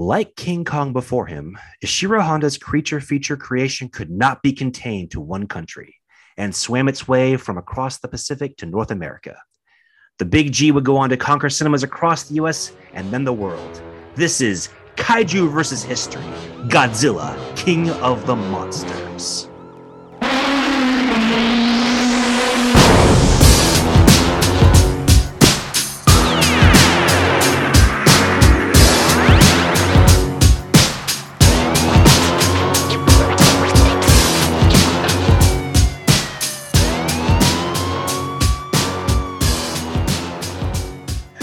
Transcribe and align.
Like 0.00 0.34
King 0.34 0.64
Kong 0.64 0.94
before 0.94 1.26
him, 1.26 1.58
Ishiro 1.84 2.22
Honda's 2.22 2.56
creature 2.56 3.02
feature 3.02 3.36
creation 3.36 3.90
could 3.90 4.10
not 4.10 4.42
be 4.42 4.50
contained 4.50 5.10
to 5.10 5.20
one 5.20 5.46
country 5.46 5.96
and 6.38 6.56
swam 6.56 6.88
its 6.88 7.06
way 7.06 7.36
from 7.36 7.58
across 7.58 7.98
the 7.98 8.08
Pacific 8.08 8.56
to 8.56 8.66
North 8.66 8.90
America. 8.90 9.36
The 10.18 10.24
Big 10.24 10.52
G 10.52 10.72
would 10.72 10.86
go 10.86 10.96
on 10.96 11.10
to 11.10 11.18
conquer 11.18 11.50
cinemas 11.50 11.82
across 11.82 12.22
the 12.22 12.36
US 12.36 12.72
and 12.94 13.10
then 13.10 13.24
the 13.24 13.32
world. 13.34 13.82
This 14.14 14.40
is 14.40 14.70
Kaiju 14.96 15.52
versus 15.52 15.82
History 15.82 16.24
Godzilla, 16.68 17.36
King 17.54 17.90
of 17.90 18.24
the 18.24 18.36
Monsters. 18.36 19.49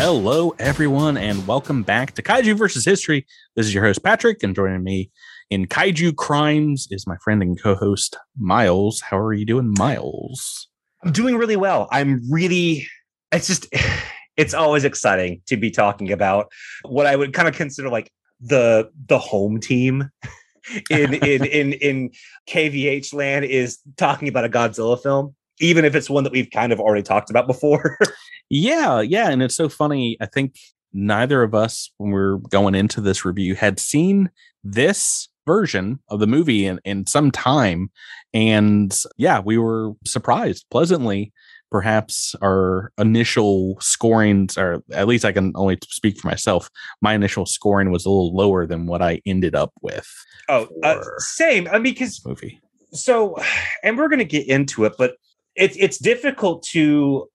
Hello, 0.08 0.56
everyone, 0.58 1.18
and 1.18 1.46
welcome 1.46 1.84
back 1.84 2.14
to 2.14 2.24
Kaiju 2.24 2.58
versus 2.58 2.86
History. 2.86 3.28
This 3.58 3.66
is 3.66 3.74
your 3.74 3.84
host, 3.84 4.02
Patrick, 4.02 4.42
and 4.42 4.56
joining 4.56 4.82
me 4.82 5.12
in 5.50 5.66
Kaiju 5.66 6.16
Crimes 6.16 6.88
is 6.90 7.06
my 7.06 7.18
friend 7.18 7.42
and 7.42 7.62
co 7.62 7.76
host, 7.76 8.16
Miles. 8.38 9.02
How 9.02 9.18
are 9.18 9.34
you 9.34 9.46
doing, 9.46 9.74
Miles? 9.78 10.70
I'm 11.04 11.12
doing 11.12 11.36
really 11.36 11.58
well. 11.58 11.90
I'm 11.92 12.22
really, 12.32 12.88
it's 13.34 13.48
just, 13.48 13.68
it's 14.38 14.54
always 14.54 14.86
exciting 14.86 15.42
to 15.48 15.58
be 15.58 15.72
talking 15.72 16.14
about 16.14 16.54
what 16.84 17.06
I 17.06 17.18
would 17.18 17.34
kind 17.34 17.50
of 17.50 17.56
consider 17.56 17.90
like 17.90 18.10
the 18.40 18.90
the 19.08 19.20
home 19.20 19.60
team 19.60 20.10
in 20.90 21.16
in 21.16 21.44
in 21.44 21.74
in 21.74 22.12
KVH 22.50 23.14
land 23.14 23.44
is 23.44 23.80
talking 23.98 24.30
about 24.30 24.46
a 24.46 24.50
Godzilla 24.50 25.04
film 25.04 25.36
even 25.60 25.86
if 25.86 25.96
it's 25.96 26.10
one 26.10 26.24
that 26.24 26.32
we've 26.32 26.50
kind 26.52 26.72
of 26.72 26.80
already 26.80 27.04
talked 27.04 27.30
about 27.30 27.48
before. 27.48 27.98
yeah, 28.50 29.02
yeah. 29.02 29.30
And 29.30 29.42
it's 29.42 29.56
so 29.56 29.70
funny. 29.70 30.18
I 30.22 30.26
think 30.26 30.56
neither 30.94 31.44
of 31.44 31.54
us, 31.54 31.92
when 31.98 32.12
we 32.12 32.20
are 32.20 32.38
going 32.38 32.76
into 32.76 33.02
this 33.02 33.26
review, 33.26 33.56
had 33.56 33.80
seen 33.80 34.30
this 34.64 35.30
version 35.46 36.00
of 36.10 36.20
the 36.20 36.28
movie 36.28 36.66
in, 36.66 36.80
in 36.84 37.08
some 37.08 37.32
time. 37.32 37.90
And 38.34 38.96
yeah, 39.18 39.40
we 39.40 39.58
were 39.58 39.94
surprised 40.06 40.66
pleasantly. 40.70 41.34
Perhaps 41.70 42.34
our 42.42 42.94
initial 42.98 43.78
scorings, 43.82 44.58
or 44.58 44.82
at 44.94 45.08
least 45.08 45.26
I 45.26 45.34
can 45.34 45.52
only 45.56 45.78
speak 45.84 46.18
for 46.18 46.28
myself, 46.28 46.70
my 47.02 47.14
initial 47.14 47.46
scoring 47.46 47.92
was 47.92 48.06
a 48.06 48.10
little 48.10 48.34
lower 48.34 48.66
than 48.66 48.86
what 48.86 49.02
I 49.02 49.22
ended 49.26 49.54
up 49.54 49.74
with. 49.82 50.08
Oh, 50.48 50.70
uh, 50.84 51.02
same. 51.18 51.68
I 51.68 51.74
mean, 51.74 51.94
because 51.94 52.26
movie. 52.26 52.62
So, 52.94 53.38
and 53.84 53.98
we're 53.98 54.08
going 54.08 54.20
to 54.20 54.26
get 54.26 54.48
into 54.48 54.86
it, 54.86 54.94
but 54.98 55.16
it's 55.56 55.76
it's 55.78 55.98
difficult 55.98 56.64
to 56.72 57.28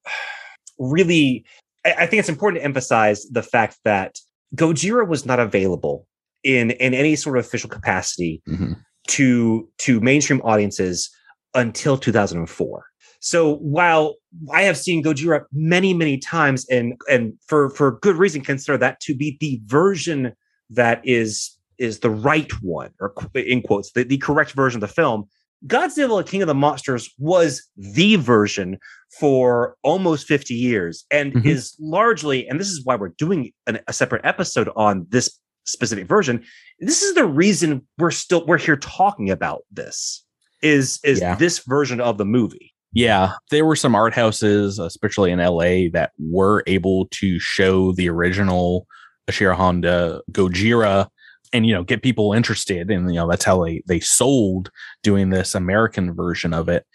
really. 0.91 1.44
I 1.84 2.06
think 2.06 2.20
it's 2.20 2.28
important 2.28 2.61
to 2.61 2.64
emphasize 2.64 3.25
the 3.25 3.42
fact 3.42 3.78
that 3.84 4.19
Gojira 4.55 5.06
was 5.06 5.27
not 5.27 5.41
available 5.41 6.06
in 6.44 6.70
in 6.72 6.94
any 6.94 7.16
sort 7.16 7.38
of 7.38 7.44
official 7.44 7.70
capacity 7.70 8.42
mm-hmm. 8.48 8.72
to 9.08 9.69
to 9.78 10.00
mainstream 10.00 10.41
audiences 10.42 11.10
until 11.55 11.98
2004. 11.98 12.84
So 13.20 13.56
while 13.56 14.16
I 14.53 14.62
have 14.62 14.77
seen 14.77 15.03
Gojira 15.03 15.44
many 15.53 15.94
many 15.94 16.19
times 16.19 16.66
and 16.69 16.94
and 17.08 17.34
for 17.47 17.70
for 17.70 17.98
good 18.00 18.16
reason 18.16 18.42
consider 18.42 18.77
that 18.78 19.00
to 19.00 19.14
be 19.14 19.36
the 19.41 19.60
version 19.66 20.33
that 20.70 21.00
is 21.05 21.56
is 21.78 22.00
the 22.00 22.10
right 22.10 22.50
one 22.62 22.91
or 23.00 23.14
in 23.34 23.62
quotes 23.62 23.92
the, 23.92 24.05
the 24.05 24.19
correct 24.19 24.53
version 24.53 24.83
of 24.83 24.88
the 24.88 24.94
film 24.94 25.28
Godzilla 25.67 26.27
King 26.27 26.43
of 26.43 26.49
the 26.49 26.55
Monsters 26.55 27.13
was 27.19 27.69
the 27.77 28.17
version 28.17 28.78
for 29.19 29.77
almost 29.83 30.27
50 30.27 30.55
years 30.55 31.05
and 31.11 31.33
mm-hmm. 31.33 31.49
is 31.49 31.77
largely, 31.78 32.49
and 32.49 32.59
this 32.59 32.69
is 32.69 32.84
why 32.84 32.97
we're 32.97 33.09
doing 33.11 33.53
an, 33.67 33.81
a 33.87 33.93
separate 33.93 34.25
episode 34.25 34.69
on 34.75 35.06
this 35.11 35.39
specific 35.65 36.06
version. 36.06 36.45
This 36.81 37.03
is 37.03 37.15
the 37.15 37.27
reason 37.27 37.87
we're 37.99 38.11
still 38.11 38.45
we're 38.47 38.59
here 38.59 38.77
talking 38.77 39.31
about 39.31 39.62
this 39.71 40.25
is 40.62 40.99
is 41.05 41.21
yeah. 41.21 41.34
this 41.34 41.61
version 41.61 42.01
of 42.01 42.19
the 42.19 42.25
movie. 42.25 42.72
Yeah, 42.95 43.33
there 43.51 43.65
were 43.65 43.77
some 43.77 43.95
art 43.95 44.12
houses, 44.12 44.78
especially 44.78 45.31
in 45.31 45.39
LA, 45.39 45.89
that 45.93 46.12
were 46.19 46.62
able 46.67 47.06
to 47.12 47.39
show 47.39 47.93
the 47.93 48.09
original 48.11 48.87
Ishiro 49.31 49.55
Honda 49.55 50.21
Gojira 50.31 51.09
and 51.53 51.67
you 51.67 51.75
know 51.75 51.85
get 51.85 52.03
people 52.03 52.33
interested 52.33 52.91
and 52.91 53.09
you 53.11 53.17
know 53.17 53.29
that's 53.29 53.45
how 53.45 53.65
they 53.65 53.83
they 53.87 54.01
sold 54.01 54.71
doing 55.03 55.31
this 55.31 55.55
american 55.55 56.15
version 56.15 56.53
of 56.55 56.69
it. 56.69 56.87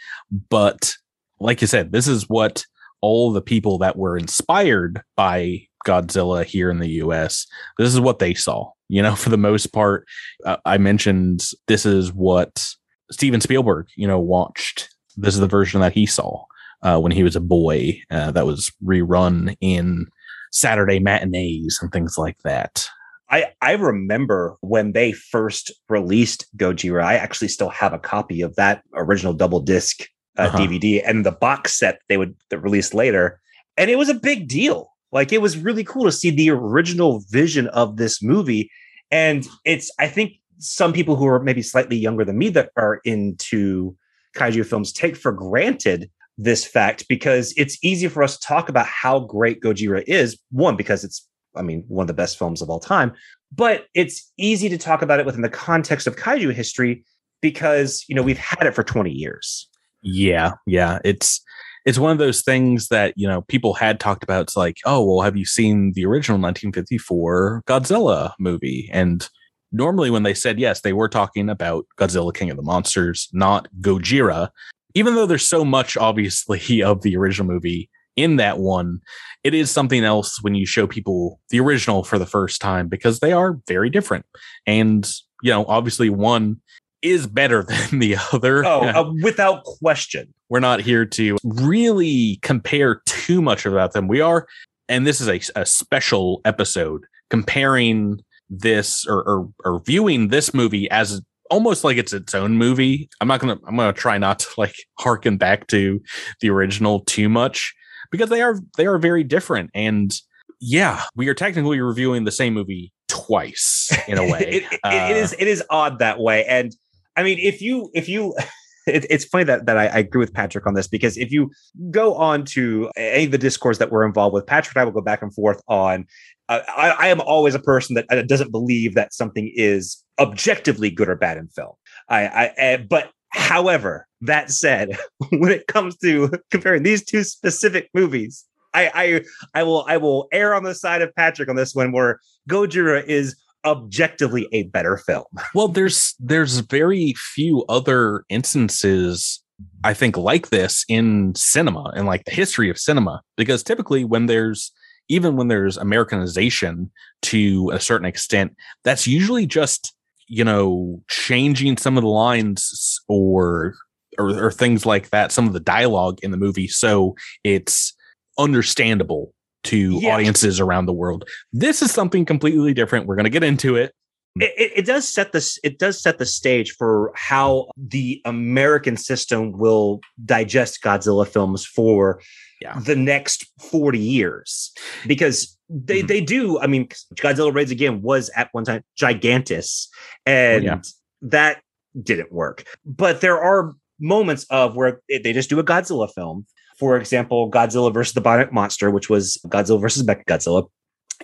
But 0.50 0.94
like 1.40 1.62
you 1.62 1.68
said 1.68 1.92
this 1.92 2.08
is 2.08 2.30
what 2.30 2.66
all 3.02 3.32
the 3.32 3.42
people 3.42 3.78
that 3.78 3.98
were 3.98 4.18
inspired 4.18 5.02
by 5.16 5.68
godzilla 5.86 6.44
here 6.44 6.70
in 6.70 6.80
the 6.80 6.90
us 6.90 7.46
this 7.78 7.94
is 7.94 8.00
what 8.00 8.20
they 8.20 8.34
saw 8.34 8.70
you 8.90 9.02
know 9.02 9.16
for 9.24 9.30
the 9.30 9.38
most 9.38 9.68
part. 9.68 10.06
Uh, 10.46 10.58
i 10.66 10.78
mentioned 10.78 11.44
this 11.68 11.86
is 11.86 12.12
what 12.14 12.68
steven 13.12 13.42
spielberg 13.42 13.88
you 13.96 14.08
know 14.08 14.20
watched. 14.20 14.90
This 15.20 15.34
is 15.34 15.40
the 15.40 15.48
version 15.48 15.82
that 15.82 15.94
he 15.94 16.06
saw 16.06 16.44
uh, 16.84 17.00
when 17.00 17.12
he 17.12 17.24
was 17.24 17.36
a 17.36 17.42
boy 17.42 18.00
uh, 18.12 18.30
that 18.32 18.46
was 18.46 18.72
rerun 18.84 19.56
in 19.62 20.08
saturday 20.52 21.00
matinees 21.00 21.80
and 21.82 21.92
things 21.92 22.18
like 22.18 22.38
that 22.44 22.88
I 23.30 23.48
I 23.62 23.74
remember 23.74 24.58
when 24.62 24.94
they 24.94 25.12
first 25.12 25.72
released 25.90 26.46
Gojira. 26.58 27.04
I 27.04 27.16
actually 27.16 27.50
still 27.50 27.70
have 27.70 27.94
a 27.94 28.00
copy 28.00 28.42
of 28.42 28.56
that 28.56 28.84
original 28.94 29.34
double 29.34 29.60
disc 29.60 30.08
uh, 30.38 30.44
uh-huh. 30.44 30.58
DVD 30.58 31.02
and 31.06 31.26
the 31.26 31.32
box 31.32 31.78
set 31.78 32.00
they 32.08 32.18
would 32.18 32.36
release 32.52 32.94
later, 32.94 33.40
and 33.76 33.90
it 33.90 33.98
was 33.98 34.10
a 34.10 34.14
big 34.14 34.48
deal. 34.48 34.92
Like 35.12 35.32
it 35.32 35.42
was 35.42 35.58
really 35.58 35.84
cool 35.84 36.06
to 36.06 36.12
see 36.12 36.30
the 36.30 36.50
original 36.50 37.24
vision 37.30 37.68
of 37.70 37.98
this 37.98 38.22
movie, 38.22 38.70
and 39.12 39.48
it's 39.66 39.92
I 40.00 40.08
think 40.08 40.34
some 40.60 40.94
people 40.94 41.16
who 41.16 41.28
are 41.28 41.40
maybe 41.40 41.62
slightly 41.62 41.98
younger 41.98 42.26
than 42.26 42.38
me 42.38 42.50
that 42.50 42.72
are 42.78 43.00
into 43.04 43.96
kaiju 44.36 44.66
films 44.66 44.92
take 44.92 45.16
for 45.16 45.32
granted 45.32 46.10
this 46.38 46.66
fact 46.66 47.08
because 47.08 47.54
it's 47.58 47.78
easy 47.84 48.08
for 48.08 48.22
us 48.22 48.38
to 48.38 48.48
talk 48.48 48.70
about 48.70 48.86
how 48.86 49.20
great 49.20 49.62
Gojira 49.62 50.04
is. 50.06 50.38
One, 50.52 50.76
because 50.76 51.04
it's 51.04 51.28
I 51.58 51.62
mean, 51.62 51.84
one 51.88 52.04
of 52.04 52.08
the 52.08 52.14
best 52.14 52.38
films 52.38 52.62
of 52.62 52.70
all 52.70 52.80
time. 52.80 53.14
But 53.52 53.86
it's 53.94 54.32
easy 54.38 54.70
to 54.70 54.78
talk 54.78 55.02
about 55.02 55.20
it 55.20 55.26
within 55.26 55.42
the 55.42 55.50
context 55.50 56.08
of 56.08 56.16
kaiju 56.16 56.54
history 56.54 57.04
because, 57.42 58.04
you 58.08 58.16
know, 58.16 58.22
we've 58.22 58.38
had 58.38 58.68
it 58.68 58.76
for 58.76 58.84
20 58.84 59.12
years. 59.12 59.68
Yeah, 60.02 60.54
yeah. 60.66 61.00
It's 61.04 61.42
it's 61.86 61.98
one 61.98 62.12
of 62.12 62.18
those 62.18 62.42
things 62.42 62.90
that, 62.90 63.14
you 63.16 63.26
know, 63.26 63.44
people 63.44 63.74
had 63.74 63.98
talked 64.00 64.22
about. 64.22 64.42
It's 64.42 64.58
like, 64.58 64.76
oh, 64.86 65.06
well, 65.06 65.22
have 65.22 65.38
you 65.38 65.46
seen 65.46 65.94
the 65.94 66.06
original 66.06 66.36
1954 66.36 67.64
Godzilla 67.66 68.34
movie? 68.40 68.90
And 68.92 69.28
normally 69.72 70.10
when 70.10 70.24
they 70.24 70.34
said 70.34 70.60
yes, 70.60 70.82
they 70.82 70.92
were 70.92 71.08
talking 71.08 71.50
about 71.50 71.86
Godzilla 71.98 72.34
King 72.34 72.50
of 72.50 72.58
the 72.58 72.64
Monsters, 72.64 73.30
not 73.32 73.70
Gojira. 73.80 74.50
Even 74.96 75.16
though 75.16 75.26
there's 75.26 75.48
so 75.48 75.64
much 75.64 75.96
obviously 75.96 76.82
of 76.84 77.04
the 77.04 77.16
original 77.16 77.48
movie 77.48 77.90
in 78.18 78.36
that 78.38 78.58
one, 78.58 79.00
it 79.44 79.54
is 79.54 79.72
something 79.72 80.04
else 80.04 80.42
when 80.42 80.56
you 80.56 80.66
show 80.66 80.88
people 80.88 81.40
the 81.50 81.60
original 81.60 82.04
for 82.04 82.20
the 82.20 82.26
first 82.26 82.60
time 82.60 82.90
because 82.90 83.20
they 83.20 83.32
are 83.32 83.60
very 83.68 83.90
different. 83.90 84.26
And, 84.66 85.10
you 85.42 85.52
know, 85.52 85.64
obviously 85.66 86.10
one 86.10 86.60
is 87.02 87.28
better 87.28 87.64
than 87.70 88.00
the 88.00 88.18
other. 88.34 88.66
Oh, 88.66 88.82
uh, 88.84 89.14
without 89.22 89.64
question. 89.64 90.34
We're 90.50 90.60
not 90.60 90.82
here 90.82 91.06
to 91.06 91.38
really 91.44 92.40
compare 92.42 93.02
too 93.06 93.42
much 93.42 93.66
about 93.66 93.94
them. 93.94 94.08
We 94.08 94.20
are, 94.20 94.48
and 94.90 95.06
this 95.06 95.22
is 95.22 95.30
a, 95.30 95.62
a 95.62 95.66
special 95.66 96.42
episode 96.44 97.06
comparing 97.30 98.20
this 98.50 99.06
or, 99.06 99.24
or, 99.24 99.50
or 99.66 99.82
viewing 99.86 100.30
this 100.30 100.54
movie 100.54 100.90
as 100.90 101.22
almost 101.50 101.84
like 101.84 101.98
it's 101.98 102.14
its 102.14 102.34
own 102.34 102.58
movie. 102.58 103.10
I'm 103.22 103.28
not 103.28 103.40
gonna 103.40 103.58
I'm 103.68 103.76
gonna 103.76 103.94
try 103.94 104.18
not 104.18 104.40
to 104.40 104.48
like 104.58 104.76
harken 105.00 105.38
back 105.38 105.68
to 105.68 106.02
the 106.42 106.50
original 106.50 107.02
too 107.02 107.30
much 107.30 107.74
because 108.12 108.30
they 108.30 108.42
are 108.42 108.60
they 108.78 108.86
are 108.86 108.98
very 108.98 109.24
different 109.24 109.70
and 109.74 110.14
yeah 110.60 111.04
we 111.16 111.28
are 111.28 111.34
technically 111.34 111.80
reviewing 111.80 112.24
the 112.24 112.32
same 112.32 112.54
movie 112.54 112.92
twice 113.08 113.96
in 114.08 114.18
a 114.18 114.24
way 114.32 114.40
it, 114.40 114.64
it, 114.72 114.80
uh, 114.84 115.08
it 115.10 115.18
is 115.18 115.36
it 115.38 115.48
is 115.48 115.64
odd 115.70 116.00
that 116.00 116.20
way 116.20 116.46
and 116.46 116.76
i 117.16 117.24
mean 117.24 117.38
if 117.40 117.62
you 117.62 117.90
if 117.94 118.10
you 118.10 118.36
it, 118.88 119.06
it's 119.10 119.26
funny 119.26 119.44
that, 119.44 119.66
that 119.66 119.78
I, 119.78 119.88
I, 119.88 119.98
agree 119.98 120.20
with 120.20 120.34
Patrick 120.34 120.66
on 120.66 120.74
this 120.74 120.88
because 120.88 121.18
if 121.18 121.30
you 121.30 121.52
go 121.92 122.16
on 122.16 122.46
to 122.46 122.90
any 122.96 123.26
of 123.26 123.32
the 123.32 123.38
discourse 123.38 123.80
that 123.80 123.92
we're 123.92 124.06
involved 124.06 124.34
with, 124.34 124.46
Patrick 124.46 124.78
and 124.78 124.82
I 124.82 124.86
will 124.86 124.94
go 124.94 125.02
back 125.02 125.22
and 125.22 125.34
forth 125.34 125.62
on. 125.68 126.06
Uh, 126.48 126.62
I, 126.70 126.92
I, 126.92 127.08
am 127.08 127.20
always 127.20 127.54
a 127.54 127.60
person 127.60 127.96
that 127.96 128.28
doesn't 128.30 128.50
believe 128.50 128.96
that 128.96 129.14
something 129.14 129.52
is 129.54 130.02
objectively 130.20 130.90
good 130.90 131.10
or 131.10 131.18
bad 131.18 131.36
in 131.36 131.50
film. 131.50 131.74
I, 132.08 132.28
I 132.28 132.48
uh, 132.48 132.78
but 132.90 133.12
However, 133.38 134.07
that 134.22 134.52
said, 134.52 134.98
when 135.30 135.52
it 135.52 135.68
comes 135.68 135.98
to 135.98 136.32
comparing 136.52 136.84
these 136.84 137.04
two 137.04 137.24
specific 137.24 137.90
movies, 137.94 138.46
I, 138.74 138.92
I 138.94 139.60
I 139.60 139.64
will 139.64 139.86
I 139.88 139.98
will 139.98 140.28
err 140.32 140.54
on 140.54 140.64
the 140.64 140.76
side 140.76 141.02
of 141.02 141.14
Patrick 141.16 141.50
on 141.50 141.56
this 141.56 141.74
one, 141.74 141.92
where 141.92 142.20
Gojira 142.50 143.04
is 143.06 143.36
objectively 143.66 144.48
a 144.52 144.64
better 144.64 144.98
film. 144.98 145.26
Well, 145.56 145.68
there's 145.68 146.16
there's 146.20 146.60
very 146.60 147.14
few 147.14 147.66
other 147.70 148.24
instances 148.30 149.44
I 149.84 149.94
think 149.94 150.18
like 150.18 150.50
this 150.50 150.86
in 150.88 151.34
cinema 151.36 151.92
and 151.96 152.06
like 152.06 152.26
the 152.26 152.32
history 152.32 152.70
of 152.70 152.78
cinema 152.78 153.22
because 153.38 153.64
typically 153.64 154.04
when 154.04 154.28
there's 154.28 154.72
even 155.10 155.36
when 155.36 155.48
there's 155.48 155.78
Americanization 155.78 156.92
to 157.24 157.72
a 157.74 157.80
certain 157.80 158.06
extent, 158.06 158.56
that's 158.84 159.08
usually 159.08 159.46
just 159.46 159.94
you 160.28 160.44
know 160.44 161.02
changing 161.10 161.78
some 161.78 161.98
of 161.98 162.04
the 162.04 162.10
lines 162.10 163.00
or 163.08 163.74
or, 164.18 164.46
or 164.46 164.52
things 164.52 164.86
like 164.86 165.10
that, 165.10 165.32
some 165.32 165.48
of 165.48 165.54
the 165.54 165.60
dialogue 165.60 166.20
in 166.24 166.32
the 166.32 166.38
movie, 166.38 166.68
so 166.68 167.16
it's 167.44 167.94
understandable 168.38 169.34
to 169.64 170.00
Yeah. 170.02 170.16
audiences 170.16 170.60
around 170.60 170.86
the 170.86 170.94
world. 170.94 171.28
This 171.52 171.82
is 171.82 171.92
something 171.92 172.26
completely 172.26 172.74
different. 172.74 173.06
We're 173.06 173.16
going 173.16 173.26
to 173.26 173.30
get 173.30 173.44
into 173.44 173.76
it. 173.76 173.94
It, 174.40 174.54
it, 174.56 174.72
it 174.76 174.86
does 174.86 175.08
set 175.10 175.32
this. 175.32 175.58
It 175.64 175.80
does 175.80 176.00
set 176.00 176.20
the 176.20 176.26
stage 176.26 176.72
for 176.78 177.12
how 177.16 177.70
the 177.76 178.22
American 178.24 178.96
system 178.96 179.52
will 179.54 180.00
digest 180.26 180.84
Godzilla 180.84 181.28
films 181.28 181.66
for 181.66 182.22
Yeah. 182.62 182.78
the 182.80 182.96
next 182.96 183.46
forty 183.60 183.98
years, 184.00 184.72
because 185.08 185.58
they 185.70 186.04
Mhm. 186.04 186.08
they 186.08 186.22
do. 186.22 186.60
I 186.60 186.68
mean, 186.68 186.88
Godzilla 187.16 187.52
Raids 187.54 187.72
Again 187.72 188.04
was 188.04 188.30
at 188.36 188.50
one 188.52 188.64
time 188.64 188.84
Gigantis, 188.96 189.88
and 190.28 190.64
yeah. 190.64 190.82
that 191.24 191.62
didn't 192.00 192.32
work. 192.32 192.64
But 192.86 193.22
there 193.22 193.42
are 193.42 193.74
moments 194.00 194.46
of 194.50 194.76
where 194.76 195.02
they 195.10 195.34
just 195.34 195.50
do 195.50 195.60
a 195.60 195.64
Godzilla 195.64 196.10
film. 196.14 196.46
For 196.80 196.98
example, 196.98 197.50
Godzilla 197.50 197.92
versus 197.94 198.14
the 198.14 198.22
Bionic 198.22 198.52
Monster, 198.52 198.92
which 198.92 199.10
was 199.10 199.38
Godzilla 199.48 199.82
versus 199.82 200.04
Mechagodzilla, 200.06 200.68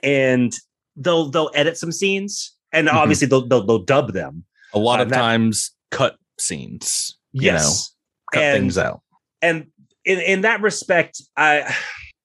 and 0.01 0.53
they'll 0.95 1.29
they'll 1.29 1.51
edit 1.53 1.77
some 1.77 1.91
scenes, 1.91 2.55
and 2.71 2.87
Mhm. 2.87 2.93
obviously 2.93 3.27
they'll, 3.27 3.47
they'll 3.47 3.65
they'll 3.65 3.83
dub 3.83 4.13
them. 4.13 4.45
A 4.73 4.79
lot 4.79 4.99
Uh, 4.99 5.03
of 5.03 5.09
that- 5.09 5.15
times 5.17 5.71
cut 5.91 6.15
scenes. 6.39 7.17
You 7.33 7.51
know, 7.51 7.57
Yes, 7.57 7.95
cut 8.33 8.43
And- 8.43 8.61
things 8.63 8.77
out. 8.77 9.01
and 9.41 9.67
in 10.05 10.19
in 10.19 10.41
that 10.41 10.61
respect, 10.61 11.21
I 11.37 11.73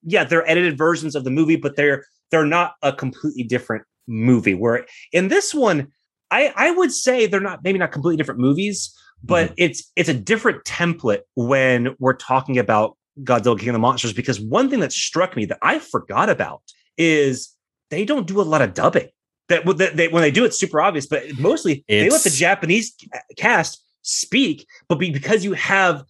yeah, 0.03 0.23
they're 0.23 0.49
edited 0.49 0.77
versions 0.77 1.15
of 1.15 1.23
the 1.23 1.31
movie, 1.31 1.55
but 1.55 1.75
they're 1.75 2.05
they're 2.31 2.45
not 2.45 2.73
a 2.83 2.93
completely 2.93 3.43
different 3.43 3.83
movie. 4.07 4.53
Where 4.55 4.85
in 5.11 5.27
this 5.27 5.53
one, 5.53 5.87
I 6.31 6.51
I 6.55 6.71
would 6.71 6.91
say 6.91 7.25
they're 7.27 7.39
not 7.39 7.63
maybe 7.63 7.77
not 7.79 7.91
completely 7.91 8.17
different 8.17 8.39
movies, 8.39 8.91
but 9.23 9.53
it's 9.57 9.91
it's 9.95 10.09
a 10.09 10.13
different 10.13 10.63
template 10.63 11.21
when 11.35 11.95
we're 11.99 12.13
talking 12.15 12.57
about 12.57 12.97
Godzilla 13.23 13.59
King 13.59 13.69
of 13.69 13.73
the 13.73 13.79
Monsters. 13.79 14.13
Because 14.13 14.39
one 14.39 14.69
thing 14.69 14.79
that 14.79 14.91
struck 14.93 15.35
me 15.35 15.45
that 15.45 15.57
I 15.61 15.79
forgot 15.79 16.29
about 16.29 16.61
is 16.97 17.55
they 17.89 18.05
don't 18.05 18.27
do 18.27 18.39
a 18.41 18.43
lot 18.43 18.61
of 18.61 18.73
dubbing. 18.73 19.09
That, 19.49 19.65
that 19.77 19.97
they, 19.97 20.07
when 20.09 20.21
they 20.21 20.29
do, 20.31 20.45
it's 20.45 20.59
super 20.59 20.79
obvious, 20.79 21.07
but 21.07 21.23
mostly 21.39 21.83
they 21.89 22.07
let 22.09 22.23
the 22.23 22.29
Japanese 22.29 22.95
cast 23.35 23.83
speak. 24.03 24.67
But 24.87 24.99
be, 24.99 25.09
because 25.09 25.43
you 25.43 25.53
have 25.53 26.03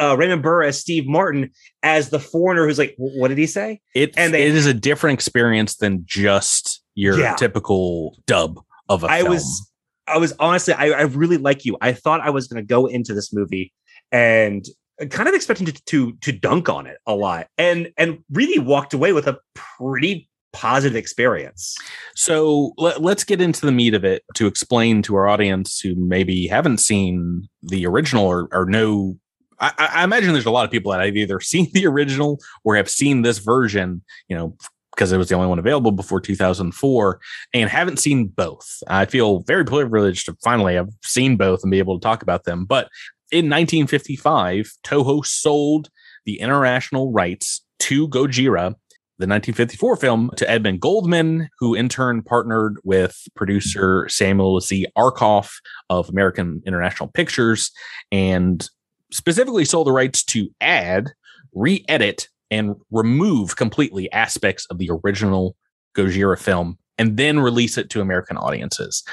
uh, 0.00 0.16
Raymond 0.16 0.42
Burr 0.42 0.62
as 0.62 0.80
Steve 0.80 1.06
Martin 1.06 1.50
as 1.82 2.08
the 2.08 2.18
foreigner 2.18 2.66
who's 2.66 2.78
like, 2.78 2.94
what 2.96 3.28
did 3.28 3.36
he 3.36 3.46
say? 3.46 3.82
It, 3.94 4.14
and 4.16 4.32
they- 4.32 4.46
it 4.46 4.54
is 4.54 4.64
a 4.64 4.72
different 4.72 5.14
experience 5.14 5.76
than 5.76 6.02
just 6.06 6.82
your 6.94 7.18
Yeah. 7.20 7.34
typical 7.36 8.16
dub 8.26 8.58
of 8.88 9.04
a 9.04 9.08
I 9.08 9.18
film. 9.18 9.34
was, 9.34 9.67
I 10.08 10.18
was 10.18 10.34
honestly, 10.38 10.74
I, 10.74 10.88
I 10.90 11.02
really 11.02 11.38
like 11.38 11.64
you. 11.64 11.76
I 11.80 11.92
thought 11.92 12.20
I 12.20 12.30
was 12.30 12.48
going 12.48 12.62
to 12.62 12.66
go 12.66 12.86
into 12.86 13.14
this 13.14 13.32
movie 13.32 13.72
and 14.10 14.64
kind 15.10 15.28
of 15.28 15.34
expecting 15.34 15.66
to, 15.66 15.84
to 15.84 16.12
to 16.12 16.32
dunk 16.32 16.68
on 16.68 16.86
it 16.86 16.98
a 17.06 17.14
lot, 17.14 17.48
and 17.56 17.90
and 17.96 18.18
really 18.32 18.58
walked 18.58 18.94
away 18.94 19.12
with 19.12 19.26
a 19.26 19.38
pretty 19.54 20.28
positive 20.52 20.96
experience. 20.96 21.76
So 22.14 22.72
let, 22.78 23.02
let's 23.02 23.24
get 23.24 23.40
into 23.40 23.66
the 23.66 23.72
meat 23.72 23.94
of 23.94 24.04
it 24.04 24.24
to 24.34 24.46
explain 24.46 25.02
to 25.02 25.14
our 25.14 25.28
audience 25.28 25.80
who 25.80 25.94
maybe 25.94 26.46
haven't 26.46 26.78
seen 26.78 27.48
the 27.62 27.86
original 27.86 28.26
or, 28.26 28.48
or 28.52 28.64
know. 28.66 29.16
I 29.60 29.72
I 29.78 30.04
imagine 30.04 30.32
there's 30.32 30.46
a 30.46 30.50
lot 30.50 30.64
of 30.64 30.70
people 30.70 30.92
that 30.92 31.04
have 31.04 31.16
either 31.16 31.40
seen 31.40 31.68
the 31.74 31.86
original 31.86 32.38
or 32.64 32.76
have 32.76 32.90
seen 32.90 33.22
this 33.22 33.38
version, 33.38 34.02
you 34.28 34.36
know, 34.36 34.56
because 34.98 35.12
it 35.12 35.16
was 35.16 35.28
the 35.28 35.36
only 35.36 35.46
one 35.46 35.60
available 35.60 35.92
before 35.92 36.20
2004 36.20 37.20
and 37.54 37.70
haven't 37.70 38.00
seen 38.00 38.26
both. 38.26 38.82
I 38.88 39.04
feel 39.04 39.44
very 39.44 39.64
privileged 39.64 40.26
to 40.26 40.36
finally 40.42 40.74
have 40.74 40.88
seen 41.04 41.36
both 41.36 41.62
and 41.62 41.70
be 41.70 41.78
able 41.78 42.00
to 42.00 42.02
talk 42.02 42.20
about 42.20 42.42
them. 42.42 42.64
But 42.64 42.88
in 43.30 43.48
1955, 43.48 44.72
Toho 44.82 45.24
sold 45.24 45.88
the 46.26 46.40
international 46.40 47.12
rights 47.12 47.64
to 47.80 48.08
Gojira 48.08 48.74
the 49.20 49.26
1954 49.26 49.96
film 49.96 50.30
to 50.36 50.48
Edmund 50.48 50.80
Goldman, 50.80 51.48
who 51.58 51.74
in 51.74 51.88
turn 51.88 52.22
partnered 52.22 52.76
with 52.84 53.20
producer 53.34 54.08
Samuel 54.08 54.60
C. 54.60 54.86
Arkoff 54.96 55.54
of 55.90 56.08
American 56.08 56.62
International 56.64 57.08
Pictures 57.08 57.72
and 58.12 58.68
specifically 59.10 59.64
sold 59.64 59.88
the 59.88 59.92
rights 59.92 60.22
to 60.26 60.48
add, 60.60 61.10
re 61.52 61.84
edit, 61.88 62.28
and 62.50 62.76
remove 62.90 63.56
completely 63.56 64.10
aspects 64.12 64.66
of 64.66 64.78
the 64.78 64.90
original 65.04 65.56
Gojira 65.96 66.38
film 66.38 66.78
and 66.98 67.16
then 67.16 67.40
release 67.40 67.78
it 67.78 67.90
to 67.90 68.00
American 68.00 68.36
audiences. 68.36 69.04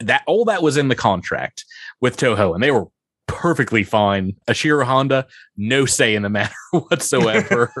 That 0.00 0.22
all 0.26 0.44
that 0.46 0.62
was 0.62 0.76
in 0.76 0.88
the 0.88 0.94
contract 0.94 1.64
with 2.00 2.16
Toho, 2.16 2.54
and 2.54 2.62
they 2.62 2.70
were 2.70 2.86
perfectly 3.26 3.84
fine. 3.84 4.34
Ashiro 4.48 4.84
Honda, 4.84 5.26
no 5.56 5.86
say 5.86 6.14
in 6.14 6.22
the 6.22 6.28
matter 6.30 6.54
whatsoever. 6.72 7.72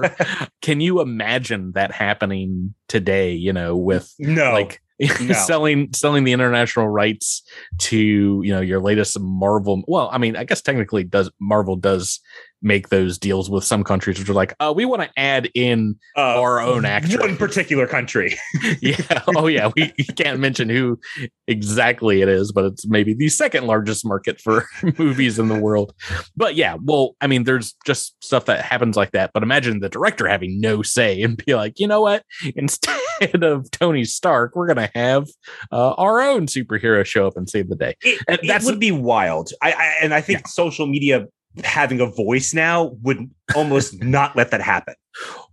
Can 0.62 0.80
you 0.80 1.00
imagine 1.00 1.72
that 1.72 1.92
happening 1.92 2.74
today? 2.88 3.32
You 3.32 3.52
know, 3.52 3.76
with 3.76 4.14
No, 4.18 4.52
like 4.52 4.80
no. 5.00 5.34
selling 5.46 5.92
selling 5.92 6.24
the 6.24 6.32
international 6.32 6.88
rights 6.88 7.42
to 7.78 7.96
you 7.98 8.52
know 8.52 8.60
your 8.60 8.80
latest 8.80 9.18
Marvel. 9.20 9.82
Well, 9.86 10.08
I 10.12 10.18
mean, 10.18 10.36
I 10.36 10.44
guess 10.44 10.62
technically 10.62 11.04
does 11.04 11.30
Marvel 11.40 11.76
does 11.76 12.20
make 12.66 12.88
those 12.88 13.16
deals 13.16 13.48
with 13.48 13.62
some 13.64 13.84
countries 13.84 14.18
which 14.18 14.28
are 14.28 14.34
like, 14.34 14.52
oh, 14.58 14.72
we 14.72 14.84
want 14.84 15.00
to 15.00 15.10
add 15.16 15.48
in 15.54 15.96
uh, 16.16 16.40
our 16.40 16.60
own 16.60 16.84
actor. 16.84 17.18
one 17.20 17.36
particular 17.36 17.86
country. 17.86 18.34
yeah. 18.82 19.22
Oh, 19.36 19.46
yeah. 19.46 19.70
We, 19.76 19.92
can't 20.16 20.40
mention 20.40 20.68
who 20.68 20.98
exactly 21.46 22.22
it 22.22 22.28
is, 22.28 22.50
but 22.52 22.64
it's 22.64 22.86
maybe 22.86 23.14
the 23.14 23.28
second 23.28 23.66
largest 23.66 24.04
market 24.04 24.40
for 24.40 24.66
movies 24.98 25.38
in 25.38 25.48
the 25.48 25.58
world. 25.58 25.94
But 26.36 26.56
yeah, 26.56 26.76
well, 26.82 27.16
I 27.20 27.26
mean, 27.28 27.44
there's 27.44 27.74
just 27.86 28.16
stuff 28.24 28.46
that 28.46 28.64
happens 28.64 28.96
like 28.96 29.12
that. 29.12 29.30
But 29.32 29.42
imagine 29.42 29.80
the 29.80 29.88
director 29.88 30.26
having 30.26 30.60
no 30.60 30.82
say 30.82 31.22
and 31.22 31.36
be 31.44 31.54
like, 31.54 31.78
you 31.78 31.86
know 31.86 32.00
what? 32.00 32.24
Instead 32.56 33.42
of 33.44 33.70
Tony 33.70 34.04
Stark, 34.04 34.56
we're 34.56 34.66
going 34.66 34.88
to 34.88 34.98
have 34.98 35.28
uh, 35.70 35.92
our 35.92 36.20
own 36.20 36.46
superhero 36.46 37.04
show 37.04 37.26
up 37.26 37.36
and 37.36 37.48
save 37.48 37.68
the 37.68 37.76
day. 37.76 37.94
It, 38.02 38.20
And 38.26 38.38
it 38.38 38.46
that's- 38.46 38.64
would 38.64 38.80
be 38.80 38.90
wild. 38.90 39.50
I, 39.62 39.72
I 39.72 39.84
and 40.02 40.12
I 40.12 40.20
think 40.20 40.48
social 40.48 40.86
media 40.86 41.26
having 41.64 42.00
a 42.00 42.06
voice 42.06 42.54
now 42.54 42.96
would 43.02 43.30
almost 43.54 44.02
not 44.02 44.36
let 44.36 44.50
that 44.50 44.60
happen. 44.60 44.94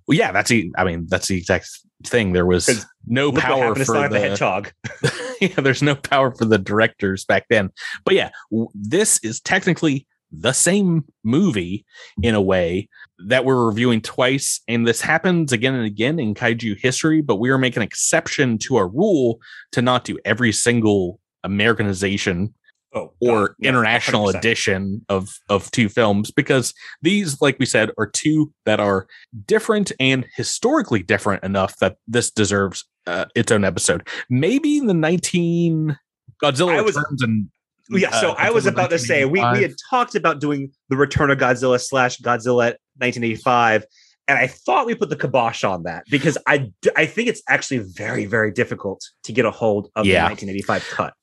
Well, 0.07 0.17
yeah, 0.17 0.31
that's 0.31 0.49
the, 0.49 0.71
I 0.77 0.83
mean, 0.83 1.07
that's 1.07 1.27
the 1.27 1.37
exact 1.37 1.69
thing. 2.05 2.33
There 2.33 2.45
was 2.45 2.85
no 3.07 3.31
power 3.31 3.73
for 3.75 3.85
the 3.85 4.07
the, 4.09 4.19
Hedgehog. 4.19 4.71
yeah, 5.41 5.55
there's 5.61 5.81
no 5.81 5.95
power 5.95 6.31
for 6.35 6.45
the 6.45 6.57
directors 6.57 7.23
back 7.25 7.45
then. 7.49 7.69
But 8.03 8.15
yeah, 8.15 8.31
w- 8.51 8.69
this 8.73 9.19
is 9.23 9.39
technically 9.39 10.05
the 10.33 10.51
same 10.51 11.05
movie 11.23 11.85
in 12.21 12.35
a 12.35 12.41
way 12.41 12.89
that 13.27 13.45
we're 13.45 13.67
reviewing 13.67 14.01
twice. 14.01 14.59
And 14.67 14.87
this 14.87 14.99
happens 14.99 15.53
again 15.53 15.75
and 15.75 15.85
again 15.85 16.19
in 16.19 16.33
kaiju 16.33 16.79
history, 16.79 17.21
but 17.21 17.35
we 17.35 17.49
are 17.49 17.57
making 17.57 17.81
an 17.81 17.87
exception 17.87 18.57
to 18.59 18.75
our 18.75 18.87
rule 18.87 19.39
to 19.71 19.81
not 19.81 20.03
do 20.03 20.17
every 20.25 20.51
single 20.51 21.19
Americanization 21.43 22.53
Oh, 22.95 23.11
or 23.21 23.55
no, 23.59 23.69
international 23.69 24.27
100%. 24.27 24.37
edition 24.37 25.05
of 25.09 25.29
of 25.49 25.71
two 25.71 25.89
films 25.89 26.29
because 26.29 26.73
these 27.01 27.41
like 27.41 27.57
we 27.57 27.65
said 27.65 27.89
are 27.97 28.05
two 28.07 28.53
that 28.65 28.79
are 28.79 29.07
different 29.47 29.91
and 29.99 30.27
historically 30.35 31.01
different 31.01 31.43
enough 31.43 31.75
that 31.79 31.97
this 32.07 32.29
deserves 32.29 32.85
uh, 33.07 33.25
its 33.35 33.51
own 33.51 33.63
episode 33.65 34.07
maybe 34.29 34.79
the 34.79 34.93
19 34.93 35.97
godzilla 36.41 36.77
I 36.77 36.81
was- 36.81 36.95
returns 36.95 37.23
and 37.23 37.49
Yeah, 37.89 38.11
so 38.11 38.31
uh, 38.31 38.35
I 38.37 38.49
was 38.51 38.65
about 38.65 38.91
to 38.91 38.99
say 38.99 39.25
we, 39.25 39.39
we 39.53 39.61
had 39.61 39.73
talked 39.89 40.15
about 40.15 40.39
doing 40.39 40.71
the 40.89 40.95
Return 40.95 41.29
of 41.31 41.37
Godzilla 41.37 41.81
slash 41.81 42.17
Godzilla 42.19 42.75
1985, 42.97 43.85
and 44.27 44.37
I 44.37 44.47
thought 44.47 44.85
we 44.85 44.95
put 44.95 45.09
the 45.09 45.15
kibosh 45.15 45.63
on 45.63 45.83
that 45.83 46.03
because 46.09 46.37
I 46.47 46.71
I 46.95 47.05
think 47.05 47.27
it's 47.27 47.41
actually 47.49 47.79
very 47.79 48.25
very 48.25 48.51
difficult 48.51 49.01
to 49.23 49.33
get 49.33 49.45
a 49.45 49.51
hold 49.51 49.89
of 49.95 50.05
Yeah. 50.05 50.23
the 50.23 50.29
1985 50.29 50.87
cut. 50.91 51.13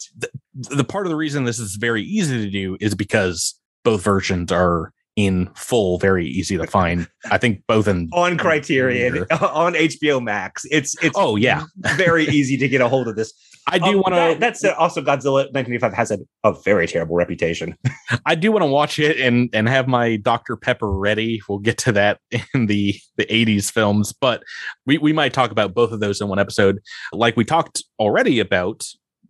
the 0.54 0.84
part 0.84 1.06
of 1.06 1.10
the 1.10 1.16
reason 1.16 1.44
this 1.44 1.58
is 1.58 1.76
very 1.76 2.02
easy 2.02 2.44
to 2.44 2.50
do 2.50 2.76
is 2.80 2.94
because 2.94 3.58
both 3.84 4.02
versions 4.02 4.52
are 4.52 4.92
in 5.16 5.48
full 5.54 5.98
very 5.98 6.24
easy 6.26 6.56
to 6.56 6.66
find 6.68 7.06
i 7.32 7.36
think 7.36 7.60
both 7.66 7.88
in 7.88 8.08
on 8.14 8.38
Criterion 8.38 9.18
on 9.40 9.74
HBO 9.74 10.22
Max. 10.22 10.64
It's 10.70 10.94
it's 11.02 11.16
oh 11.18 11.36
yeah 11.36 11.64
very 11.96 12.24
easy 12.38 12.56
to 12.58 12.68
get 12.68 12.80
a 12.80 12.88
hold 12.88 13.08
of 13.08 13.16
this. 13.16 13.32
I 13.70 13.78
do 13.78 13.96
Um, 13.96 14.00
want 14.00 14.14
to 14.14 14.40
that 14.40 14.56
said, 14.56 14.74
also 14.74 15.00
Godzilla 15.00 15.44
1985 15.52 15.92
has 15.94 16.10
a, 16.10 16.18
a 16.44 16.52
very 16.62 16.86
terrible 16.86 17.16
reputation. 17.16 17.76
I 18.26 18.34
do 18.34 18.52
want 18.52 18.62
to 18.62 18.66
watch 18.68 18.98
it 18.98 19.18
and 19.20 19.48
and 19.52 19.68
have 19.68 19.88
my 19.88 20.16
Dr 20.16 20.56
Pepper 20.56 20.90
ready. 20.90 21.40
We'll 21.48 21.58
get 21.58 21.78
to 21.78 21.92
that 21.92 22.20
in 22.54 22.66
the 22.66 22.94
the 23.16 23.26
80s 23.26 23.70
films, 23.70 24.12
but 24.12 24.42
we 24.86 24.98
we 24.98 25.12
might 25.12 25.32
talk 25.32 25.50
about 25.50 25.74
both 25.74 25.92
of 25.92 26.00
those 26.00 26.20
in 26.20 26.28
one 26.28 26.38
episode. 26.38 26.80
Like 27.12 27.36
we 27.36 27.44
talked 27.44 27.82
already 27.98 28.40
about 28.40 28.84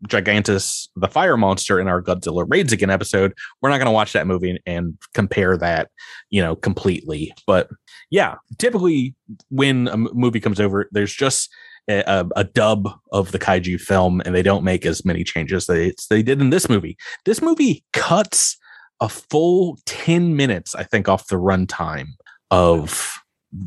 Gigantis, 0.08 0.88
the 0.96 1.08
fire 1.08 1.36
monster, 1.36 1.78
in 1.78 1.86
our 1.86 2.00
Godzilla 2.00 2.46
Raids 2.48 2.72
Again 2.72 2.88
episode. 2.90 3.34
We're 3.60 3.68
not 3.68 3.76
going 3.76 3.86
to 3.86 3.92
watch 3.92 4.14
that 4.14 4.26
movie 4.26 4.50
and, 4.50 4.60
and 4.64 4.98
compare 5.12 5.58
that, 5.58 5.90
you 6.30 6.40
know, 6.40 6.56
completely. 6.56 7.34
But 7.46 7.68
yeah, 8.08 8.36
typically 8.58 9.14
when 9.50 9.88
a 9.88 9.98
movie 9.98 10.40
comes 10.40 10.58
over, 10.58 10.88
there's 10.90 11.12
just 11.14 11.52
a, 11.88 12.26
a, 12.36 12.44
dub 12.44 12.88
of 13.12 13.32
the 13.32 13.38
kaiju 13.38 13.80
film, 13.80 14.22
and 14.24 14.34
they 14.34 14.42
don't 14.42 14.64
make 14.64 14.86
as 14.86 15.04
many 15.04 15.24
changes 15.24 15.66
they 15.66 15.92
they 16.08 16.22
did 16.22 16.40
in 16.40 16.50
this 16.50 16.68
movie. 16.68 16.96
This 17.24 17.42
movie 17.42 17.84
cuts 17.92 18.56
a 19.00 19.08
full 19.08 19.78
ten 19.86 20.36
minutes, 20.36 20.74
I 20.74 20.84
think, 20.84 21.08
off 21.08 21.28
the 21.28 21.36
runtime 21.36 22.08
of 22.50 23.18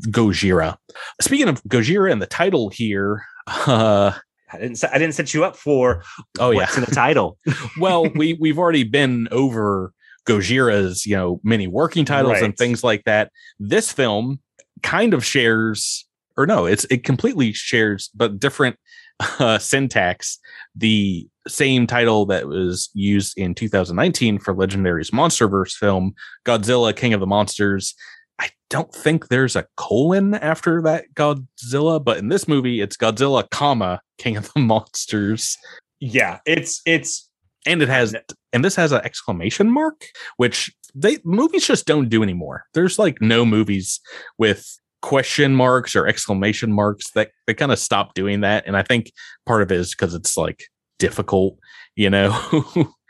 Gojira. 0.07 0.77
Speaking 1.21 1.49
of 1.49 1.63
Gojira 1.63 2.11
and 2.11 2.21
the 2.21 2.27
title 2.27 2.69
here, 2.69 3.25
uh, 3.47 4.13
I 4.51 4.59
didn't 4.59 4.83
I 4.83 4.97
didn't 4.97 5.15
set 5.15 5.33
you 5.33 5.43
up 5.43 5.55
for 5.55 6.03
oh 6.39 6.51
yeah 6.51 6.69
in 6.75 6.81
the 6.81 6.91
title. 6.91 7.37
well, 7.79 8.09
we 8.15 8.33
we've 8.39 8.59
already 8.59 8.83
been 8.83 9.27
over 9.31 9.93
Gojira's 10.27 11.05
you 11.05 11.15
know 11.15 11.41
many 11.43 11.67
working 11.67 12.05
titles 12.05 12.33
right. 12.33 12.43
and 12.43 12.57
things 12.57 12.83
like 12.83 13.03
that. 13.05 13.31
This 13.59 13.91
film 13.91 14.39
kind 14.83 15.13
of 15.13 15.25
shares 15.25 16.05
or 16.37 16.45
no, 16.45 16.65
it's 16.65 16.85
it 16.85 17.03
completely 17.03 17.53
shares 17.53 18.09
but 18.15 18.39
different 18.39 18.77
uh, 19.39 19.59
syntax. 19.59 20.39
The 20.75 21.27
same 21.47 21.87
title 21.87 22.25
that 22.27 22.47
was 22.47 22.89
used 22.93 23.37
in 23.37 23.53
2019 23.53 24.39
for 24.39 24.55
Legendary's 24.55 25.11
MonsterVerse 25.11 25.73
film, 25.73 26.13
Godzilla 26.45 26.95
King 26.95 27.13
of 27.13 27.19
the 27.19 27.27
Monsters. 27.27 27.93
I 28.39 28.49
don't 28.69 28.93
think 28.93 29.27
there's 29.27 29.55
a 29.55 29.67
colon 29.77 30.33
after 30.33 30.81
that 30.81 31.05
Godzilla, 31.13 32.03
but 32.03 32.17
in 32.17 32.29
this 32.29 32.47
movie, 32.47 32.81
it's 32.81 32.97
Godzilla, 32.97 33.49
comma 33.49 34.01
King 34.17 34.37
of 34.37 34.51
the 34.53 34.61
Monsters. 34.61 35.57
Yeah, 35.99 36.39
it's 36.45 36.81
it's 36.85 37.29
and 37.65 37.81
it 37.81 37.89
has 37.89 38.15
and 38.51 38.65
this 38.65 38.75
has 38.75 38.91
an 38.91 39.01
exclamation 39.03 39.69
mark, 39.69 40.05
which 40.37 40.73
they 40.95 41.17
movies 41.23 41.65
just 41.65 41.85
don't 41.85 42.09
do 42.09 42.23
anymore. 42.23 42.65
There's 42.73 42.99
like 42.99 43.21
no 43.21 43.45
movies 43.45 43.99
with 44.37 44.77
question 45.03 45.53
marks 45.53 45.97
or 45.97 46.07
exclamation 46.07 46.71
marks 46.71 47.11
that 47.11 47.29
they 47.45 47.53
kind 47.53 47.73
of 47.73 47.77
stopped 47.77 48.15
doing 48.15 48.39
that 48.39 48.63
and 48.65 48.77
i 48.77 48.81
think 48.81 49.11
part 49.45 49.61
of 49.61 49.69
it 49.69 49.77
is 49.77 49.91
because 49.91 50.13
it's 50.15 50.37
like 50.37 50.63
difficult 50.97 51.57
you 51.97 52.09
know 52.09 52.31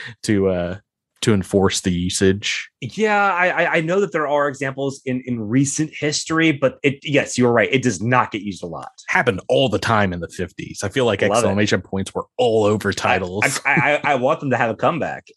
to 0.24 0.50
uh 0.50 0.76
to 1.22 1.34
enforce 1.34 1.82
the 1.82 1.92
usage. 1.92 2.70
Yeah 2.82 3.32
i 3.34 3.78
i 3.78 3.80
know 3.80 4.02
that 4.02 4.12
there 4.12 4.28
are 4.28 4.48
examples 4.48 5.02
in 5.06 5.22
in 5.28 5.40
recent 5.40 5.94
history 5.94 6.52
but 6.52 6.80
it 6.82 6.96
yes 7.04 7.38
you're 7.38 7.54
right 7.54 7.70
it 7.72 7.84
does 7.84 8.02
not 8.02 8.32
get 8.32 8.42
used 8.42 8.64
a 8.64 8.68
lot. 8.68 8.90
Happened 9.08 9.40
all 9.48 9.70
the 9.70 9.80
time 9.80 10.12
in 10.14 10.20
the 10.20 10.28
50s 10.28 10.84
i 10.84 10.90
feel 10.90 11.06
like 11.06 11.22
Love 11.22 11.32
exclamation 11.32 11.80
it. 11.80 11.86
points 11.86 12.14
were 12.14 12.26
all 12.38 12.66
over 12.66 12.92
titles. 12.92 13.44
I, 13.66 14.02
I, 14.04 14.14
I 14.14 14.16
want 14.16 14.40
them 14.40 14.50
to 14.50 14.58
have 14.58 14.72
a 14.72 14.76
comeback. 14.76 15.28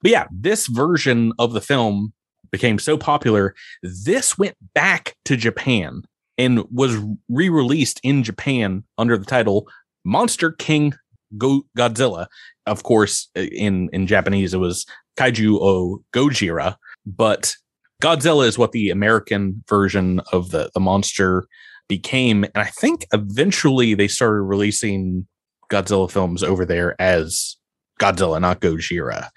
But 0.00 0.12
yeah 0.12 0.28
this 0.30 0.68
version 0.68 1.32
of 1.40 1.52
the 1.52 1.60
film 1.60 2.12
became 2.52 2.78
so 2.78 2.96
popular, 2.96 3.54
this 3.82 4.38
went 4.38 4.56
back 4.74 5.16
to 5.24 5.36
Japan 5.36 6.02
and 6.38 6.64
was 6.70 6.96
re-released 7.28 8.00
in 8.04 8.22
Japan 8.22 8.84
under 8.98 9.18
the 9.18 9.24
title 9.24 9.66
Monster 10.04 10.52
King 10.52 10.94
Go- 11.36 11.64
Godzilla. 11.76 12.26
Of 12.66 12.84
course, 12.84 13.28
uh, 13.36 13.40
in 13.40 13.88
in 13.92 14.06
Japanese 14.06 14.54
it 14.54 14.58
was 14.58 14.86
Kaiju 15.16 15.58
o 15.60 16.02
Gojira, 16.12 16.76
but 17.04 17.54
Godzilla 18.02 18.46
is 18.46 18.58
what 18.58 18.72
the 18.72 18.90
American 18.90 19.64
version 19.68 20.20
of 20.32 20.50
the 20.50 20.70
the 20.74 20.80
monster 20.80 21.44
became, 21.88 22.44
and 22.44 22.56
I 22.56 22.66
think 22.66 23.06
eventually 23.12 23.94
they 23.94 24.08
started 24.08 24.42
releasing 24.42 25.26
Godzilla 25.70 26.10
films 26.10 26.42
over 26.42 26.64
there 26.64 27.00
as 27.00 27.56
Godzilla, 28.00 28.40
not 28.40 28.60
Gojira 28.60 29.28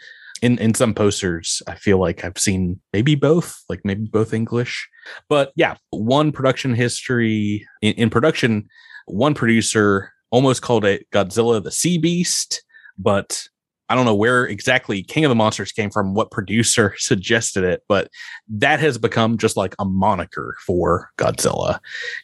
in 0.45 0.59
in 0.59 0.73
some 0.73 0.93
posters 0.93 1.61
i 1.67 1.75
feel 1.75 1.99
like 1.99 2.23
i've 2.23 2.37
seen 2.37 2.79
maybe 2.93 3.15
both 3.15 3.63
like 3.67 3.81
maybe 3.83 4.05
both 4.05 4.33
english. 4.33 4.87
But 5.29 5.51
yeah 5.55 5.75
one 5.89 6.31
production 6.31 6.75
history 6.75 7.67
in, 7.81 7.93
in 7.93 8.09
production 8.09 8.67
one 9.07 9.33
producer 9.33 10.11
almost 10.29 10.61
called 10.61 10.85
it 10.85 11.07
godzilla 11.11 11.63
the 11.63 11.71
sea 11.71 11.97
beast 11.97 12.63
but 12.97 13.47
i 13.89 13.95
don't 13.95 14.05
know 14.05 14.15
where 14.15 14.45
exactly 14.45 15.03
king 15.03 15.25
of 15.25 15.29
the 15.29 15.35
monsters 15.35 15.71
came 15.71 15.89
from 15.91 16.13
what 16.13 16.31
producer 16.31 16.93
suggested 16.97 17.63
it 17.63 17.83
but 17.87 18.09
that 18.47 18.79
has 18.79 18.97
become 18.97 19.37
just 19.37 19.57
like 19.57 19.75
a 19.79 19.85
moniker 19.85 20.55
for 20.65 21.09
godzilla. 21.17 21.79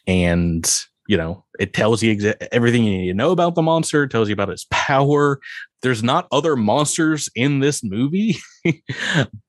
And 0.06 0.64
you 1.06 1.16
know 1.16 1.44
it 1.58 1.74
tells 1.74 2.02
you 2.02 2.16
exa- 2.16 2.48
everything 2.52 2.84
you 2.84 2.98
need 2.98 3.08
to 3.08 3.14
know 3.14 3.30
about 3.30 3.54
the 3.54 3.62
monster 3.62 4.06
tells 4.06 4.28
you 4.28 4.32
about 4.32 4.50
its 4.50 4.66
power. 4.70 5.40
There's 5.82 6.02
not 6.02 6.28
other 6.30 6.54
monsters 6.54 7.28
in 7.34 7.58
this 7.60 7.82
movie 7.82 8.36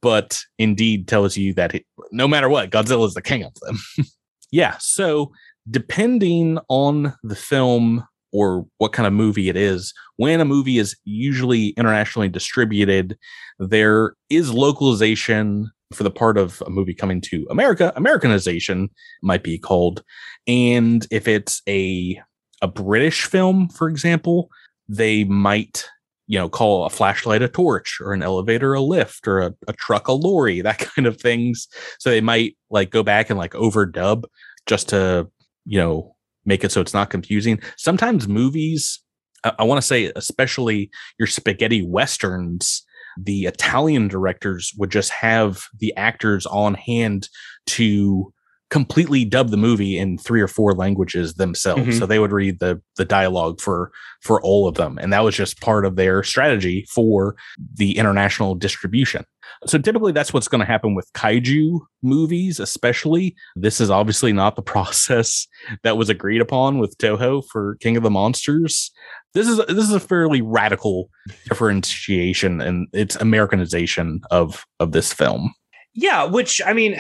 but 0.02 0.42
indeed 0.58 1.08
tells 1.08 1.38
you 1.38 1.54
that 1.54 1.76
it, 1.76 1.86
no 2.12 2.28
matter 2.28 2.50
what 2.50 2.72
godzilla 2.72 3.08
is 3.08 3.14
the 3.14 3.22
king 3.22 3.44
of 3.44 3.54
them. 3.62 3.78
Yeah 4.52 4.78
so 4.80 5.32
depending 5.72 6.60
on 6.70 7.16
the 7.24 7.36
film 7.36 8.06
or 8.32 8.68
what 8.78 8.94
kind 8.94 9.08
of 9.08 9.14
movie 9.14 9.50
it 9.50 9.56
is 9.56 9.96
when 10.18 10.40
a 10.40 10.46
movie 10.46 10.78
is 10.78 10.96
usually 11.06 11.70
internationally 11.70 12.30
distributed 12.30 13.18
there 13.58 14.14
is 14.30 14.54
localization 14.54 15.72
for 15.94 16.04
the 16.04 16.12
part 16.12 16.38
of 16.38 16.62
a 16.66 16.70
movie 16.70 16.94
coming 16.94 17.22
to 17.22 17.48
America, 17.50 17.94
Americanization 17.96 18.90
might 19.22 19.44
be 19.44 19.58
called. 19.58 20.04
And 20.48 21.06
if 21.12 21.28
it's 21.28 21.62
a 21.68 22.20
a 22.62 22.68
British 22.68 23.26
film, 23.26 23.68
for 23.68 23.90
example, 23.90 24.50
they 24.88 25.26
might, 25.26 25.86
you 26.28 26.40
know, 26.40 26.48
call 26.48 26.86
a 26.86 26.90
flashlight 26.90 27.42
a 27.42 27.50
torch 27.50 28.00
or 28.00 28.14
an 28.14 28.24
elevator 28.24 28.74
a 28.74 28.82
lift 28.82 29.28
or 29.28 29.40
a, 29.40 29.54
a 29.68 29.74
truck 29.74 30.08
a 30.08 30.14
lorry, 30.14 30.62
that 30.62 30.80
kind 30.96 31.06
of 31.06 31.20
things. 31.20 31.68
So 32.00 32.10
they 32.10 32.22
might 32.22 32.58
like 32.70 32.90
go 32.90 33.04
back 33.04 33.30
and 33.30 33.38
like 33.38 33.52
overdub 33.52 34.24
just 34.66 34.90
to, 34.90 35.30
you 35.66 35.78
know, 35.78 36.16
make 36.46 36.64
it 36.64 36.72
so 36.72 36.82
it's 36.82 36.94
not 36.94 37.10
confusing. 37.10 37.60
Sometimes 37.78 38.28
movies, 38.28 39.02
I, 39.44 39.54
I 39.60 39.64
want 39.64 39.82
to 39.82 39.88
say, 39.88 40.12
especially 40.16 40.90
your 41.20 41.28
spaghetti 41.28 41.86
westerns, 41.86 42.84
the 43.18 43.46
Italian 43.46 44.08
directors 44.08 44.74
would 44.78 44.92
just 44.92 45.12
have 45.12 45.66
the 45.80 45.96
actors 45.96 46.46
on 46.46 46.74
hand 46.76 47.30
to 47.68 48.34
completely 48.74 49.24
dub 49.24 49.50
the 49.50 49.58
movie 49.58 50.00
in 50.00 50.18
three 50.18 50.42
or 50.42 50.48
four 50.48 50.74
languages 50.74 51.36
themselves. 51.36 51.82
Mm-hmm. 51.82 52.00
So 52.00 52.08
they 52.08 52.18
would 52.18 52.32
read 52.32 52.60
the 52.60 52.82
the 52.98 53.06
dialogue 53.06 53.62
for 53.62 53.92
for 54.22 54.42
all 54.42 54.68
of 54.68 54.74
them, 54.76 54.98
and 55.00 55.14
that 55.14 55.24
was 55.24 55.36
just 55.36 55.62
part 55.62 55.86
of 55.86 55.96
their 55.96 56.24
strategy 56.24 56.88
for 56.90 57.36
the 57.76 57.98
international 57.98 58.56
distribution. 58.56 59.26
So 59.68 59.78
typically 59.78 60.12
that's 60.12 60.34
what's 60.34 60.48
going 60.48 60.60
to 60.60 60.66
happen 60.66 60.96
with 60.96 61.12
kaiju 61.14 61.82
movies, 62.02 62.60
especially. 62.60 63.36
This 63.56 63.80
is 63.80 63.92
obviously 63.92 64.34
not 64.34 64.56
the 64.56 64.62
process 64.74 65.48
that 65.84 65.96
was 65.96 66.10
agreed 66.10 66.42
upon 66.42 66.80
with 66.80 66.98
Toho 66.98 67.44
for 67.52 67.78
King 67.80 67.96
of 67.96 68.02
the 68.02 68.10
Monsters. 68.10 68.92
This 69.34 69.48
is 69.48 69.58
this 69.68 69.86
is 69.86 69.94
a 69.94 70.00
fairly 70.00 70.42
radical 70.42 71.10
differentiation 71.50 72.62
and 72.62 72.88
its 72.94 73.16
Americanization 73.16 74.22
of 74.30 74.66
of 74.80 74.92
this 74.92 75.12
film. 75.12 75.54
Yeah, 75.94 76.24
which 76.26 76.62
I 76.66 76.74
mean, 76.74 77.00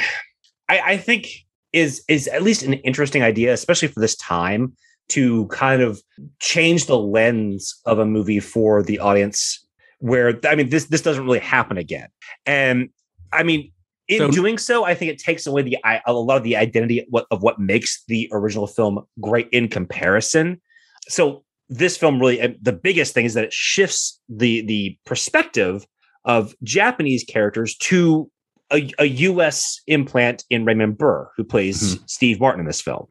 I, 0.69 0.79
I 0.79 0.97
think 0.97 1.27
is 1.73 2.03
is 2.07 2.27
at 2.27 2.43
least 2.43 2.63
an 2.63 2.73
interesting 2.73 3.21
idea, 3.21 3.53
especially 3.53 3.87
for 3.87 3.99
this 3.99 4.15
time, 4.15 4.73
to 5.09 5.47
kind 5.47 5.81
of 5.81 6.01
change 6.39 6.87
the 6.87 6.97
lens 6.97 7.79
of 7.85 7.99
a 7.99 8.05
movie 8.05 8.39
for 8.39 8.81
the 8.81 8.99
audience. 8.99 9.59
Where 9.99 10.39
I 10.45 10.55
mean, 10.55 10.69
this 10.69 10.85
this 10.85 11.01
doesn't 11.01 11.23
really 11.23 11.39
happen 11.39 11.77
again, 11.77 12.09
and 12.45 12.89
I 13.31 13.43
mean, 13.43 13.71
in 14.07 14.17
so, 14.17 14.31
doing 14.31 14.57
so, 14.57 14.83
I 14.83 14.95
think 14.95 15.11
it 15.11 15.19
takes 15.19 15.47
away 15.47 15.61
the 15.61 15.77
a 16.05 16.13
lot 16.13 16.37
of 16.37 16.43
the 16.43 16.57
identity 16.57 17.07
of 17.31 17.41
what 17.41 17.59
makes 17.59 18.03
the 18.07 18.29
original 18.31 18.67
film 18.67 19.05
great 19.21 19.47
in 19.51 19.69
comparison. 19.69 20.61
So 21.07 21.43
this 21.69 21.97
film 21.97 22.19
really 22.19 22.57
the 22.61 22.73
biggest 22.73 23.13
thing 23.13 23.25
is 23.25 23.33
that 23.33 23.45
it 23.45 23.53
shifts 23.53 24.19
the 24.29 24.65
the 24.65 24.97
perspective 25.05 25.85
of 26.25 26.53
Japanese 26.63 27.23
characters 27.23 27.75
to 27.77 28.29
a, 28.71 28.89
a 28.97 29.05
U.S. 29.05 29.81
implant 29.87 30.43
in 30.49 30.65
Raymond 30.65 30.97
Burr, 30.97 31.29
who 31.35 31.43
plays 31.43 31.95
mm-hmm. 31.95 32.03
Steve 32.07 32.39
Martin 32.39 32.61
in 32.61 32.65
this 32.65 32.81
film. 32.81 33.05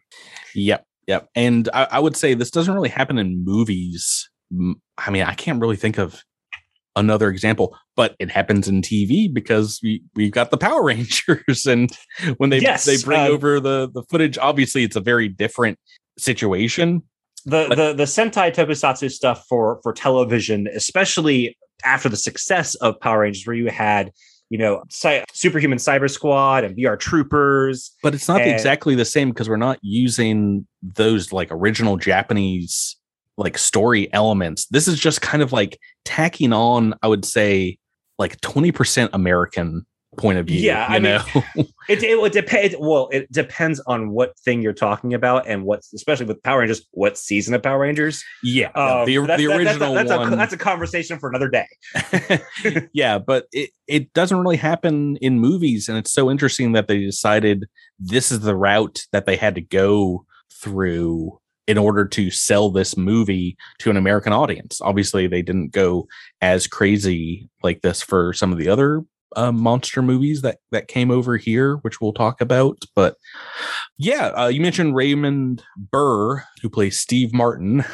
Yep, 0.55 0.85
yep. 1.07 1.29
And 1.35 1.69
I, 1.73 1.89
I, 1.93 2.01
would 2.01 2.17
say 2.17 2.35
this 2.35 2.51
doesn't 2.51 2.75
really 2.75 2.89
happen 2.89 3.19
in 3.19 3.45
movies. 3.45 4.29
I 4.99 5.11
mean, 5.11 5.23
I 5.23 5.35
can't 5.35 5.61
really 5.61 5.77
think 5.77 5.99
of 5.99 6.23
another 6.97 7.29
example, 7.29 7.77
but 7.97 8.15
it 8.19 8.31
happens 8.31 8.69
in 8.69 8.83
TV 8.83 9.33
because 9.33 9.79
we 9.83 10.03
we've 10.15 10.33
got 10.33 10.51
the 10.51 10.59
Power 10.59 10.83
Rangers, 10.85 11.67
and 11.67 11.91
when 12.39 12.51
they 12.51 12.61
yes, 12.61 12.85
they 12.85 12.99
bring 12.99 13.21
uh, 13.21 13.29
over 13.29 13.61
the 13.61 13.91
the 13.93 14.03
footage, 14.11 14.39
obviously 14.39 14.85
it's 14.85 14.97
a 14.97 15.01
very 15.01 15.29
different 15.29 15.79
situation. 16.19 17.03
The 17.45 17.67
but, 17.69 17.77
the 17.77 17.93
the 17.95 18.05
Sentai 18.05 18.55
Tokusatsu 18.55 19.11
stuff 19.11 19.45
for 19.49 19.81
for 19.83 19.93
television, 19.93 20.69
especially 20.69 21.57
after 21.85 22.09
the 22.09 22.17
success 22.17 22.75
of 22.77 23.01
Power 23.01 23.21
Rangers, 23.21 23.47
where 23.47 23.57
you 23.57 23.69
had 23.71 24.13
you 24.53 24.59
know, 24.59 24.83
Cy- 24.91 25.25
Superhuman 25.33 25.79
Cyber 25.79 26.11
Squad 26.11 26.63
and 26.63 26.77
VR 26.77 27.01
Troopers. 27.01 27.91
But 28.03 28.15
it's 28.15 28.29
not 28.29 28.43
and- 28.43 28.51
exactly 28.51 28.95
the 28.95 29.07
same 29.07 29.31
because 29.31 29.49
we're 29.49 29.57
not 29.57 29.79
using 29.81 30.67
those 30.83 31.33
like 31.33 31.49
original 31.51 31.97
Japanese 31.97 32.97
like 33.39 33.57
story 33.57 34.13
elements. 34.13 34.67
This 34.67 34.89
is 34.89 35.01
just 35.01 35.23
kind 35.23 35.43
of 35.43 35.55
like 35.55 35.79
tacking 36.05 36.53
on, 36.53 36.95
I 37.03 37.09
would 37.09 37.25
say, 37.25 37.79
like 38.19 38.39
20% 38.43 39.09
American 39.15 39.87
point 40.17 40.39
of 40.39 40.47
view. 40.47 40.61
Yeah, 40.61 40.87
I 40.89 40.99
know. 40.99 41.23
Mean, 41.35 41.69
it, 41.89 42.03
it 42.03 42.21
would 42.21 42.33
depend. 42.33 42.77
Well, 42.79 43.09
it 43.13 43.31
depends 43.33 43.81
on 43.81 44.11
what 44.11 44.39
thing 44.39 44.63
you're 44.63 44.73
talking 44.73 45.15
about, 45.15 45.47
and 45.47 45.65
what's 45.65 45.93
especially 45.93 46.27
with 46.27 46.43
Power 46.43 46.61
Rangers, 46.61 46.87
what 46.91 47.17
season 47.17 47.55
of 47.55 47.63
Power 47.63 47.81
Rangers. 47.81 48.23
Yeah, 48.43 48.69
um, 48.75 49.07
the, 49.07 49.19
the 49.37 49.47
original 49.47 49.95
that's, 49.95 50.11
that's, 50.11 50.19
one. 50.19 50.33
A, 50.33 50.37
that's 50.37 50.53
a 50.53 50.59
conversation 50.59 51.19
for 51.19 51.29
another 51.29 51.49
day. 51.49 51.67
yeah, 52.93 53.19
but 53.19 53.47
it 53.53 53.71
it 53.87 54.13
doesn't 54.13 54.39
really 54.39 54.57
happen 54.57 55.17
in 55.17 55.41
movies, 55.41 55.89
and 55.89 55.97
it's 55.97 56.13
so 56.13 56.31
interesting 56.31 56.73
that 56.73 56.89
they 56.89 56.99
decided 56.99 57.67
this 57.99 58.31
is 58.31 58.41
the 58.41 58.57
route 58.57 59.07
that 59.13 59.27
they 59.27 59.37
had 59.37 59.55
to 59.55 59.61
go 59.63 60.25
through 60.53 61.39
in 61.69 61.79
order 61.79 62.05
to 62.05 62.31
sell 62.31 62.71
this 62.71 62.97
movie 62.97 63.57
to 63.79 63.89
an 63.89 63.97
American 63.97 64.33
audience. 64.33 64.81
Obviously, 64.83 65.27
they 65.27 65.43
didn't 65.43 65.71
go 65.71 66.07
as 66.41 66.67
crazy 66.67 67.49
like 67.63 67.83
this 67.83 68.03
for 68.03 68.33
some 68.33 68.53
of 68.53 68.59
the 68.59 68.69
other 68.69 69.05
uh, 69.37 69.53
monster 69.53 70.03
movies 70.03 70.43
that 70.43 70.59
that 70.71 70.89
came 70.89 71.11
over 71.11 71.37
here, 71.37 71.77
which 71.77 72.01
we'll 72.01 72.13
talk 72.13 72.41
about. 72.41 72.85
But 72.95 73.17
yeah, 73.99 74.29
uh, 74.29 74.49
you 74.49 74.61
mentioned 74.61 74.95
Raymond 74.95 75.63
Burr, 75.77 76.43
who 76.61 76.69
plays 76.69 76.99
Steve 76.99 77.33
Martin, 77.33 77.85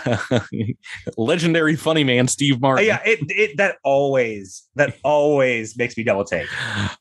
legendary 1.16 1.76
funny 1.76 2.04
man, 2.04 2.28
Steve 2.28 2.60
Martin. 2.60 2.86
yeah, 2.86 3.00
it, 3.04 3.18
it 3.28 3.56
that 3.56 3.76
always 3.84 4.66
that 4.74 4.96
always 5.04 5.76
makes 5.76 5.96
me 5.96 6.04
double 6.04 6.24
take. 6.24 6.48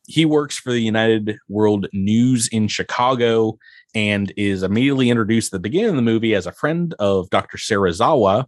He 0.10 0.24
works 0.24 0.58
for 0.58 0.72
the 0.72 0.80
United 0.80 1.38
World 1.50 1.88
News 1.92 2.48
in 2.48 2.70
Chicago 2.70 3.58
and 3.94 4.32
is 4.38 4.64
immediately 4.64 5.10
introduced 5.10 5.54
at 5.54 5.58
the 5.58 5.60
beginning 5.60 5.90
of 5.92 5.96
the 5.98 6.02
movie 6.02 6.34
as 6.34 6.48
a 6.48 6.52
friend 6.52 6.94
of 7.00 7.30
Dr. 7.30 7.58
Serizawa, 7.58 8.46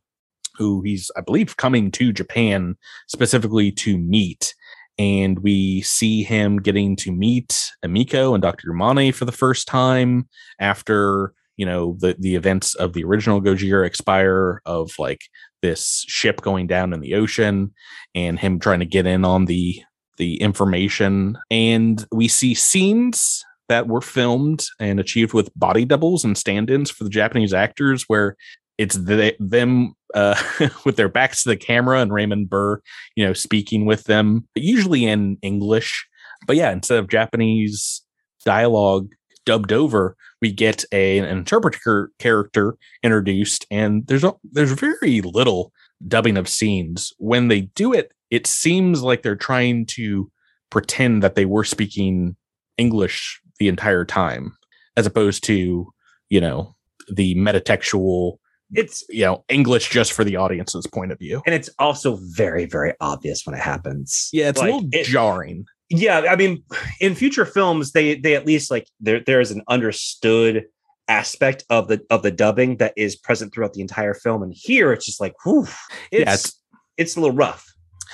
who 0.55 0.81
he's, 0.81 1.11
I 1.17 1.21
believe, 1.21 1.57
coming 1.57 1.91
to 1.91 2.13
Japan 2.13 2.77
specifically 3.07 3.71
to 3.73 3.97
meet 3.97 4.55
and 4.99 5.39
we 5.39 5.81
see 5.81 6.23
him 6.23 6.57
getting 6.57 6.95
to 6.97 7.11
meet 7.11 7.71
Emiko 7.83 8.33
and 8.33 8.41
Dr. 8.43 8.71
Yamane 8.71 9.15
for 9.15 9.25
the 9.25 9.31
first 9.31 9.67
time 9.67 10.27
after 10.59 11.33
you 11.57 11.65
know 11.65 11.97
the 11.99 12.15
the 12.19 12.35
events 12.35 12.75
of 12.75 12.93
the 12.93 13.03
original 13.03 13.41
Gojira 13.41 13.87
expire 13.87 14.61
of 14.65 14.91
like 14.99 15.21
this 15.61 16.05
ship 16.07 16.41
going 16.41 16.67
down 16.67 16.93
in 16.93 16.99
the 16.99 17.15
ocean 17.15 17.73
and 18.13 18.39
him 18.39 18.59
trying 18.59 18.79
to 18.79 18.85
get 18.85 19.07
in 19.07 19.25
on 19.25 19.45
the 19.45 19.81
the 20.17 20.39
information 20.41 21.37
and 21.49 22.05
we 22.11 22.27
see 22.27 22.53
scenes 22.53 23.43
that 23.69 23.87
were 23.87 24.01
filmed 24.01 24.65
and 24.79 24.99
achieved 24.99 25.33
with 25.33 25.51
body 25.55 25.85
doubles 25.85 26.25
and 26.25 26.37
stand-ins 26.37 26.89
for 26.89 27.03
the 27.03 27.09
Japanese 27.09 27.53
actors 27.53 28.03
where 28.07 28.35
it's 28.77 28.95
the, 28.95 29.35
them 29.39 29.93
uh, 30.13 30.41
with 30.85 30.95
their 30.95 31.09
backs 31.09 31.43
to 31.43 31.49
the 31.49 31.57
camera 31.57 32.01
and 32.01 32.13
Raymond 32.13 32.49
Burr, 32.49 32.81
you 33.15 33.25
know, 33.25 33.33
speaking 33.33 33.85
with 33.85 34.05
them, 34.05 34.47
usually 34.55 35.05
in 35.05 35.37
English. 35.41 36.07
But 36.47 36.55
yeah, 36.55 36.71
instead 36.71 36.99
of 36.99 37.09
Japanese 37.09 38.01
dialogue 38.45 39.09
dubbed 39.45 39.71
over, 39.71 40.15
we 40.41 40.51
get 40.51 40.85
a, 40.91 41.17
an 41.17 41.25
interpreter 41.25 42.11
character 42.19 42.77
introduced, 43.03 43.65
and 43.69 44.07
there's 44.07 44.23
a, 44.23 44.33
there's 44.43 44.71
very 44.71 45.21
little 45.21 45.71
dubbing 46.07 46.37
of 46.37 46.47
scenes. 46.47 47.13
When 47.17 47.49
they 47.49 47.61
do 47.61 47.93
it, 47.93 48.13
it 48.29 48.47
seems 48.47 49.01
like 49.01 49.21
they're 49.21 49.35
trying 49.35 49.85
to 49.87 50.31
pretend 50.69 51.23
that 51.23 51.35
they 51.35 51.45
were 51.45 51.63
speaking 51.63 52.35
English 52.77 53.41
the 53.57 53.67
entire 53.67 54.05
time, 54.05 54.55
as 54.95 55.05
opposed 55.05 55.43
to 55.45 55.91
you 56.29 56.41
know 56.41 56.75
the 57.11 57.35
metatextual 57.35 58.37
it's 58.73 59.03
you 59.09 59.25
know 59.25 59.43
english 59.49 59.89
just 59.89 60.13
for 60.13 60.23
the 60.23 60.35
audience's 60.35 60.85
point 60.87 61.11
of 61.11 61.19
view. 61.19 61.41
And 61.45 61.55
it's 61.55 61.69
also 61.79 62.19
very 62.21 62.65
very 62.65 62.93
obvious 62.99 63.45
when 63.45 63.55
it 63.55 63.61
happens. 63.61 64.29
Yeah 64.31 64.49
it's 64.49 64.59
like, 64.59 64.71
a 64.71 64.73
little 64.73 64.89
it, 64.91 65.05
jarring. 65.05 65.65
Yeah 65.89 66.25
i 66.29 66.35
mean 66.35 66.63
in 66.99 67.15
future 67.15 67.45
films 67.45 67.91
they 67.91 68.15
they 68.15 68.35
at 68.35 68.45
least 68.45 68.71
like 68.71 68.87
there 68.99 69.21
there's 69.25 69.51
an 69.51 69.63
understood 69.67 70.65
aspect 71.07 71.63
of 71.69 71.87
the 71.87 72.05
of 72.09 72.21
the 72.21 72.31
dubbing 72.31 72.77
that 72.77 72.93
is 72.95 73.15
present 73.15 73.53
throughout 73.53 73.73
the 73.73 73.81
entire 73.81 74.13
film. 74.13 74.43
And 74.43 74.53
here 74.55 74.93
it's 74.93 75.05
just 75.05 75.19
like 75.19 75.33
whew, 75.43 75.67
it's, 76.11 76.25
yeah, 76.25 76.33
it's 76.33 76.61
it's 76.97 77.15
a 77.15 77.21
little 77.21 77.35
rough. 77.35 77.65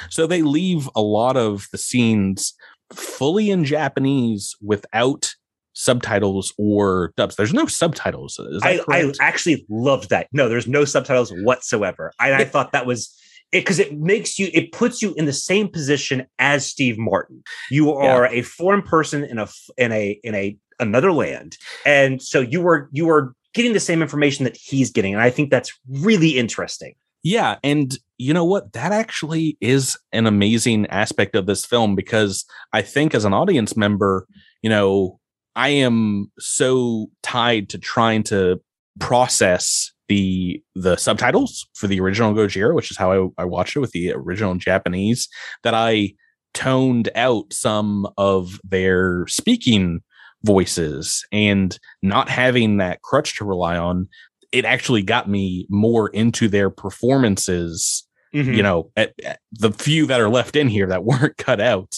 So 0.10 0.28
they 0.28 0.42
leave 0.42 0.90
a 0.96 1.02
lot 1.02 1.38
of 1.38 1.68
the 1.72 1.78
scenes 1.78 2.54
fully 2.94 3.50
in 3.50 3.66
japanese 3.66 4.56
without 4.62 5.34
subtitles 5.76 6.54
or 6.58 7.14
dubs. 7.16 7.36
There's 7.36 7.54
no 7.54 7.68
subtitles. 7.68 8.40
I, 8.64 8.80
I, 8.90 9.12
actually 9.20 9.66
loved 9.70 10.10
that. 10.10 10.28
No, 10.32 10.50
there's 10.50 10.68
no 10.68 10.86
subtitles 10.86 11.32
whatsoever. 11.32 12.12
I, 12.20 12.34
I 12.34 12.46
thought 12.46 12.72
that 12.72 12.86
was 12.86 13.14
it 13.52 13.60
because 13.60 13.80
it 13.80 13.98
makes 13.98 14.40
you 14.40 14.50
it 14.54 14.72
puts 14.72 15.02
you 15.02 15.14
in 15.16 15.26
the 15.26 15.34
same 15.34 15.68
position 15.68 16.26
as 16.40 16.66
Steve 16.66 16.98
Martin. 16.98 17.44
You 17.70 17.94
are 17.94 18.26
yeah. 18.26 18.40
a 18.40 18.42
foreign 18.42 18.82
person 18.82 19.24
in 19.24 19.38
a 19.38 19.48
in 19.78 19.92
a 19.92 20.20
in 20.24 20.34
a 20.34 20.58
another 20.80 21.12
land, 21.12 21.58
and 21.86 22.22
so 22.22 22.42
you 22.42 22.62
were 22.62 22.90
you 22.92 23.06
were 23.06 23.36
getting 23.54 23.74
the 23.74 23.80
same 23.80 24.02
information 24.02 24.46
that 24.46 24.58
he's 24.58 24.92
getting, 24.92 25.14
and 25.14 25.22
I 25.22 25.30
think 25.30 25.52
that's 25.52 25.72
really 25.90 26.38
interesting. 26.38 26.96
Yeah, 27.24 27.58
and 27.64 27.98
you 28.18 28.34
know 28.34 28.46
what? 28.46 28.74
That 28.74 28.92
actually 28.92 29.58
is 29.60 29.98
an 30.12 30.28
amazing 30.28 30.86
aspect 30.88 31.36
of 31.36 31.48
this 31.48 31.66
film 31.66 31.96
because 31.96 32.46
I 32.72 32.82
think 32.82 33.16
as 33.16 33.26
an 33.26 33.34
audience 33.34 33.76
member, 33.76 34.28
you 34.62 34.70
know, 34.70 35.20
I 35.56 35.70
am 35.70 36.32
so 36.38 37.08
tied 37.24 37.70
to 37.70 37.78
trying 37.78 38.24
to 38.24 38.62
process 39.00 39.92
the 40.08 40.62
the 40.76 40.96
subtitles 40.98 41.68
for 41.74 41.88
the 41.88 42.00
original 42.00 42.34
Gojira, 42.34 42.76
which 42.76 42.92
is 42.92 42.98
how 42.98 43.12
I, 43.12 43.42
I 43.42 43.46
watched 43.46 43.76
it 43.76 43.80
with 43.80 43.92
the 43.92 44.12
original 44.14 44.56
Japanese, 44.56 45.28
that 45.64 45.74
I 45.74 46.14
toned 46.54 47.10
out 47.16 47.52
some 47.52 48.08
of 48.18 48.60
their 48.64 49.26
speaking 49.28 50.02
voices 50.44 51.26
and 51.32 51.78
not 52.02 52.30
having 52.30 52.78
that 52.78 53.02
crutch 53.02 53.38
to 53.38 53.46
rely 53.46 53.78
on. 53.78 54.08
It 54.52 54.64
actually 54.64 55.02
got 55.02 55.28
me 55.30 55.66
more 55.70 56.10
into 56.10 56.48
their 56.48 56.70
performances. 56.70 58.08
Mm-hmm. 58.34 58.54
You 58.54 58.64
know, 58.64 58.92
at, 58.98 59.14
at 59.24 59.40
the 59.54 59.72
few 59.72 60.06
that 60.08 60.20
are 60.20 60.30
left 60.30 60.56
in 60.56 60.68
here 60.68 60.88
that 60.88 61.04
weren't 61.06 61.38
cut 61.38 61.62
out 61.62 61.96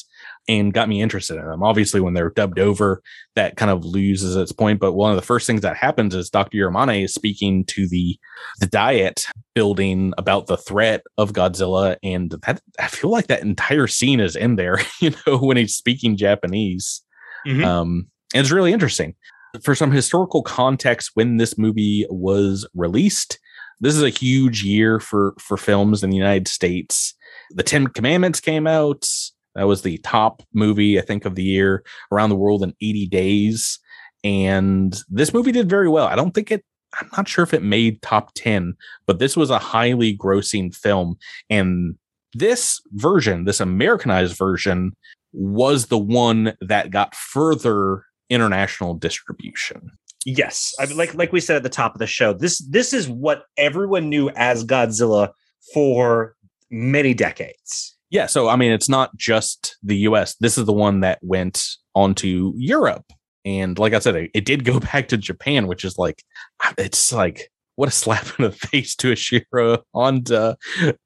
and 0.47 0.73
got 0.73 0.87
me 0.87 1.01
interested 1.01 1.37
in 1.37 1.45
them. 1.45 1.63
Obviously, 1.63 1.99
when 1.99 2.13
they're 2.13 2.29
dubbed 2.29 2.59
over, 2.59 3.01
that 3.35 3.57
kind 3.57 3.69
of 3.69 3.83
loses 3.83 4.35
its 4.35 4.51
point. 4.51 4.79
But 4.79 4.93
one 4.93 5.11
of 5.11 5.15
the 5.15 5.21
first 5.21 5.45
things 5.45 5.61
that 5.61 5.75
happens 5.75 6.15
is 6.15 6.29
Dr. 6.29 6.57
Yamane 6.57 7.03
is 7.03 7.13
speaking 7.13 7.65
to 7.65 7.87
the 7.87 8.17
the 8.59 8.67
diet 8.67 9.25
building 9.53 10.13
about 10.17 10.47
the 10.47 10.57
threat 10.57 11.03
of 11.17 11.33
Godzilla, 11.33 11.97
and 12.03 12.31
that 12.31 12.61
I 12.79 12.87
feel 12.87 13.09
like 13.09 13.27
that 13.27 13.41
entire 13.41 13.87
scene 13.87 14.19
is 14.19 14.35
in 14.35 14.55
there. 14.55 14.77
You 14.99 15.13
know, 15.27 15.37
when 15.37 15.57
he's 15.57 15.75
speaking 15.75 16.17
Japanese, 16.17 17.03
mm-hmm. 17.45 17.63
um, 17.63 18.07
it's 18.33 18.49
really 18.49 18.73
interesting. 18.73 19.13
For 19.61 19.75
some 19.75 19.91
historical 19.91 20.41
context, 20.41 21.11
when 21.13 21.37
this 21.37 21.55
movie 21.55 22.05
was 22.09 22.67
released, 22.73 23.37
this 23.79 23.95
is 23.95 24.01
a 24.01 24.09
huge 24.09 24.63
year 24.63 24.99
for 24.99 25.35
for 25.39 25.55
films 25.55 26.03
in 26.03 26.09
the 26.09 26.17
United 26.17 26.47
States. 26.47 27.13
The 27.51 27.63
Ten 27.63 27.87
Commandments 27.87 28.39
came 28.39 28.65
out. 28.65 29.07
That 29.57 29.67
was 29.67 29.81
the 29.81 29.97
top 29.97 30.43
movie, 30.53 30.99
I 30.99 31.01
think, 31.01 31.25
of 31.25 31.33
the 31.33 31.43
year 31.43 31.83
around 32.11 32.29
the 32.29 32.35
world 32.35 32.61
in 32.63 32.75
80 32.79 33.07
days. 33.07 33.79
And 34.23 34.95
this 35.09 35.33
movie 35.33 35.51
did 35.51 35.67
very 35.67 35.89
well. 35.89 36.05
I 36.05 36.15
don't 36.15 36.33
think 36.33 36.51
it, 36.51 36.63
I'm 37.01 37.09
not 37.17 37.27
sure 37.27 37.43
if 37.43 37.55
it 37.55 37.63
made 37.63 38.01
top 38.03 38.31
10, 38.35 38.75
but 39.07 39.17
this 39.17 39.35
was 39.35 39.49
a 39.49 39.57
highly 39.57 40.15
grossing 40.15 40.75
film. 40.75 41.17
And 41.49 41.95
this 42.33 42.79
version, 42.91 43.45
this 43.45 43.59
Americanized 43.59 44.37
version, 44.37 44.95
was 45.33 45.87
the 45.87 45.97
one 45.97 46.55
that 46.61 46.91
got 46.91 47.15
further 47.15 48.03
international 48.29 48.93
distribution. 48.93 49.89
Yes, 50.25 50.73
I 50.79 50.85
mean, 50.85 50.97
like 50.97 51.13
like 51.13 51.31
we 51.31 51.39
said 51.39 51.55
at 51.55 51.63
the 51.63 51.69
top 51.69 51.95
of 51.95 51.99
the 51.99 52.07
show, 52.07 52.33
this 52.33 52.59
this 52.69 52.91
is 52.91 53.07
what 53.07 53.43
everyone 53.55 54.09
knew 54.09 54.29
as 54.31 54.65
Godzilla 54.65 55.31
for 55.73 56.35
many 56.69 57.13
decades. 57.13 57.96
Yeah, 58.09 58.25
so 58.27 58.47
I 58.47 58.55
mean, 58.55 58.71
it's 58.71 58.89
not 58.89 59.15
just 59.17 59.77
the 59.83 59.97
U.S. 59.97 60.35
This 60.35 60.57
is 60.57 60.65
the 60.65 60.73
one 60.73 61.01
that 61.01 61.19
went 61.21 61.65
onto 61.93 62.53
Europe, 62.55 63.05
and 63.43 63.77
like 63.77 63.93
I 63.93 63.99
said, 63.99 64.15
it, 64.15 64.31
it 64.33 64.45
did 64.45 64.63
go 64.63 64.79
back 64.91 65.09
to 65.09 65.17
Japan, 65.17 65.67
which 65.67 65.83
is 65.83 65.97
like, 65.97 66.23
ah, 66.61 66.73
it's 66.77 67.11
like 67.11 67.49
what 67.75 67.89
a 67.89 67.91
slap 67.91 68.27
in 68.39 68.45
the 68.45 68.51
face 68.67 68.95
to 68.97 69.11
Ashiro 69.11 69.79
Honda, 69.93 70.57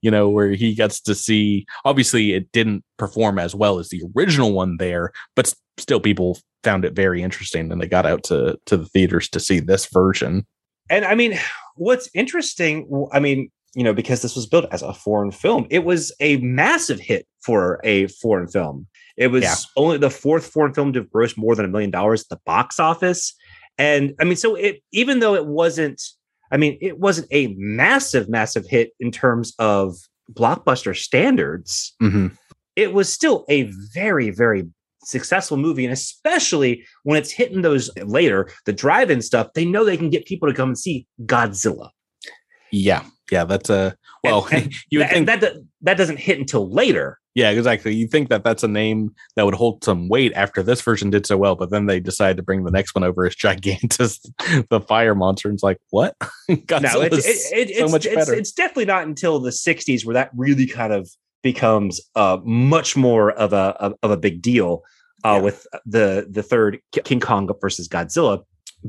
you 0.02 0.10
know, 0.12 0.30
where 0.30 0.52
he 0.52 0.74
gets 0.74 1.02
to 1.02 1.16
see. 1.16 1.66
Obviously, 1.86 2.34
it 2.34 2.52
didn't 2.52 2.84
perform 2.98 3.40
as 3.40 3.54
well 3.54 3.80
as 3.80 3.90
the 3.90 4.04
original 4.16 4.54
one 4.54 4.78
there, 4.78 5.12
but 5.36 5.54
still, 5.78 6.00
people 6.00 6.38
found 6.64 6.86
it 6.86 6.94
very 6.94 7.24
interesting, 7.24 7.72
and 7.72 7.82
they 7.82 7.88
got 7.88 8.06
out 8.06 8.24
to 8.26 8.60
to 8.66 8.78
the 8.78 8.86
theaters 8.86 9.28
to 9.30 9.40
see 9.40 9.60
this 9.60 9.88
version. 9.88 10.46
And 10.90 11.06
I 11.06 11.16
mean, 11.16 11.40
what's 11.76 12.10
interesting, 12.14 13.08
I 13.14 13.20
mean, 13.20 13.50
you 13.74 13.84
know, 13.84 13.94
because 13.94 14.22
this 14.22 14.36
was 14.36 14.46
built 14.46 14.66
as 14.72 14.82
a 14.82 14.94
foreign 14.94 15.32
film, 15.32 15.66
it 15.70 15.86
was 15.86 16.14
a 16.20 16.38
massive 16.38 17.00
hit 17.00 17.26
for 17.42 17.80
a 17.84 18.08
foreign 18.08 18.48
film. 18.48 18.88
It 19.18 19.28
was 19.28 19.44
yeah. 19.44 19.56
only 19.78 19.98
the 19.98 20.10
fourth 20.10 20.48
foreign 20.48 20.74
film 20.74 20.94
to 20.94 21.04
gross 21.04 21.38
more 21.38 21.56
than 21.56 21.66
a 21.66 21.70
million 21.70 21.92
dollars 21.92 22.24
at 22.24 22.30
the 22.30 22.42
box 22.46 22.80
office. 22.80 23.34
And 23.78 24.14
I 24.20 24.26
mean, 24.26 24.36
so 24.36 24.56
it 24.56 24.82
even 24.92 25.20
though 25.20 25.36
it 25.36 25.46
wasn't, 25.46 26.02
I 26.52 26.58
mean, 26.58 26.78
it 26.82 27.00
wasn't 27.00 27.28
a 27.32 27.56
massive, 27.58 28.30
massive 28.30 28.68
hit 28.68 28.92
in 29.00 29.12
terms 29.12 29.54
of 29.60 29.96
blockbuster 30.32 30.96
standards. 30.96 31.96
Mm-hmm. 32.02 32.28
It 32.76 32.94
was 32.94 33.12
still 33.12 33.46
a 33.50 33.72
very, 33.94 34.30
very 34.30 34.68
successful 35.04 35.58
movie. 35.58 35.86
And 35.86 35.94
especially 35.94 36.86
when 37.04 37.18
it's 37.18 37.32
hitting 37.32 37.62
those 37.62 37.90
later, 37.98 38.50
the 38.66 38.74
drive 38.74 39.10
in 39.10 39.22
stuff, 39.22 39.54
they 39.54 39.66
know 39.66 39.84
they 39.84 39.98
can 39.98 40.10
get 40.10 40.26
people 40.26 40.48
to 40.48 40.54
come 40.54 40.70
and 40.70 40.78
see 40.78 41.08
Godzilla. 41.26 41.90
Yeah. 42.72 43.04
Yeah. 43.32 43.46
That's 43.46 43.70
a, 43.70 43.96
well, 44.24 44.48
And- 44.52 44.72
you 44.90 45.00
would 45.00 45.08
that, 45.08 45.14
think, 45.14 45.26
that, 45.28 45.54
that 45.82 45.98
doesn't 45.98 46.20
hit 46.20 46.38
until 46.38 46.70
later. 46.70 47.18
yeah, 47.34 47.50
exactly. 47.50 47.96
You 47.96 48.08
think 48.08 48.30
that 48.30 48.44
that's 48.44 48.62
a 48.64 48.68
name 48.68 49.16
that 49.36 49.46
would 49.46 49.56
hold 49.56 49.84
some 49.84 50.10
weight 50.10 50.34
after 50.36 50.62
this 50.62 50.82
version 50.82 51.10
did 51.10 51.26
so 51.26 51.38
well, 51.38 51.56
but 51.56 51.70
then 51.72 51.86
they 51.86 52.00
decide 52.00 52.38
to 52.38 52.44
bring 52.44 52.64
the 52.66 52.72
next 52.72 52.94
one 52.94 53.04
over 53.04 53.26
as 53.26 53.36
Gigantis, 53.36 54.20
the 54.70 54.82
fire 54.82 55.16
monster. 55.16 55.48
And 55.48 55.56
it's 55.56 55.64
like, 55.64 55.78
what? 55.90 56.16
Godzilla's 56.50 56.94
no, 56.94 57.02
it's 57.02 57.52
it, 57.52 57.70
it, 57.72 57.76
so 57.78 57.84
it's, 57.86 57.92
much 57.94 58.06
it's, 58.06 58.16
better. 58.16 58.34
it's 58.34 58.52
definitely 58.52 58.86
not 58.86 59.04
until 59.08 59.40
the 59.40 59.50
60s 59.50 60.06
where 60.06 60.14
that 60.16 60.30
really 60.36 60.68
kind 60.68 60.92
of 60.94 61.10
becomes 61.42 62.00
uh, 62.16 62.38
much 62.44 62.96
more 62.96 63.32
of 63.32 63.54
a 63.54 63.76
of, 63.80 63.94
of 64.04 64.12
a 64.12 64.18
big 64.18 64.42
deal 64.44 64.84
uh, 65.26 65.36
Yeah. 65.38 65.42
with 65.42 65.66
the 65.86 66.28
the 66.30 66.44
third 66.44 66.80
King 66.92 67.20
Kong 67.22 67.50
versus 67.62 67.88
Godzilla. 67.88 68.44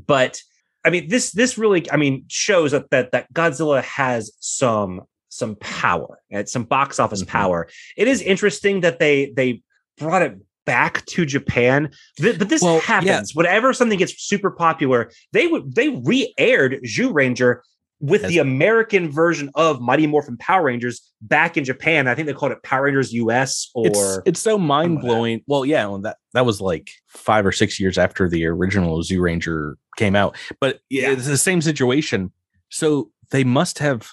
But 0.06 0.42
I 0.84 0.90
mean, 0.90 1.08
this 1.08 1.30
this 1.32 1.56
really 1.58 1.90
I 1.90 1.96
mean 1.96 2.24
shows 2.28 2.72
that 2.72 2.90
that, 2.90 3.12
that 3.12 3.32
Godzilla 3.32 3.82
has 3.82 4.32
some 4.40 5.02
some 5.28 5.56
power 5.56 6.18
and 6.30 6.48
some 6.48 6.64
box 6.64 6.98
office 7.00 7.22
Mhm. 7.22 7.28
power. 7.28 7.68
It 7.96 8.08
is 8.08 8.20
interesting 8.22 8.80
that 8.80 8.98
they 8.98 9.32
they 9.36 9.62
brought 9.98 10.22
it 10.22 10.34
back 10.64 11.04
to 11.06 11.24
Japan, 11.26 11.90
Th- 12.18 12.38
but 12.38 12.48
this 12.48 12.62
Well, 12.62 12.76
yeah. 12.76 12.80
happens 12.82 13.34
whenever 13.34 13.72
something 13.72 13.98
gets 13.98 14.14
super 14.22 14.50
popular. 14.50 15.10
They 15.32 15.46
would 15.46 15.74
they 15.74 15.88
re-aired 15.88 16.80
Zhu 16.84 17.12
Ranger 17.12 17.62
with 18.02 18.26
the 18.26 18.38
American 18.38 19.10
version 19.10 19.48
of 19.54 19.80
Mighty 19.80 20.06
Morphin 20.06 20.36
Power 20.36 20.64
Rangers 20.64 21.00
back 21.22 21.56
in 21.56 21.64
Japan. 21.64 22.08
I 22.08 22.14
think 22.14 22.26
they 22.26 22.32
called 22.34 22.52
it 22.52 22.62
Power 22.62 22.84
Rangers 22.84 23.12
US 23.14 23.70
or 23.74 23.86
it's 23.86 24.18
it's 24.26 24.40
so 24.40 24.58
mind 24.58 25.00
blowing. 25.00 25.40
Well, 25.46 25.64
yeah, 25.64 25.86
well, 25.86 25.98
that 26.00 26.16
that 26.34 26.44
was 26.44 26.60
like 26.60 26.90
five 27.08 27.46
or 27.46 27.52
six 27.52 27.78
years 27.80 27.96
after 27.96 28.28
the 28.28 28.44
original 28.46 28.98
Zyuranger 29.02 29.74
came 29.96 30.16
out, 30.16 30.36
but 30.60 30.80
yeah, 30.90 31.02
Yeah. 31.02 31.12
it's 31.12 31.26
the 31.26 31.38
same 31.38 31.62
situation. 31.62 32.32
So 32.70 33.10
they 33.30 33.44
must 33.44 33.78
have 33.78 34.10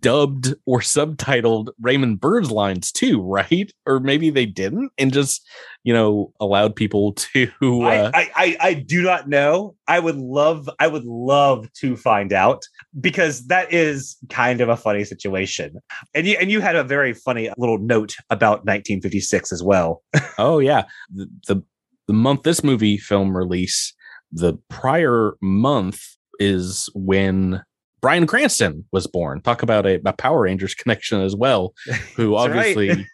dubbed 0.00 0.54
or 0.64 0.80
subtitled 0.96 1.70
Raymond 1.80 2.20
Burr's 2.20 2.50
lines 2.50 2.92
too, 2.92 3.20
right? 3.20 3.72
Or 3.86 3.98
maybe 3.98 4.30
they 4.30 4.46
didn't, 4.46 4.92
and 4.98 5.12
just 5.12 5.44
you 5.84 5.92
know 5.92 6.32
allowed 6.40 6.76
people 6.76 7.12
to. 7.34 7.50
Uh, 7.62 8.10
I, 8.14 8.30
I, 8.34 8.56
I 8.60 8.74
do 8.74 9.02
not 9.02 9.28
know. 9.28 9.74
I 9.86 9.98
would 9.98 10.16
love 10.16 10.68
I 10.78 10.86
would 10.86 11.04
love 11.04 11.72
to 11.80 11.96
find 11.96 12.32
out 12.32 12.62
because 13.00 13.46
that 13.46 13.72
is 13.72 14.16
kind 14.30 14.60
of 14.60 14.68
a 14.68 14.76
funny 14.76 15.04
situation. 15.04 15.76
And 16.14 16.26
you 16.26 16.36
and 16.40 16.50
you 16.50 16.60
had 16.60 16.76
a 16.76 16.84
very 16.84 17.12
funny 17.12 17.50
little 17.56 17.78
note 17.78 18.14
about 18.30 18.64
1956 18.64 19.52
as 19.52 19.62
well. 19.62 20.02
oh 20.38 20.58
yeah, 20.58 20.84
the, 21.12 21.28
the 21.48 21.62
the 22.06 22.14
month 22.14 22.42
this 22.42 22.64
movie 22.64 22.98
film 22.98 23.36
release, 23.36 23.94
the 24.30 24.54
prior 24.68 25.34
month 25.40 26.02
is 26.38 26.88
when 26.94 27.62
Bryan 28.00 28.26
Cranston 28.26 28.84
was 28.90 29.06
born. 29.06 29.40
Talk 29.40 29.62
about 29.62 29.86
a, 29.86 30.00
a 30.04 30.12
Power 30.12 30.40
Rangers 30.42 30.74
connection 30.74 31.20
as 31.20 31.36
well. 31.36 31.72
Who 32.16 32.34
obviously 32.34 33.06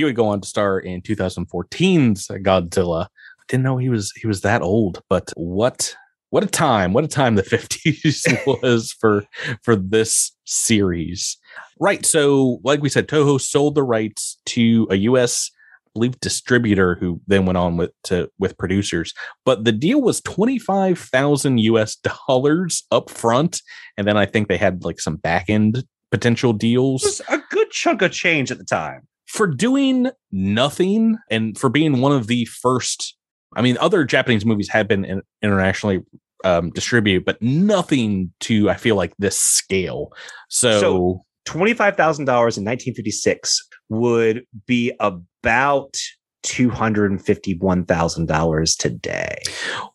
he 0.00 0.04
would 0.04 0.16
go 0.16 0.28
on 0.28 0.40
to 0.40 0.48
star 0.48 0.78
in 0.78 1.02
2014's 1.02 2.28
Godzilla. 2.28 3.04
I 3.04 3.42
didn't 3.48 3.64
know 3.64 3.76
he 3.76 3.90
was 3.90 4.12
he 4.16 4.26
was 4.26 4.40
that 4.40 4.62
old, 4.62 5.02
but 5.10 5.30
what 5.36 5.94
what 6.30 6.42
a 6.42 6.46
time! 6.46 6.94
What 6.94 7.04
a 7.04 7.08
time 7.08 7.34
the 7.34 7.42
50s 7.56 8.46
was 8.62 8.92
for 8.92 9.26
for 9.62 9.76
this 9.76 10.32
series. 10.46 11.36
Right. 11.78 12.06
So, 12.06 12.60
like 12.64 12.80
we 12.80 12.88
said, 12.88 13.08
Toho 13.08 13.38
sold 13.38 13.74
the 13.74 13.82
rights 13.82 14.38
to 14.46 14.88
a 14.90 14.96
US 14.96 15.50
I 15.86 15.90
believe 15.92 16.20
distributor 16.20 16.94
who 16.94 17.20
then 17.26 17.44
went 17.44 17.58
on 17.58 17.76
with 17.76 17.90
to 18.04 18.30
with 18.38 18.56
producers. 18.56 19.12
But 19.44 19.64
the 19.64 19.72
deal 19.72 20.00
was 20.00 20.22
25,000 20.22 21.58
US 21.58 21.96
dollars 21.96 22.84
up 22.90 23.10
front 23.10 23.60
and 23.98 24.06
then 24.06 24.16
I 24.16 24.24
think 24.24 24.48
they 24.48 24.56
had 24.56 24.82
like 24.82 24.98
some 24.98 25.16
back 25.16 25.50
end 25.50 25.84
potential 26.10 26.52
It 26.52 26.60
deals 26.60 27.02
was 27.02 27.20
a 27.28 27.42
good 27.50 27.70
chunk 27.70 28.00
of 28.00 28.12
change 28.12 28.50
at 28.50 28.56
the 28.58 28.64
time. 28.64 29.06
For 29.30 29.46
doing 29.46 30.10
nothing 30.32 31.16
and 31.30 31.56
for 31.56 31.68
being 31.68 32.00
one 32.00 32.12
of 32.12 32.26
the 32.26 32.44
first 32.46 33.16
i 33.54 33.62
mean 33.62 33.78
other 33.80 34.04
japanese 34.04 34.44
movies 34.44 34.68
have 34.68 34.88
been 34.88 35.04
in, 35.04 35.22
internationally 35.42 36.00
um, 36.44 36.70
distributed 36.70 37.24
but 37.24 37.40
nothing 37.42 38.32
to 38.40 38.70
i 38.70 38.74
feel 38.74 38.96
like 38.96 39.12
this 39.18 39.38
scale. 39.38 40.12
So, 40.48 40.80
So- 40.80 41.20
$25,000 41.46 42.20
in 42.20 42.26
1956 42.28 43.68
would 43.88 44.44
be 44.66 44.92
about 45.00 45.96
$251,000 46.42 48.76
today. 48.78 49.36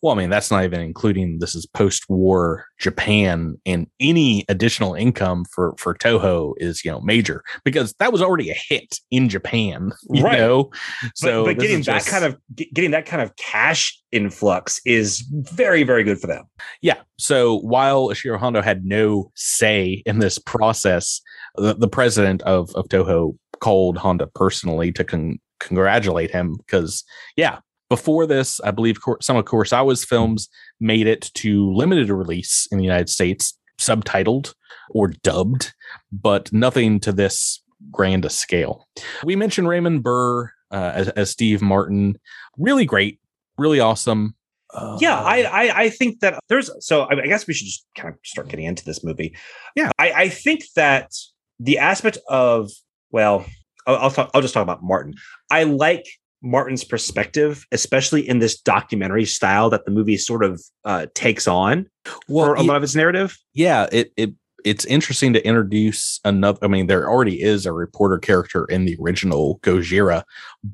well 0.02 0.14
i 0.14 0.18
mean 0.18 0.30
that's 0.30 0.50
not 0.50 0.64
even 0.64 0.80
including 0.80 1.38
this 1.38 1.54
is 1.54 1.66
post-war 1.66 2.66
japan 2.78 3.56
and 3.66 3.86
any 4.00 4.44
additional 4.48 4.94
income 4.94 5.44
for 5.52 5.74
for 5.78 5.94
toho 5.94 6.54
is 6.58 6.84
you 6.84 6.90
know 6.90 7.00
major 7.00 7.42
because 7.64 7.94
that 7.98 8.12
was 8.12 8.22
already 8.22 8.50
a 8.50 8.56
hit 8.68 8.98
in 9.10 9.28
japan 9.28 9.90
you 10.10 10.22
Right. 10.22 10.38
know 10.38 10.70
So, 11.14 11.44
but, 11.44 11.58
this 11.58 11.62
getting 11.68 11.82
that 11.84 11.84
just- 11.84 12.08
kind 12.08 12.24
of 12.24 12.36
getting 12.74 12.90
that 12.92 13.06
kind 13.06 13.22
of 13.22 13.34
cash 13.36 14.00
influx 14.12 14.80
is 14.86 15.20
very 15.30 15.82
very 15.82 16.02
good 16.04 16.18
for 16.20 16.26
them. 16.26 16.44
Yeah. 16.80 16.96
So 17.18 17.58
while 17.60 18.08
Ashiro 18.08 18.38
Honda 18.38 18.62
had 18.62 18.84
no 18.84 19.30
say 19.34 20.02
in 20.06 20.18
this 20.20 20.38
process, 20.38 21.20
the, 21.56 21.74
the 21.74 21.88
president 21.88 22.40
of, 22.42 22.70
of 22.74 22.88
Toho 22.88 23.36
called 23.60 23.98
Honda 23.98 24.26
personally 24.34 24.92
to 24.92 25.04
con- 25.04 25.38
congratulate 25.60 26.30
him 26.30 26.56
because, 26.56 27.04
yeah, 27.36 27.58
before 27.88 28.26
this, 28.26 28.60
I 28.60 28.70
believe 28.70 28.98
some 29.20 29.36
of 29.36 29.44
Kurosawa's 29.44 30.04
films 30.04 30.48
made 30.80 31.06
it 31.06 31.30
to 31.34 31.72
limited 31.72 32.10
release 32.10 32.66
in 32.70 32.78
the 32.78 32.84
United 32.84 33.08
States, 33.08 33.56
subtitled 33.80 34.54
or 34.90 35.08
dubbed, 35.08 35.74
but 36.10 36.52
nothing 36.52 37.00
to 37.00 37.12
this 37.12 37.62
grand 37.90 38.24
a 38.24 38.30
scale. 38.30 38.86
We 39.24 39.36
mentioned 39.36 39.68
Raymond 39.68 40.02
Burr 40.02 40.50
uh, 40.70 40.92
as, 40.94 41.08
as 41.10 41.30
Steve 41.30 41.62
Martin. 41.62 42.18
Really 42.58 42.84
great, 42.84 43.20
really 43.58 43.80
awesome. 43.80 44.34
Uh, 44.74 44.98
yeah, 45.00 45.20
I, 45.20 45.42
I 45.42 45.82
I 45.82 45.90
think 45.90 46.20
that 46.20 46.40
there's 46.48 46.70
so 46.84 47.02
I 47.02 47.22
I 47.22 47.26
guess 47.26 47.46
we 47.46 47.54
should 47.54 47.66
just 47.66 47.86
kind 47.96 48.12
of 48.12 48.18
start 48.24 48.48
getting 48.48 48.66
into 48.66 48.84
this 48.84 49.04
movie. 49.04 49.36
Yeah. 49.76 49.90
I, 49.98 50.12
I 50.12 50.28
think 50.28 50.64
that 50.74 51.12
the 51.60 51.78
aspect 51.78 52.18
of 52.28 52.70
well, 53.10 53.46
I'll 53.86 53.96
I'll, 53.96 54.10
talk, 54.10 54.30
I'll 54.34 54.42
just 54.42 54.54
talk 54.54 54.62
about 54.62 54.82
Martin. 54.82 55.14
I 55.50 55.64
like 55.64 56.06
Martin's 56.42 56.84
perspective, 56.84 57.66
especially 57.72 58.26
in 58.26 58.38
this 58.38 58.60
documentary 58.60 59.24
style 59.24 59.70
that 59.70 59.84
the 59.84 59.90
movie 59.90 60.16
sort 60.16 60.44
of 60.44 60.62
uh, 60.84 61.06
takes 61.14 61.48
on 61.48 61.86
well, 62.28 62.46
for 62.46 62.54
a 62.54 62.62
lot 62.62 62.76
of 62.76 62.82
its 62.82 62.94
narrative. 62.94 63.36
yeah 63.54 63.86
it, 63.92 64.12
it 64.16 64.32
it's 64.64 64.84
interesting 64.86 65.32
to 65.32 65.46
introduce 65.46 66.18
another 66.24 66.58
i 66.62 66.66
mean 66.66 66.86
there 66.86 67.08
already 67.08 67.40
is 67.40 67.66
a 67.66 67.72
reporter 67.72 68.18
character 68.18 68.64
in 68.66 68.84
the 68.84 68.96
original 69.00 69.58
gojira 69.60 70.22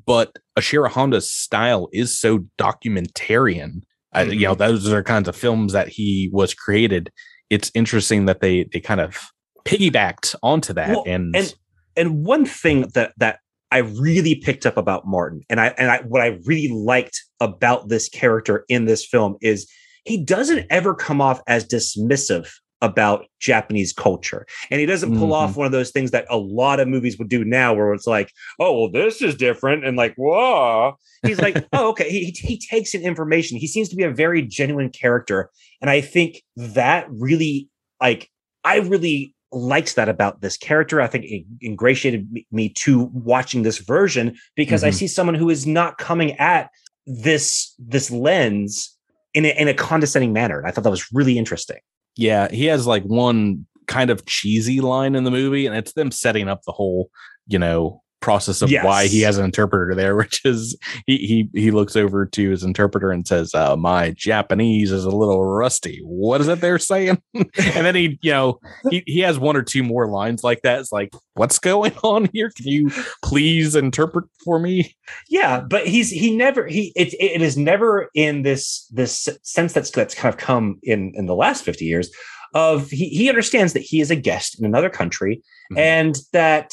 but 0.05 0.37
ashira 0.57 0.89
honda's 0.89 1.29
style 1.29 1.89
is 1.91 2.17
so 2.17 2.39
documentarian 2.57 3.81
I, 4.13 4.23
you 4.23 4.47
know 4.47 4.55
those 4.55 4.91
are 4.91 5.03
kinds 5.03 5.27
of 5.27 5.35
films 5.35 5.73
that 5.73 5.87
he 5.87 6.29
was 6.31 6.53
created 6.53 7.11
it's 7.49 7.71
interesting 7.73 8.25
that 8.25 8.41
they 8.41 8.65
they 8.71 8.79
kind 8.79 9.01
of 9.01 9.17
piggybacked 9.65 10.35
onto 10.43 10.73
that 10.73 10.89
Well, 10.89 11.03
and, 11.07 11.35
and 11.35 11.55
and 11.95 12.25
one 12.25 12.45
thing 12.45 12.87
that 12.93 13.13
that 13.17 13.39
I 13.71 13.79
really 13.79 14.35
picked 14.35 14.65
up 14.65 14.77
about 14.77 15.07
Martin, 15.07 15.41
and 15.49 15.59
I 15.59 15.67
and 15.77 15.89
I 15.89 15.99
what 16.07 16.21
I 16.21 16.37
really 16.45 16.69
liked 16.73 17.23
about 17.39 17.89
this 17.89 18.07
character 18.09 18.65
in 18.69 18.85
this 18.85 19.05
film 19.05 19.35
is 19.41 19.67
he 20.05 20.23
doesn't 20.23 20.65
ever 20.69 20.93
come 20.93 21.21
off 21.21 21.41
as 21.47 21.65
dismissive 21.65 22.49
about 22.81 23.25
Japanese 23.39 23.93
culture, 23.93 24.45
and 24.69 24.79
he 24.81 24.85
doesn't 24.85 25.17
pull 25.17 25.29
Mhm. 25.29 25.33
off 25.33 25.55
one 25.55 25.65
of 25.65 25.71
those 25.71 25.91
things 25.91 26.11
that 26.11 26.25
a 26.29 26.37
lot 26.37 26.81
of 26.81 26.87
movies 26.89 27.17
would 27.17 27.29
do 27.29 27.45
now, 27.45 27.73
where 27.73 27.93
it's 27.93 28.05
like, 28.07 28.29
oh 28.59 28.77
well, 28.77 28.91
this 28.91 29.21
is 29.21 29.35
different, 29.35 29.85
and 29.85 29.95
like, 29.97 30.13
whoa. 30.17 30.93
He's 31.25 31.39
like, 31.41 31.55
oh 31.73 31.89
okay. 31.91 32.09
He 32.09 32.35
he 32.37 32.59
takes 32.59 32.93
in 32.93 33.01
information. 33.01 33.57
He 33.57 33.67
seems 33.67 33.87
to 33.89 33.95
be 33.95 34.03
a 34.03 34.11
very 34.11 34.41
genuine 34.41 34.89
character, 34.89 35.49
and 35.81 35.89
I 35.89 36.01
think 36.01 36.41
that 36.57 37.07
really 37.09 37.69
like 38.01 38.29
I 38.65 38.79
really 38.79 39.32
liked 39.53 39.95
that 39.95 40.09
about 40.09 40.41
this 40.41 40.57
character. 40.57 41.01
I 41.01 41.07
think 41.07 41.25
it 41.25 41.45
ingratiated 41.63 42.27
me, 42.51 42.69
to 42.69 43.03
watching 43.13 43.63
this 43.63 43.77
version 43.79 44.35
because 44.55 44.83
I 44.83 44.89
Mhm. 44.89 44.93
see 44.95 45.07
someone 45.07 45.35
who 45.35 45.49
is 45.49 45.65
not 45.67 45.97
coming 45.97 46.33
at 46.39 46.69
this 47.05 47.73
this 47.79 48.09
lens 48.11 48.95
in 49.33 49.45
a, 49.45 49.49
in 49.49 49.67
a 49.67 49.73
condescending 49.73 50.33
manner. 50.33 50.59
And 50.59 50.67
I 50.67 50.71
thought 50.71 50.83
that 50.83 50.89
was 50.89 51.11
really 51.13 51.37
interesting. 51.37 51.79
yeah 52.15 52.47
he 52.51 52.65
has 52.65 52.85
like 52.85 53.01
one 53.03 53.65
kind 53.87 54.11
of 54.11 54.23
cheesy 54.27 54.79
line 54.81 55.15
in 55.15 55.23
the 55.23 55.31
movie 55.31 55.65
and 55.65 55.75
it's 55.75 55.93
them 55.93 56.11
setting 56.11 56.47
up 56.47 56.61
the 56.63 56.71
whole 56.71 57.09
you 57.47 57.57
know 57.57 58.02
process 58.23 58.61
of 58.61 58.71
Yes. 58.71 58.85
why 58.85 59.07
he 59.07 59.21
has 59.21 59.37
an 59.37 59.43
interpreter 59.45 59.93
there, 59.93 60.15
which 60.21 60.43
is 60.45 60.77
he 61.05 61.17
he 61.53 61.59
he 61.61 61.71
looks 61.71 61.95
over 61.95 62.25
to 62.25 62.49
his 62.49 62.63
interpreter 62.63 63.11
and 63.11 63.27
says, 63.27 63.53
uh, 63.53 63.75
"My 63.75 64.11
Japanese 64.11 64.91
is 64.91 65.03
a 65.05 65.09
little 65.09 65.43
rusty. 65.45 65.99
What 66.03 66.41
is 66.41 66.47
it 66.47 66.61
they're 66.61 66.79
saying?" 66.79 67.21
and 67.35 67.45
then 67.85 67.95
he, 67.95 68.17
you 68.21 68.31
know, 68.31 68.59
he 68.89 69.03
he 69.05 69.19
has 69.19 69.37
one 69.37 69.55
or 69.57 69.61
two 69.61 69.83
more 69.83 70.07
lines 70.07 70.43
like 70.43 70.61
that. 70.63 70.79
It's 70.79 70.91
like, 70.91 71.13
"What's 71.33 71.59
going 71.59 71.93
on 72.03 72.29
here? 72.33 72.49
Can 72.55 72.67
you 72.67 72.89
please 73.23 73.75
interpret 73.75 74.25
for 74.43 74.57
me?" 74.57 74.95
Yeah, 75.29 75.59
but 75.59 75.85
he's 75.85 76.09
he 76.09 76.35
never 76.35 76.65
he 76.65 76.93
it 76.95 77.13
it 77.19 77.41
is 77.41 77.57
never 77.57 78.09
in 78.15 78.43
this 78.43 78.87
this 78.91 79.27
sense 79.43 79.73
that's 79.73 79.91
that's 79.91 80.15
kind 80.15 80.33
of 80.33 80.39
come 80.39 80.79
in 80.83 81.11
in 81.15 81.25
the 81.25 81.35
last 81.35 81.63
50 81.65 81.83
years 81.83 82.09
of 82.55 82.89
he 82.89 83.09
he 83.09 83.27
understands 83.29 83.73
that 83.73 83.81
he 83.81 83.99
is 83.99 84.09
a 84.11 84.15
guest 84.15 84.57
in 84.59 84.65
another 84.65 84.89
country 84.89 85.41
Mhm. 85.71 85.77
and 85.79 86.17
that 86.33 86.71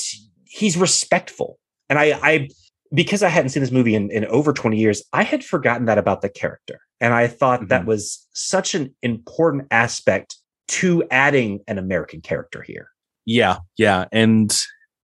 he's 0.50 0.76
respectful. 0.76 1.58
And 1.88 1.98
I 1.98 2.18
I 2.22 2.48
because 2.92 3.22
I 3.22 3.28
hadn't 3.28 3.50
seen 3.50 3.62
this 3.62 3.70
movie 3.70 3.94
in, 3.94 4.10
in 4.10 4.24
over 4.26 4.52
20 4.52 4.76
years, 4.76 5.00
I 5.12 5.22
had 5.22 5.44
forgotten 5.44 5.86
that 5.86 5.96
about 5.96 6.22
the 6.22 6.28
character. 6.28 6.80
And 7.00 7.14
I 7.14 7.28
thought 7.28 7.68
that 7.68 7.82
Mhm. 7.82 7.86
was 7.86 8.26
such 8.32 8.74
an 8.74 8.92
important 9.02 9.68
aspect 9.70 10.36
to 10.68 11.04
adding 11.10 11.60
an 11.68 11.78
American 11.78 12.20
character 12.20 12.62
here. 12.62 12.88
Yeah, 13.26 13.58
yeah, 13.78 14.06
and 14.10 14.52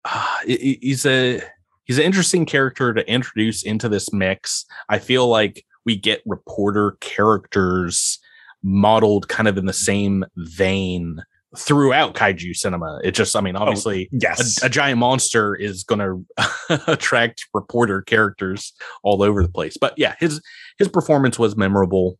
uh, 0.03 0.37
he- 0.47 0.57
he- 0.57 0.79
he's 0.81 1.05
a 1.05 1.41
he's 1.85 1.99
an 1.99 2.03
interesting 2.05 2.45
character 2.47 2.91
to 2.93 3.07
introduce 3.07 3.61
into 3.61 3.87
this 3.87 4.11
mix. 4.11 4.65
I 4.89 4.97
feel 4.97 5.27
like 5.27 5.63
we 5.85 5.95
get 5.95 6.23
reporter 6.25 6.97
characters 7.01 8.17
modeled 8.63 9.27
kind 9.29 9.47
of 9.47 9.57
in 9.59 9.65
the 9.65 9.73
same 9.73 10.25
vein 10.37 11.21
throughout 11.57 12.15
kaiju 12.15 12.55
cinema. 12.55 12.99
It 13.03 13.11
just, 13.11 13.35
I 13.35 13.41
mean, 13.41 13.55
oh, 13.55 13.61
obviously. 13.61 14.09
Yes. 14.11 14.61
A, 14.61 14.67
a 14.67 14.69
giant 14.69 14.99
monster 14.99 15.55
is 15.55 15.83
going 15.83 15.99
to 16.69 16.83
attract 16.87 17.45
reporter 17.53 18.01
characters 18.01 18.73
all 19.03 19.23
over 19.23 19.41
the 19.41 19.49
place, 19.49 19.77
but 19.79 19.93
yeah, 19.97 20.15
his 20.19 20.41
his 20.77 20.87
performance 20.87 21.39
was 21.39 21.55
memorable. 21.55 22.17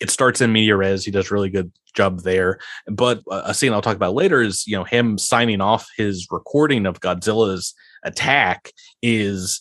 It 0.00 0.10
starts 0.10 0.40
in 0.40 0.52
media 0.52 0.76
res. 0.76 1.04
He 1.04 1.10
does 1.10 1.30
a 1.30 1.34
really 1.34 1.50
good 1.50 1.70
job 1.94 2.22
there. 2.22 2.58
But 2.86 3.22
a 3.30 3.52
scene 3.52 3.72
I'll 3.72 3.82
talk 3.82 3.96
about 3.96 4.14
later 4.14 4.40
is, 4.40 4.66
you 4.66 4.76
know, 4.76 4.84
him 4.84 5.18
signing 5.18 5.60
off 5.60 5.86
his 5.96 6.26
recording 6.30 6.86
of 6.86 7.00
Godzilla's 7.00 7.74
attack 8.04 8.72
is 9.02 9.60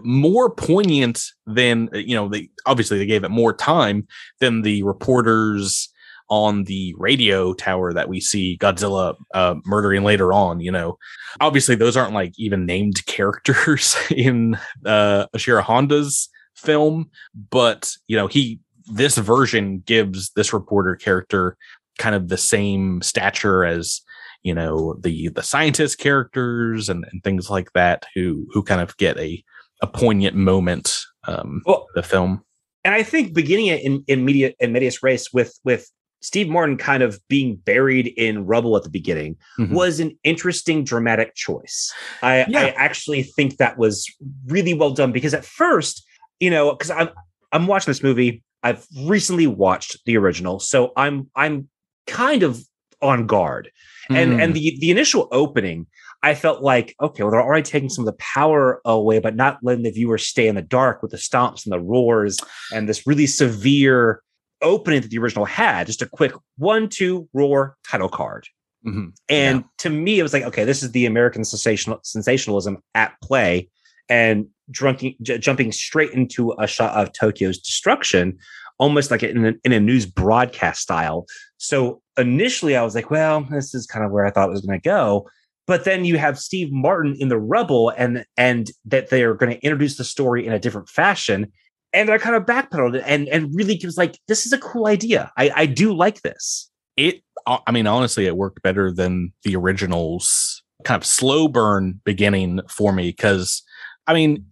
more 0.00 0.50
poignant 0.50 1.22
than, 1.46 1.88
you 1.94 2.14
know, 2.14 2.28
they 2.28 2.50
obviously 2.66 2.98
they 2.98 3.06
gave 3.06 3.24
it 3.24 3.30
more 3.30 3.54
time 3.54 4.06
than 4.40 4.60
the 4.60 4.82
reporters 4.82 5.88
on 6.28 6.64
the 6.64 6.94
radio 6.98 7.52
tower 7.54 7.92
that 7.92 8.08
we 8.08 8.20
see 8.20 8.58
Godzilla 8.58 9.14
uh, 9.34 9.56
murdering 9.64 10.04
later 10.04 10.32
on. 10.32 10.60
You 10.60 10.72
know, 10.72 10.98
obviously 11.40 11.74
those 11.74 11.96
aren't 11.96 12.14
like 12.14 12.32
even 12.38 12.66
named 12.66 13.04
characters 13.06 13.96
in 14.10 14.56
uh, 14.84 15.26
Ashira 15.34 15.62
Honda's 15.62 16.28
film, 16.54 17.10
but 17.50 17.92
you 18.06 18.16
know, 18.16 18.26
he 18.26 18.60
this 18.86 19.18
version 19.18 19.82
gives 19.84 20.30
this 20.30 20.52
reporter 20.52 20.96
character 20.96 21.56
kind 21.98 22.14
of 22.14 22.28
the 22.28 22.38
same 22.38 23.02
stature 23.02 23.64
as 23.64 24.00
you 24.42 24.54
know 24.54 24.94
the 25.00 25.28
the 25.28 25.42
scientist 25.42 25.98
characters 25.98 26.88
and, 26.88 27.04
and 27.10 27.22
things 27.22 27.50
like 27.50 27.72
that 27.74 28.06
who 28.14 28.46
who 28.52 28.62
kind 28.62 28.80
of 28.80 28.96
get 28.96 29.18
a 29.18 29.42
a 29.82 29.86
poignant 29.86 30.36
moment 30.36 31.00
um 31.26 31.60
Well, 31.66 31.86
the 31.94 32.02
film 32.02 32.42
and 32.84 32.94
I 32.94 33.02
think 33.02 33.34
beginning 33.34 33.66
it 33.66 33.82
in, 33.82 34.04
in 34.06 34.24
media 34.24 34.52
in 34.60 34.72
medias 34.72 35.02
res 35.02 35.28
with 35.32 35.58
with 35.64 35.90
Steve 36.20 36.48
Martin 36.48 36.76
kind 36.76 37.02
of 37.02 37.20
being 37.28 37.56
buried 37.56 38.08
in 38.16 38.44
rubble 38.44 38.76
at 38.76 38.82
the 38.82 38.90
beginning 38.90 39.36
Mhm. 39.58 39.70
was 39.70 40.00
an 40.00 40.18
interesting 40.24 40.82
dramatic 40.84 41.34
choice. 41.34 41.92
I, 42.22 42.44
Yeah. 42.48 42.60
I 42.60 42.68
actually 42.70 43.22
think 43.22 43.56
that 43.58 43.78
was 43.78 44.04
really 44.46 44.74
well 44.74 44.90
done 44.90 45.12
because 45.12 45.32
at 45.34 45.44
first, 45.44 46.04
you 46.40 46.50
know, 46.50 46.72
because 46.72 46.90
I'm 46.90 47.10
I'm 47.52 47.66
watching 47.66 47.90
this 47.90 48.02
movie. 48.02 48.42
I've 48.62 48.84
recently 49.06 49.46
watched 49.46 49.96
the 50.04 50.16
original, 50.18 50.58
so 50.60 50.92
I'm 50.96 51.30
I'm 51.36 51.68
kind 52.06 52.42
of 52.42 52.60
on 53.00 53.26
guard. 53.26 53.70
And 54.10 54.32
Mm. 54.32 54.42
and 54.42 54.54
the 54.54 54.76
the 54.80 54.90
initial 54.90 55.28
opening, 55.32 55.86
I 56.22 56.34
felt 56.34 56.62
like 56.62 56.94
okay, 57.00 57.22
well 57.22 57.30
they're 57.30 57.42
already 57.42 57.62
taking 57.62 57.88
some 57.88 58.02
of 58.06 58.12
the 58.12 58.18
power 58.18 58.80
away, 58.84 59.18
but 59.20 59.36
not 59.36 59.58
letting 59.62 59.84
the 59.84 59.90
viewer 59.92 60.18
stay 60.18 60.48
in 60.48 60.56
the 60.56 60.62
dark 60.62 61.00
with 61.02 61.12
the 61.12 61.16
stomps 61.16 61.64
and 61.64 61.72
the 61.72 61.80
roars 61.80 62.38
and 62.74 62.88
this 62.88 63.06
really 63.06 63.26
severe 63.26 64.20
opening 64.62 65.00
that 65.00 65.10
the 65.10 65.18
original 65.18 65.44
had. 65.44 65.86
Just 65.86 66.02
a 66.02 66.06
quick 66.06 66.32
one 66.56 66.88
two 66.88 67.28
roar 67.32 67.76
title 67.88 68.08
card. 68.08 68.46
Mhm. 68.86 69.12
And 69.28 69.64
to 69.78 69.90
me, 69.90 70.18
it 70.18 70.22
was 70.22 70.32
like, 70.32 70.44
okay, 70.44 70.64
this 70.64 70.82
is 70.82 70.92
the 70.92 71.06
American 71.06 71.44
sensational 71.44 71.98
sensationalism 72.02 72.78
at 72.94 73.12
play, 73.22 73.68
and 74.08 74.46
drunking, 74.70 75.16
j- 75.22 75.38
jumping 75.38 75.72
straight 75.72 76.12
into 76.12 76.54
a 76.58 76.66
shot 76.66 76.94
of 76.94 77.12
Tokyo's 77.12 77.58
destruction, 77.58 78.38
almost 78.78 79.10
like 79.10 79.22
in 79.22 79.44
a, 79.44 79.54
in 79.64 79.72
a 79.72 79.80
news 79.80 80.06
broadcast 80.06 80.80
style. 80.80 81.26
So 81.56 82.00
initially, 82.16 82.76
I 82.76 82.82
was 82.82 82.94
like, 82.94 83.10
well, 83.10 83.46
this 83.50 83.74
is 83.74 83.86
kind 83.86 84.04
of 84.04 84.12
where 84.12 84.24
I 84.24 84.30
thought 84.30 84.48
it 84.48 84.52
was 84.52 84.60
going 84.64 84.78
to 84.78 84.82
go. 84.88 85.28
But 85.66 85.84
then 85.84 86.04
you 86.04 86.16
have 86.16 86.38
Steve 86.38 86.72
Martin 86.72 87.14
in 87.18 87.28
the 87.28 87.38
rubble, 87.38 87.90
and 87.90 88.24
and 88.36 88.70
that 88.86 89.10
they're 89.10 89.34
going 89.34 89.52
to 89.52 89.62
introduce 89.64 89.96
the 89.98 90.04
story 90.04 90.46
in 90.46 90.52
a 90.52 90.58
different 90.58 90.88
fashion, 90.88 91.52
and 91.92 92.08
they're 92.08 92.18
kind 92.18 92.36
of 92.36 92.44
backpedaled 92.44 93.02
and 93.04 93.28
and 93.28 93.54
really 93.54 93.76
gives 93.76 93.96
like 93.96 94.18
this 94.28 94.46
is 94.46 94.52
a 94.52 94.58
cool 94.58 94.86
idea. 94.86 95.32
I 95.36 95.50
I 95.54 95.66
do 95.66 95.94
like 95.94 96.22
this. 96.22 96.70
it 96.98 97.22
uh, 97.46 97.58
i 97.66 97.72
mean 97.72 97.86
honestly 97.86 98.26
it 98.26 98.36
worked 98.36 98.60
better 98.62 98.92
than 98.92 99.32
the 99.44 99.56
originals 99.56 100.62
kind 100.84 101.00
of 101.00 101.06
slow 101.06 101.48
burn 101.48 102.00
beginning 102.04 102.60
for 102.68 102.92
me 102.92 103.08
because 103.08 103.62
i 104.06 104.12
mean 104.12 104.44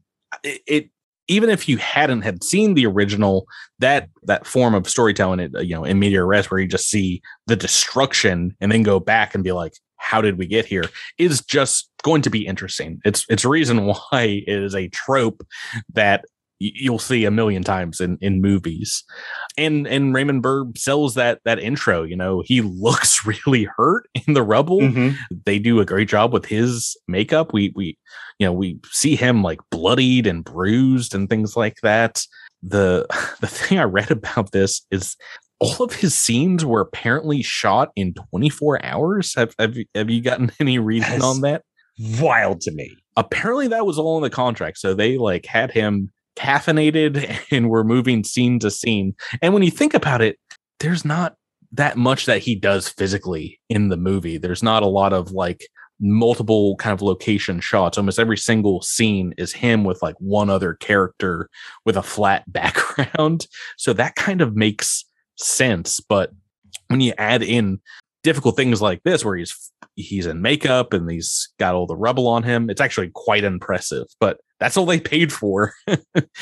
it, 0.43 0.63
it 0.67 0.91
even 1.29 1.51
if 1.51 1.69
you 1.69 1.77
hadn't 1.77 2.23
had 2.23 2.45
seen 2.45 2.75
the 2.75 2.87
original 2.87 3.47
that 3.81 4.09
that 4.23 4.47
form 4.47 4.75
of 4.75 4.89
storytelling 4.89 5.41
it 5.41 5.51
you 5.63 5.75
know 5.75 5.85
in 5.85 5.99
media 5.99 6.25
res 6.25 6.51
where 6.51 6.61
you 6.61 6.69
just 6.69 6.89
see 6.89 7.21
the 7.47 7.57
destruction 7.57 8.57
and 8.61 8.73
then 8.73 8.83
go 8.83 8.99
back 9.01 9.35
and 9.35 9.45
be 9.45 9.53
like 9.53 9.75
how 9.97 10.21
did 10.21 10.39
we 10.39 10.47
get 10.47 10.65
here 10.65 10.85
is 11.19 11.41
just 11.43 11.91
going 12.03 12.23
to 12.23 12.31
be 12.31 12.47
interesting 12.47 13.01
it's 13.05 13.25
it's 13.29 13.45
a 13.45 13.49
reason 13.49 13.87
why 14.11 14.43
it 14.47 14.63
is 14.63 14.75
a 14.75 14.89
trope 14.89 15.45
that 15.93 16.25
you'll 16.59 16.99
see 16.99 17.25
a 17.25 17.31
million 17.31 17.63
times 17.63 18.01
in 18.01 18.17
in 18.21 18.41
movies 18.41 19.05
and 19.59 19.87
and 19.87 20.15
Raymond 20.15 20.43
Burr 20.43 20.65
sells 20.77 21.15
that 21.15 21.41
that 21.45 21.59
intro. 21.59 22.03
You 22.03 22.17
know, 22.17 22.43
he 22.45 22.61
looks 22.63 23.27
really 23.27 23.69
hurt 23.77 24.07
in 24.27 24.35
the 24.35 24.43
rubble. 24.43 24.81
Mhm. 24.81 25.15
They 25.45 25.59
do 25.59 25.81
a 25.81 25.85
great 25.85 26.09
job 26.09 26.33
with 26.33 26.47
his 26.47 26.97
makeup. 27.09 27.53
We 27.53 27.73
we 27.75 27.99
you 28.39 28.47
know 28.47 28.53
we 28.53 28.79
see 28.91 29.17
him 29.17 29.43
like 29.43 29.61
bloodied 29.71 30.27
and 30.27 30.45
bruised 30.45 31.15
and 31.15 31.29
things 31.29 31.57
like 31.57 31.77
that. 31.83 32.23
The 32.63 33.07
the 33.41 33.47
thing 33.47 33.79
I 33.79 33.85
read 33.85 34.11
about 34.11 34.53
this 34.53 34.83
is 34.91 35.17
all 35.59 35.83
of 35.85 35.95
his 35.95 36.15
scenes 36.15 36.65
were 36.67 36.83
apparently 36.83 37.43
shot 37.43 37.91
in 37.97 38.13
24 38.31 38.85
hours. 38.85 39.35
Have 39.37 39.55
have 39.59 39.77
you, 39.77 39.85
have 39.95 40.11
you 40.11 40.21
gotten 40.21 40.53
any 40.61 40.79
reading 40.79 41.09
Yes. 41.11 41.23
on 41.23 41.41
that? 41.43 41.63
Wild 42.21 42.61
to 42.63 42.73
me. 42.73 42.95
apparently 43.17 43.69
that 43.69 43.87
was 43.87 43.99
all 43.99 44.19
in 44.19 44.23
the 44.23 44.29
contract. 44.29 44.77
So 44.77 44.93
they 44.93 45.17
like 45.17 45.47
had 45.47 45.71
him 45.71 46.11
caffeinated 46.37 47.39
and 47.51 47.69
we're 47.69 47.85
moving 47.85 48.25
scene 48.25 48.59
to 48.61 48.71
scene. 48.71 49.15
And 49.43 49.55
when 49.55 49.63
you 49.63 49.71
think 49.71 49.95
about 49.95 50.23
it, 50.23 50.39
there's 50.81 51.05
not 51.05 51.37
that 51.73 51.97
much 51.97 52.27
that 52.27 52.39
he 52.39 52.55
does 52.55 52.89
physically 52.89 53.61
in 53.69 53.89
the 53.89 53.97
movie. 53.97 54.39
There's 54.39 54.63
not 54.63 54.83
a 54.83 54.89
lot 54.89 55.13
of 55.13 55.33
like 55.33 55.67
multiple 56.01 56.77
kind 56.77 56.93
of 56.93 57.03
location 57.03 57.61
shots. 57.61 57.99
Almost 57.99 58.19
every 58.19 58.37
single 58.37 58.83
scene 58.83 59.35
is 59.39 59.53
him 59.53 59.85
with 59.85 60.03
like 60.03 60.15
one 60.19 60.51
other 60.51 60.75
character 60.75 61.49
with 61.85 61.97
a 61.97 62.03
flat 62.03 62.45
background. 62.53 63.47
So 63.77 63.93
that 63.95 64.15
kind 64.15 64.41
of 64.41 64.55
makes 64.55 65.05
sense. 65.37 66.01
But 66.01 66.31
when 66.89 67.01
you 67.01 67.13
add 67.19 67.43
in 67.43 67.81
difficult 68.27 68.57
things 68.57 68.83
like 68.83 69.01
this 69.05 69.25
where 69.25 69.37
he's 69.37 69.73
he's 69.95 70.27
in 70.27 70.43
makeup 70.43 70.93
and 70.93 71.09
he's 71.09 71.49
got 71.61 71.77
all 71.77 71.87
the 71.87 71.97
rubble 71.97 72.27
on 72.27 72.43
him. 72.43 72.69
It's 72.69 72.81
actually 72.81 73.11
quite 73.15 73.45
impressive, 73.45 74.07
but 74.19 74.39
that's 74.59 74.77
all 74.77 74.87
they 74.87 75.01
paid 75.01 75.33
for. 75.33 75.75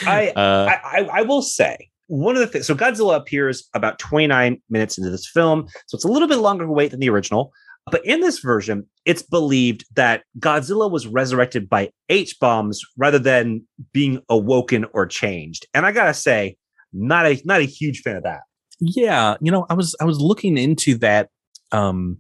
I, 0.07 0.29
uh, 0.37 0.77
I, 0.85 1.09
I 1.13 1.23
will 1.23 1.43
say 1.43 1.91
one 2.07 2.37
of 2.37 2.41
the 2.41 2.47
things. 2.47 2.67
So 2.67 2.75
Godzilla 2.75 3.17
appears 3.17 3.69
about 3.75 3.99
29 3.99 4.61
minutes 4.71 4.99
into 4.99 5.11
this 5.11 5.29
film, 5.29 5.67
so 5.87 5.97
it's 5.97 6.05
a 6.05 6.09
little 6.09 6.29
bit 6.29 6.39
longer 6.39 6.71
wait 6.71 6.91
than 6.91 7.01
the 7.01 7.11
original. 7.11 7.53
But 7.91 8.05
in 8.07 8.21
this 8.21 8.39
version, 8.39 8.89
it's 9.05 9.21
believed 9.21 9.85
that 9.95 10.25
Godzilla 10.39 10.91
was 10.91 11.07
resurrected 11.07 11.69
by 11.69 11.91
H 12.09 12.39
bombs 12.41 12.81
rather 12.97 13.19
than 13.19 13.67
being 13.93 14.23
awoken 14.31 14.87
or 14.95 15.07
changed. 15.07 15.67
And 15.75 15.85
I 15.85 15.93
gotta 15.93 16.15
say, 16.15 16.57
not 16.95 17.27
a 17.27 17.41
not 17.45 17.61
a 17.61 17.65
huge 17.65 18.01
fan 18.01 18.17
of 18.17 18.23
that. 18.23 18.41
yeah, 18.81 19.37
you 19.41 19.53
know, 19.53 19.67
I 19.69 19.75
was 19.75 19.95
I 20.01 20.05
was 20.05 20.19
looking 20.19 20.57
into 20.57 20.97
that 20.99 21.29
um 21.73 22.19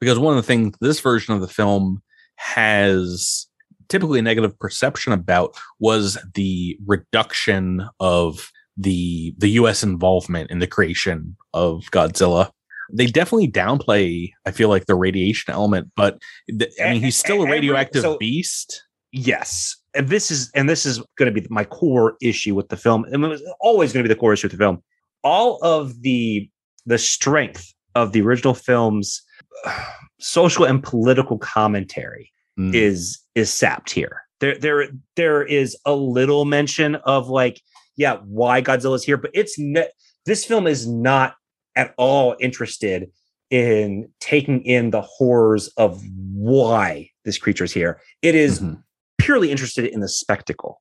because 0.00 0.18
one 0.18 0.36
of 0.36 0.42
the 0.42 0.46
things 0.46 0.74
this 0.80 0.98
version 0.98 1.32
of 1.32 1.40
the 1.40 1.48
film 1.48 2.02
has 2.34 3.46
typically 3.92 4.18
a 4.18 4.22
negative 4.22 4.58
perception 4.58 5.12
about 5.12 5.54
was 5.78 6.18
the 6.34 6.78
reduction 6.86 7.86
of 8.00 8.50
the 8.78 9.34
the 9.36 9.50
US 9.50 9.82
involvement 9.82 10.50
in 10.50 10.60
the 10.60 10.66
creation 10.66 11.36
of 11.52 11.84
Godzilla. 11.92 12.50
They 12.90 13.06
definitely 13.06 13.50
downplay 13.50 14.32
I 14.46 14.50
feel 14.50 14.70
like 14.70 14.86
the 14.86 14.94
radiation 14.94 15.52
element, 15.52 15.90
but 15.94 16.18
th- 16.48 16.72
I 16.82 16.94
mean 16.94 17.02
he's 17.02 17.16
still 17.16 17.42
a 17.42 17.50
radioactive 17.50 18.02
so- 18.02 18.16
beast. 18.16 18.82
yes, 19.12 19.76
and 19.94 20.08
this 20.08 20.30
is 20.30 20.50
and 20.54 20.70
this 20.70 20.86
is 20.86 21.02
going 21.18 21.32
to 21.32 21.38
be 21.38 21.46
my 21.50 21.64
core 21.64 22.16
issue 22.22 22.54
with 22.54 22.70
the 22.70 22.78
film, 22.78 23.04
and 23.04 23.22
it 23.22 23.28
was 23.28 23.42
always 23.60 23.92
going 23.92 24.02
to 24.02 24.08
be 24.08 24.14
the 24.14 24.18
core 24.18 24.32
issue 24.32 24.46
with 24.46 24.52
the 24.52 24.64
film. 24.64 24.82
All 25.22 25.58
of 25.62 26.00
the 26.00 26.48
the 26.86 26.98
strength 26.98 27.74
of 27.94 28.12
the 28.12 28.22
original 28.22 28.54
film's 28.54 29.20
uh, 29.66 29.84
social 30.18 30.64
and 30.64 30.82
political 30.82 31.36
commentary 31.36 32.32
Mm. 32.58 32.74
is 32.74 33.18
is 33.34 33.50
sapped 33.50 33.90
here. 33.90 34.22
There 34.40 34.58
there 34.58 34.88
there 35.16 35.42
is 35.42 35.76
a 35.86 35.94
little 35.94 36.44
mention 36.44 36.96
of 36.96 37.28
like 37.28 37.60
yeah 37.96 38.16
why 38.26 38.60
Godzilla's 38.60 39.04
here, 39.04 39.16
but 39.16 39.30
it's 39.32 39.58
ne- 39.58 39.88
this 40.26 40.44
film 40.44 40.66
is 40.66 40.86
not 40.86 41.34
at 41.76 41.94
all 41.96 42.36
interested 42.40 43.10
in 43.50 44.08
taking 44.20 44.62
in 44.64 44.90
the 44.90 45.00
horrors 45.02 45.68
of 45.76 46.02
why 46.34 47.08
this 47.24 47.38
creature's 47.38 47.72
here. 47.72 48.00
It 48.22 48.34
is 48.34 48.60
Mhm. 48.60 48.82
purely 49.18 49.50
interested 49.50 49.86
in 49.86 50.00
the 50.00 50.08
spectacle. 50.08 50.80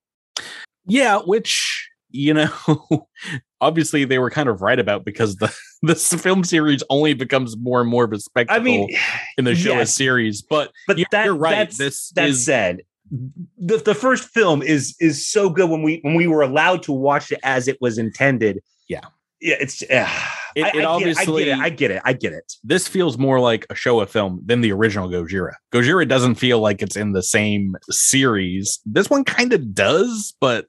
Yeah, 0.86 1.20
which 1.20 1.90
you 2.12 2.34
know, 2.34 3.08
obviously 3.62 4.06
they 4.06 4.20
were 4.20 4.30
kind 4.30 4.50
of 4.50 4.62
right 4.62 4.80
about 4.80 5.06
because 5.06 5.38
the 5.38 5.56
this 5.82 6.14
film 6.14 6.44
series 6.44 6.84
only 6.90 7.14
becomes 7.14 7.58
more 7.58 7.82
and 7.82 7.90
more 7.90 8.04
of 8.04 8.12
a 8.12 8.16
I 8.16 8.20
spectacle 8.20 8.64
mean, 8.64 8.98
in 9.38 9.46
the 9.46 9.56
show 9.56 9.74
as 9.74 9.78
yes. 9.78 9.96
series. 9.96 10.42
But 10.42 10.72
but 10.88 10.98
you're, 10.98 11.08
that, 11.12 11.26
you're 11.26 11.36
right. 11.36 11.56
That's, 11.56 11.78
this 11.78 12.10
that 12.12 12.30
is 12.30 12.46
said, 12.46 12.82
the, 13.58 13.78
the 13.78 13.96
first 13.96 14.30
film 14.30 14.62
is 14.62 14.96
is 15.00 15.28
so 15.28 15.50
good 15.50 15.70
when 15.70 15.84
we 15.84 16.00
when 16.02 16.16
we 16.16 16.28
were 16.28 16.42
allowed 16.42 16.84
to 16.84 16.92
watch 16.92 17.32
it 17.32 17.40
as 17.44 17.68
it 17.68 17.78
was 17.82 17.98
intended. 17.98 18.62
Yeah. 18.88 19.02
yeah, 19.40 19.56
it's. 19.60 19.84
Uh, 19.84 20.10
It- 20.56 20.64
I, 20.66 20.68
it 20.70 20.82
I 20.82 20.84
obviously- 20.86 21.46
get 21.46 21.58
it, 21.58 21.60
I 21.62 21.70
get 21.70 21.92
it. 21.92 21.92
I 21.92 21.92
get 21.92 21.92
it. 21.92 22.02
I 22.06 22.14
get 22.14 22.34
it. 22.34 22.54
this 22.64 22.88
feels 22.88 23.18
more 23.18 23.40
like 23.40 23.66
a 23.70 23.74
Showa 23.74 24.08
film 24.08 24.42
than 24.46 24.62
the 24.62 24.72
original 24.72 25.10
Gojira. 25.10 25.54
Gojira 25.74 26.08
doesn't 26.08 26.36
feel 26.36 26.60
like 26.60 26.82
it's 26.82 26.96
in 26.96 27.14
the 27.14 27.24
same 27.24 27.76
series. 27.90 28.80
This 28.86 29.10
one 29.10 29.24
kind 29.24 29.54
of 29.54 29.74
does, 29.74 30.34
but 30.40 30.68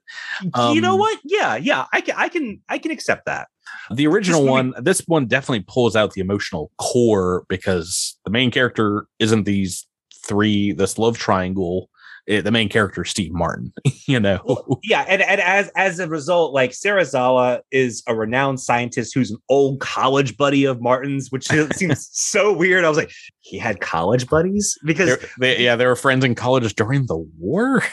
you 0.71 0.81
know 0.81 0.93
Um, 0.93 0.99
what? 0.99 1.19
Yeah, 1.23 1.55
yeah. 1.55 1.85
I 1.93 2.01
can 2.01 2.15
I 2.17 2.29
can 2.29 2.61
I 2.69 2.77
can 2.77 2.91
accept 2.91 3.25
that. 3.25 3.47
the 3.91 4.07
original 4.07 4.41
movie- 4.41 4.51
one, 4.51 4.73
this 4.81 5.01
one 5.07 5.25
definitely 5.27 5.65
pulls 5.67 5.95
out 5.95 6.11
the 6.13 6.21
emotional 6.21 6.71
core 6.77 7.45
because 7.49 8.17
the 8.25 8.31
main 8.31 8.51
character 8.51 9.05
isn't 9.19 9.43
these 9.45 9.85
three, 10.25 10.71
this 10.71 10.97
love 10.97 11.17
triangle. 11.17 11.89
It- 12.25 12.43
the 12.43 12.51
main 12.51 12.69
character 12.69 13.03
Steve 13.05 13.33
Martin, 13.33 13.73
you 14.07 14.19
know. 14.19 14.39
Well, 14.45 14.79
yeah, 14.83 15.05
and, 15.07 15.21
and 15.21 15.41
as 15.41 15.69
as 15.75 15.99
a 15.99 16.07
result, 16.07 16.53
like 16.53 16.71
Serizawa 16.71 17.61
is 17.71 18.03
a 18.07 18.15
renowned 18.15 18.59
scientist 18.61 19.13
who's 19.13 19.31
an 19.31 19.37
old 19.49 19.79
college 19.79 20.37
buddy 20.37 20.65
of 20.65 20.81
Martin's, 20.81 21.31
which 21.31 21.47
seems 21.73 22.09
so 22.11 22.53
weird. 22.53 22.85
I 22.85 22.89
was 22.89 22.97
like, 22.97 23.11
he 23.41 23.57
had 23.57 23.81
college 23.81 24.27
buddies 24.29 24.77
because 24.85 25.17
they, 25.39 25.61
yeah, 25.63 25.75
they 25.75 25.85
were 25.85 25.95
friends 25.95 26.23
in 26.23 26.35
college 26.35 26.73
during 26.75 27.05
the 27.07 27.17
war. 27.37 27.83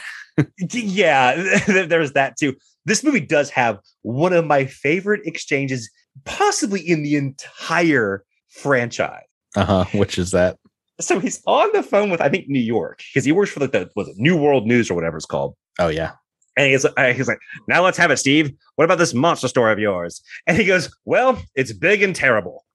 yeah, 0.71 1.35
there's 1.67 2.13
that 2.13 2.37
too. 2.37 2.55
This 2.85 3.03
movie 3.03 3.19
does 3.19 3.49
have 3.51 3.79
one 4.01 4.33
of 4.33 4.45
my 4.45 4.65
favorite 4.65 5.21
exchanges, 5.25 5.89
possibly 6.25 6.81
in 6.81 7.03
the 7.03 7.15
entire 7.15 8.23
franchise. 8.49 9.23
Uh 9.55 9.65
huh. 9.65 9.85
Which 9.93 10.17
is 10.17 10.31
that? 10.31 10.57
So 11.01 11.19
he's 11.19 11.41
on 11.45 11.69
the 11.73 11.83
phone 11.83 12.09
with 12.09 12.21
I 12.21 12.29
think 12.29 12.47
New 12.47 12.59
York 12.59 13.01
because 13.13 13.25
he 13.25 13.31
works 13.31 13.51
for 13.51 13.59
like 13.59 13.71
the 13.71 13.89
was 13.95 14.07
it 14.07 14.15
New 14.17 14.37
World 14.37 14.65
News 14.67 14.89
or 14.89 14.93
whatever 14.93 15.17
it's 15.17 15.25
called. 15.25 15.55
Oh 15.79 15.87
yeah. 15.89 16.13
And 16.57 16.67
he's, 16.71 16.83
uh, 16.85 17.13
he's 17.15 17.29
like, 17.29 17.39
now 17.69 17.81
let's 17.81 17.97
have 17.97 18.11
it, 18.11 18.17
Steve. 18.17 18.51
What 18.75 18.83
about 18.83 18.97
this 18.97 19.13
monster 19.13 19.47
story 19.47 19.71
of 19.71 19.79
yours? 19.79 20.21
And 20.45 20.57
he 20.57 20.65
goes, 20.65 20.93
well, 21.05 21.41
it's 21.55 21.71
big 21.71 22.03
and 22.03 22.13
terrible. 22.13 22.65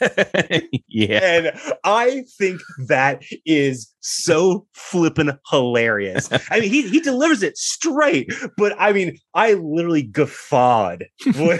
yeah. 0.88 1.20
And 1.20 1.52
I 1.84 2.24
think 2.38 2.62
that 2.88 3.22
is 3.44 3.92
so 4.00 4.66
flippin' 4.72 5.38
hilarious. 5.50 6.30
I 6.50 6.60
mean, 6.60 6.70
he, 6.70 6.88
he 6.88 7.00
delivers 7.00 7.42
it 7.42 7.58
straight, 7.58 8.32
but 8.56 8.74
I 8.78 8.92
mean, 8.92 9.18
I 9.34 9.52
literally 9.52 10.02
guffawed 10.02 11.04
when, 11.36 11.58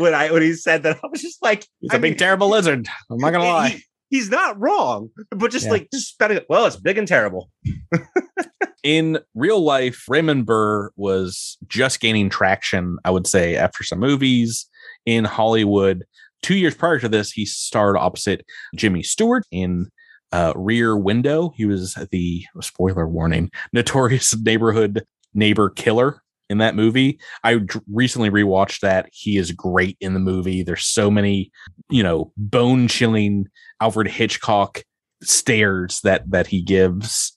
when, 0.00 0.14
I 0.14 0.30
when 0.32 0.40
he 0.42 0.54
said 0.54 0.82
that. 0.84 0.98
I 1.04 1.06
was 1.08 1.20
just 1.20 1.42
like, 1.42 1.66
it's 1.82 1.92
I 1.92 1.98
a 1.98 2.00
big 2.00 2.16
terrible 2.16 2.48
lizard. 2.48 2.88
I'm 3.10 3.18
not 3.18 3.32
gonna 3.32 3.44
lie. 3.44 3.68
he- 3.68 3.84
he's 4.12 4.30
not 4.30 4.60
wrong, 4.60 5.08
but 5.30 5.50
just 5.50 5.64
Yeah. 5.66 5.72
like 5.72 5.88
just 5.92 6.10
spouting 6.10 6.36
it. 6.36 6.46
Well, 6.48 6.66
it's 6.66 6.76
big 6.76 6.98
and 6.98 7.08
terrible. 7.08 7.50
in 8.84 9.18
real 9.34 9.60
life, 9.64 10.04
Raymond 10.08 10.46
Burr 10.46 10.90
was 10.96 11.56
just 11.66 11.98
gaining 12.00 12.28
traction, 12.30 12.98
I 13.04 13.10
would 13.10 13.26
say, 13.26 13.56
after 13.56 13.82
some 13.82 13.98
movies 13.98 14.68
in 15.06 15.24
Hollywood. 15.24 16.04
Two 16.42 16.54
years 16.54 16.74
prior 16.74 16.98
to 17.00 17.08
this, 17.08 17.32
he 17.32 17.46
starred 17.46 17.96
opposite 17.96 18.44
Jimmy 18.76 19.02
Stewart 19.02 19.44
in 19.50 19.88
uh, 20.32 20.52
Rear 20.56 20.96
Window. 20.96 21.52
He 21.56 21.64
was 21.64 21.94
the 22.10 22.44
spoiler 22.60 23.08
warning, 23.08 23.50
notorious 23.72 24.36
neighborhood 24.42 25.04
neighbor 25.34 25.70
killer 25.70 26.21
in 26.50 26.58
that 26.58 26.74
movie. 26.74 27.18
I 27.42 27.60
recently 27.90 28.30
rewatched 28.30 28.80
that. 28.80 29.08
He 29.12 29.36
is 29.36 29.52
great 29.52 29.96
in 30.00 30.14
the 30.14 30.20
movie. 30.20 30.62
There's 30.62 30.84
so 30.84 31.10
many, 31.10 31.50
you 31.90 32.02
know, 32.02 32.32
bone 32.36 32.88
chilling 32.88 33.48
Alfred 33.80 34.08
Hitchcock 34.08 34.82
stares 35.22 36.00
that 36.02 36.30
that 36.30 36.46
he 36.46 36.62
gives. 36.62 37.36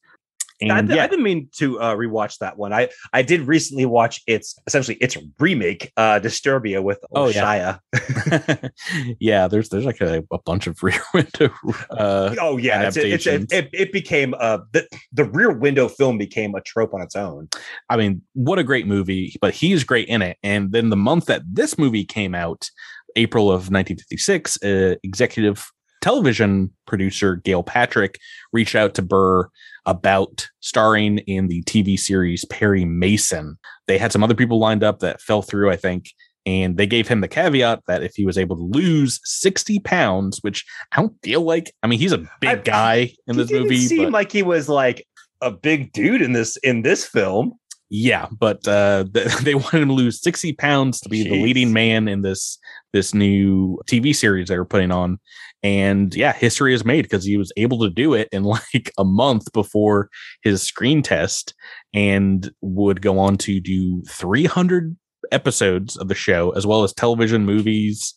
And 0.61 0.71
I, 0.71 0.95
yeah, 0.95 1.03
I 1.03 1.07
didn't 1.07 1.23
mean 1.23 1.49
to 1.57 1.79
uh, 1.79 1.95
rewatch 1.95 2.37
that 2.39 2.57
one. 2.57 2.71
I 2.71 2.89
I 3.13 3.21
did 3.21 3.41
recently 3.41 3.85
watch 3.85 4.21
its 4.25 4.57
essentially 4.67 4.97
its 4.97 5.17
remake, 5.39 5.91
uh, 5.97 6.19
Disturbia 6.19 6.81
with 6.81 6.99
Oh, 7.13 7.25
oh, 7.25 7.27
yeah. 7.27 7.77
Shia. 7.93 8.71
yeah, 9.19 9.47
there's 9.47 9.69
there's 9.69 9.85
like 9.85 10.01
a, 10.01 10.23
a 10.31 10.39
bunch 10.39 10.67
of 10.67 10.81
rear 10.83 11.01
window. 11.13 11.49
Uh, 11.89 12.35
Oh 12.39 12.57
yeah, 12.57 12.87
it's, 12.87 12.97
it's, 12.97 13.27
it, 13.27 13.51
it 13.51 13.69
it 13.73 13.91
became 13.91 14.33
uh 14.39 14.59
the 14.71 14.87
the 15.11 15.25
Rear 15.25 15.51
Window 15.51 15.87
film 15.87 16.17
became 16.17 16.55
a 16.55 16.61
trope 16.61 16.93
on 16.93 17.01
its 17.01 17.15
own. 17.15 17.49
I 17.89 17.97
mean, 17.97 18.21
what 18.33 18.59
a 18.59 18.63
great 18.63 18.87
movie! 18.87 19.35
But 19.41 19.53
he's 19.53 19.83
great 19.83 20.07
in 20.07 20.21
it. 20.21 20.37
And 20.43 20.71
then 20.71 20.89
the 20.89 20.95
month 20.95 21.25
that 21.25 21.41
this 21.45 21.77
movie 21.77 22.05
came 22.05 22.33
out, 22.33 22.69
April 23.15 23.49
of 23.49 23.71
1956, 23.71 24.63
uh, 24.63 24.95
executive 25.03 25.71
television 26.05 26.71
producer 26.85 27.37
Gail 27.37 27.63
Patrick 27.63 28.19
reached 28.53 28.75
out 28.75 28.93
to 28.93 29.01
Burr 29.01 29.49
about 29.87 30.47
starring 30.59 31.17
in 31.19 31.47
the 31.47 31.63
TV 31.63 31.97
series 31.97 32.45
Perry 32.45 32.85
Mason. 32.85 33.57
They 33.87 33.97
had 33.97 34.11
some 34.11 34.23
other 34.23 34.35
people 34.35 34.59
lined 34.59 34.83
up 34.83 34.99
that 34.99 35.19
fell 35.19 35.41
through, 35.41 35.71
I 35.71 35.77
think. 35.77 36.11
And 36.45 36.77
they 36.77 36.85
gave 36.85 37.07
him 37.07 37.21
the 37.21 37.27
caveat 37.27 37.79
that 37.87 38.03
if 38.03 38.13
he 38.13 38.23
was 38.23 38.37
able 38.37 38.55
to 38.55 38.61
lose 38.61 39.19
60 39.23 39.79
pounds, 39.79 40.37
which 40.43 40.63
I 40.91 40.97
don't 41.01 41.15
feel 41.23 41.41
like, 41.41 41.73
I 41.81 41.87
mean, 41.87 41.97
he's 41.97 42.11
a 42.11 42.19
big 42.39 42.49
I- 42.49 42.55
guy 42.57 43.11
in 43.25 43.35
this 43.35 43.51
movie. 43.51 43.77
seem 43.77 44.03
but- 44.03 44.13
like 44.13 44.31
he 44.31 44.43
was 44.43 44.69
like 44.69 45.07
a 45.41 45.49
big 45.49 45.91
dude 45.91 46.21
in 46.21 46.33
this 46.33 46.55
in 46.57 46.83
this 46.83 47.03
film. 47.03 47.53
Yeah, 47.89 48.27
but 48.37 48.67
uh, 48.67 49.05
they 49.41 49.55
wanted 49.55 49.81
him 49.81 49.87
to 49.87 49.93
lose 49.93 50.21
sixty 50.21 50.53
pounds 50.53 50.99
to 51.01 51.09
be 51.09 51.23
the 51.23 51.41
leading 51.41 51.71
man 51.73 52.07
in 52.07 52.21
this 52.21 52.59
this 52.93 53.13
new 53.13 53.79
TV 53.87 54.15
series 54.15 54.47
they 54.49 54.57
were 54.57 54.65
putting 54.65 54.91
on, 54.91 55.19
and 55.65 56.13
yeah, 56.13 56.31
history 56.31 56.75
is 56.75 56.85
made 56.85 57.01
because 57.01 57.25
he 57.25 57.37
was 57.37 57.51
able 57.57 57.79
to 57.79 57.89
do 57.89 58.13
it 58.13 58.29
in 58.31 58.43
like 58.55 58.91
a 58.99 59.03
month 59.03 59.51
before 59.51 60.09
his 60.43 60.61
screen 60.61 61.01
test, 61.01 61.55
and 61.91 62.51
would 62.61 63.01
go 63.01 63.17
on 63.17 63.35
to 63.37 63.59
do 63.59 64.03
three 64.07 64.45
hundred 64.45 64.95
episodes 65.31 65.97
of 65.97 66.07
the 66.07 66.13
show 66.13 66.51
as 66.51 66.67
well 66.67 66.83
as 66.83 66.93
television 66.93 67.45
movies, 67.45 68.13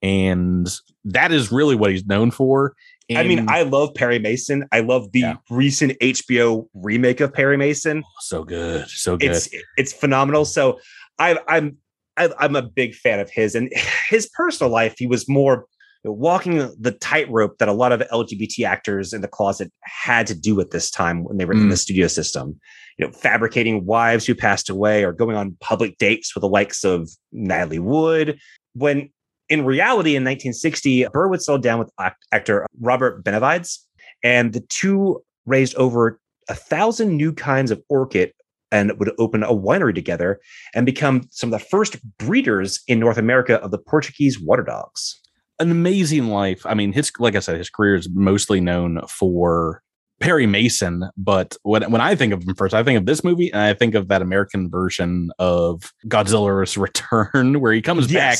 and 0.00 0.68
that 1.04 1.32
is 1.32 1.50
really 1.50 1.74
what 1.74 1.90
he's 1.90 2.06
known 2.06 2.30
for. 2.30 2.74
I 3.14 3.24
mean, 3.24 3.46
I 3.50 3.62
love 3.64 3.92
Perry 3.94 4.20
Mason. 4.20 4.64
I 4.70 4.78
love 4.80 5.10
the 5.10 5.20
Yeah. 5.20 5.34
recent 5.50 5.98
HBO 6.00 6.68
remake 6.72 7.20
of 7.20 7.32
Perry 7.34 7.56
Mason. 7.56 8.04
Oh, 8.06 8.10
so 8.20 8.44
good, 8.44 8.88
so 8.88 9.16
good. 9.16 9.30
It's 9.32 9.48
it's 9.76 9.92
phenomenal. 9.92 10.44
So 10.44 10.78
I, 11.18 11.36
I'm 11.48 11.76
I, 12.16 12.30
I'm 12.38 12.54
a 12.56 12.62
big 12.62 12.94
fan 12.94 13.18
of 13.18 13.28
his 13.28 13.54
and 13.56 13.70
his 14.08 14.30
personal 14.32 14.72
life. 14.72 14.94
He 14.96 15.06
was 15.08 15.28
more 15.28 15.66
walking 16.04 16.56
the 16.80 16.92
tightrope 16.92 17.58
that 17.58 17.68
a 17.68 17.72
lot 17.72 17.92
of 17.92 18.00
LGBT 18.12 18.64
actors 18.64 19.12
in 19.12 19.20
the 19.20 19.28
closet 19.28 19.70
had 19.82 20.26
to 20.26 20.34
do 20.34 20.60
at 20.60 20.70
this 20.70 20.90
time 20.90 21.22
when 21.24 21.36
they 21.36 21.44
were 21.44 21.52
in 21.52 21.60
Mm. 21.66 21.70
the 21.70 21.76
studio 21.76 22.08
system. 22.08 22.58
You 22.98 23.06
know, 23.06 23.12
fabricating 23.12 23.86
wives 23.86 24.26
who 24.26 24.34
passed 24.34 24.68
away 24.68 25.04
or 25.04 25.12
going 25.12 25.36
on 25.36 25.56
public 25.60 25.98
dates 25.98 26.34
with 26.34 26.42
the 26.42 26.48
likes 26.48 26.84
of 26.84 27.08
Natalie 27.30 27.78
Wood. 27.78 28.38
When 28.74 29.10
in 29.48 29.64
reality, 29.64 30.16
in 30.16 30.24
1960, 30.24 31.06
Burr 31.12 31.28
would 31.28 31.42
settle 31.42 31.60
down 31.60 31.78
with 31.78 31.90
act- 32.00 32.24
actor 32.32 32.66
Robert 32.80 33.22
Benavides, 33.22 33.86
and 34.22 34.52
the 34.52 34.60
two 34.68 35.22
raised 35.46 35.74
over 35.76 36.18
a 36.48 36.54
thousand 36.54 37.16
new 37.16 37.32
kinds 37.32 37.70
of 37.70 37.82
orchid 37.88 38.32
and 38.70 38.98
would 38.98 39.12
open 39.18 39.42
a 39.42 39.52
winery 39.52 39.94
together 39.94 40.40
and 40.74 40.86
become 40.86 41.22
some 41.30 41.52
of 41.52 41.60
the 41.60 41.66
first 41.66 41.96
breeders 42.18 42.80
in 42.88 42.98
North 42.98 43.18
America 43.18 43.56
of 43.62 43.70
the 43.70 43.78
Portuguese 43.78 44.40
water 44.40 44.62
dogs. 44.62 45.20
An 45.62 45.70
amazing 45.70 46.28
life. 46.28 46.64
I 46.66 46.74
mean, 46.74 46.92
his 46.92 47.12
like 47.18 47.36
I 47.36 47.40
said, 47.40 47.56
his 47.56 47.70
career 47.70 47.94
is 47.94 48.08
mostly 48.12 48.60
known 48.60 49.00
for 49.08 49.82
Perry 50.20 50.46
Mason, 50.46 51.08
but 51.16 51.56
when 51.62 51.90
when 51.90 52.00
I 52.00 52.14
think 52.14 52.32
of 52.32 52.42
him 52.42 52.54
first, 52.54 52.74
I 52.74 52.82
think 52.82 52.98
of 52.98 53.06
this 53.06 53.24
movie 53.24 53.52
and 53.52 53.60
I 53.60 53.74
think 53.74 53.94
of 53.94 54.08
that 54.08 54.22
American 54.22 54.70
version 54.70 55.30
of 55.38 55.92
Godzilla's 56.06 56.76
Return, 56.78 57.60
where 57.60 57.72
he 57.72 57.82
comes 57.82 58.12
back. 58.12 58.38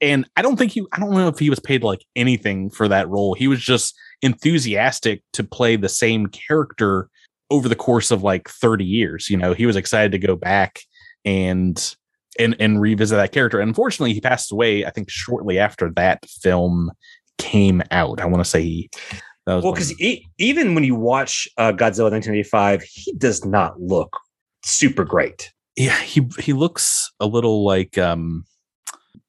And 0.00 0.28
I 0.36 0.42
don't 0.42 0.56
think 0.56 0.72
he 0.72 0.84
I 0.92 1.00
don't 1.00 1.14
know 1.14 1.28
if 1.28 1.38
he 1.38 1.50
was 1.50 1.58
paid 1.58 1.82
like 1.82 2.04
anything 2.14 2.70
for 2.70 2.86
that 2.88 3.08
role. 3.08 3.34
He 3.34 3.48
was 3.48 3.60
just 3.60 3.94
enthusiastic 4.22 5.22
to 5.32 5.42
play 5.44 5.76
the 5.76 5.88
same 5.88 6.26
character 6.26 7.08
over 7.50 7.68
the 7.68 7.76
course 7.76 8.10
of 8.10 8.22
like 8.22 8.48
30 8.48 8.84
years. 8.84 9.30
You 9.30 9.36
know, 9.36 9.52
he 9.52 9.66
was 9.66 9.76
excited 9.76 10.12
to 10.12 10.18
go 10.18 10.36
back 10.36 10.80
and 11.24 11.96
and 12.38 12.56
and 12.60 12.80
revisit 12.80 13.16
that 13.16 13.32
character. 13.32 13.60
Unfortunately, 13.60 14.12
he 14.12 14.20
passed 14.20 14.52
away. 14.52 14.84
I 14.84 14.90
think 14.90 15.10
shortly 15.10 15.58
after 15.58 15.90
that 15.96 16.24
film 16.26 16.90
came 17.38 17.82
out. 17.90 18.20
I 18.20 18.26
want 18.26 18.44
to 18.44 18.48
say 18.50 18.62
he. 18.62 18.90
well, 19.46 19.72
because 19.72 19.94
even 20.38 20.74
when 20.74 20.84
you 20.84 20.94
watch 20.94 21.48
uh, 21.58 21.72
Godzilla 21.72 22.10
1985, 22.10 22.82
he 22.82 23.12
does 23.14 23.44
not 23.44 23.80
look 23.80 24.18
super 24.64 25.04
great. 25.04 25.52
Yeah, 25.76 25.98
he 26.00 26.26
he 26.38 26.52
looks 26.52 27.12
a 27.20 27.26
little 27.26 27.64
like 27.64 27.98
um 27.98 28.44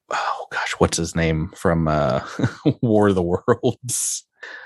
oh 0.09 0.47
gosh, 0.51 0.73
what's 0.77 0.97
his 0.97 1.15
name 1.15 1.49
from 1.55 1.87
uh 1.87 2.21
War 2.81 3.09
of 3.09 3.15
the 3.15 3.23
Worlds? 3.23 4.23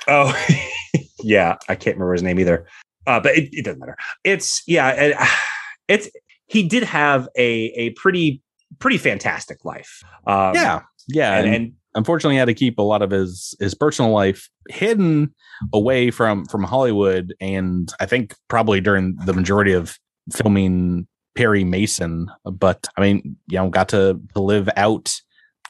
Oh, 0.08 0.36
yeah, 1.24 1.58
I 1.68 1.76
can't 1.76 1.96
remember 1.96 2.14
his 2.14 2.24
name 2.24 2.40
either. 2.40 2.68
Uh, 3.08 3.20
but 3.20 3.36
it, 3.36 3.50
it 3.52 3.66
doesn't 3.66 3.80
matter. 3.80 3.98
It's 4.24 4.62
yeah, 4.68 5.28
it's 5.88 6.10
he 6.52 6.64
did 6.64 6.84
have 6.84 7.30
a 7.38 7.72
a 7.78 7.90
pretty 7.92 8.42
pretty 8.80 8.98
fantastic 8.98 9.64
life. 9.64 10.04
Um, 10.28 10.54
yeah, 10.54 10.82
yeah, 11.08 11.38
and, 11.38 11.56
and 11.56 11.74
unfortunately 11.96 12.36
had 12.36 12.46
to 12.46 12.54
keep 12.54 12.78
a 12.78 12.82
lot 12.82 13.02
of 13.02 13.12
his 13.12 13.56
his 13.60 13.74
personal 13.74 14.12
life 14.12 14.50
hidden 14.70 15.34
away 15.74 16.12
from 16.12 16.46
from 16.46 16.64
Hollywood 16.64 17.34
and 17.40 17.92
I 18.00 18.06
think 18.06 18.36
probably 18.50 18.82
during 18.82 19.16
the 19.26 19.34
majority 19.34 19.74
of 19.74 19.98
filming 20.32 21.08
Perry 21.36 21.64
Mason 21.64 22.28
but 22.46 22.88
I 22.98 23.02
mean 23.02 23.36
you 23.48 23.58
know 23.58 23.70
got 23.70 23.90
to, 23.90 24.20
to 24.36 24.42
live 24.42 24.70
out 24.76 25.14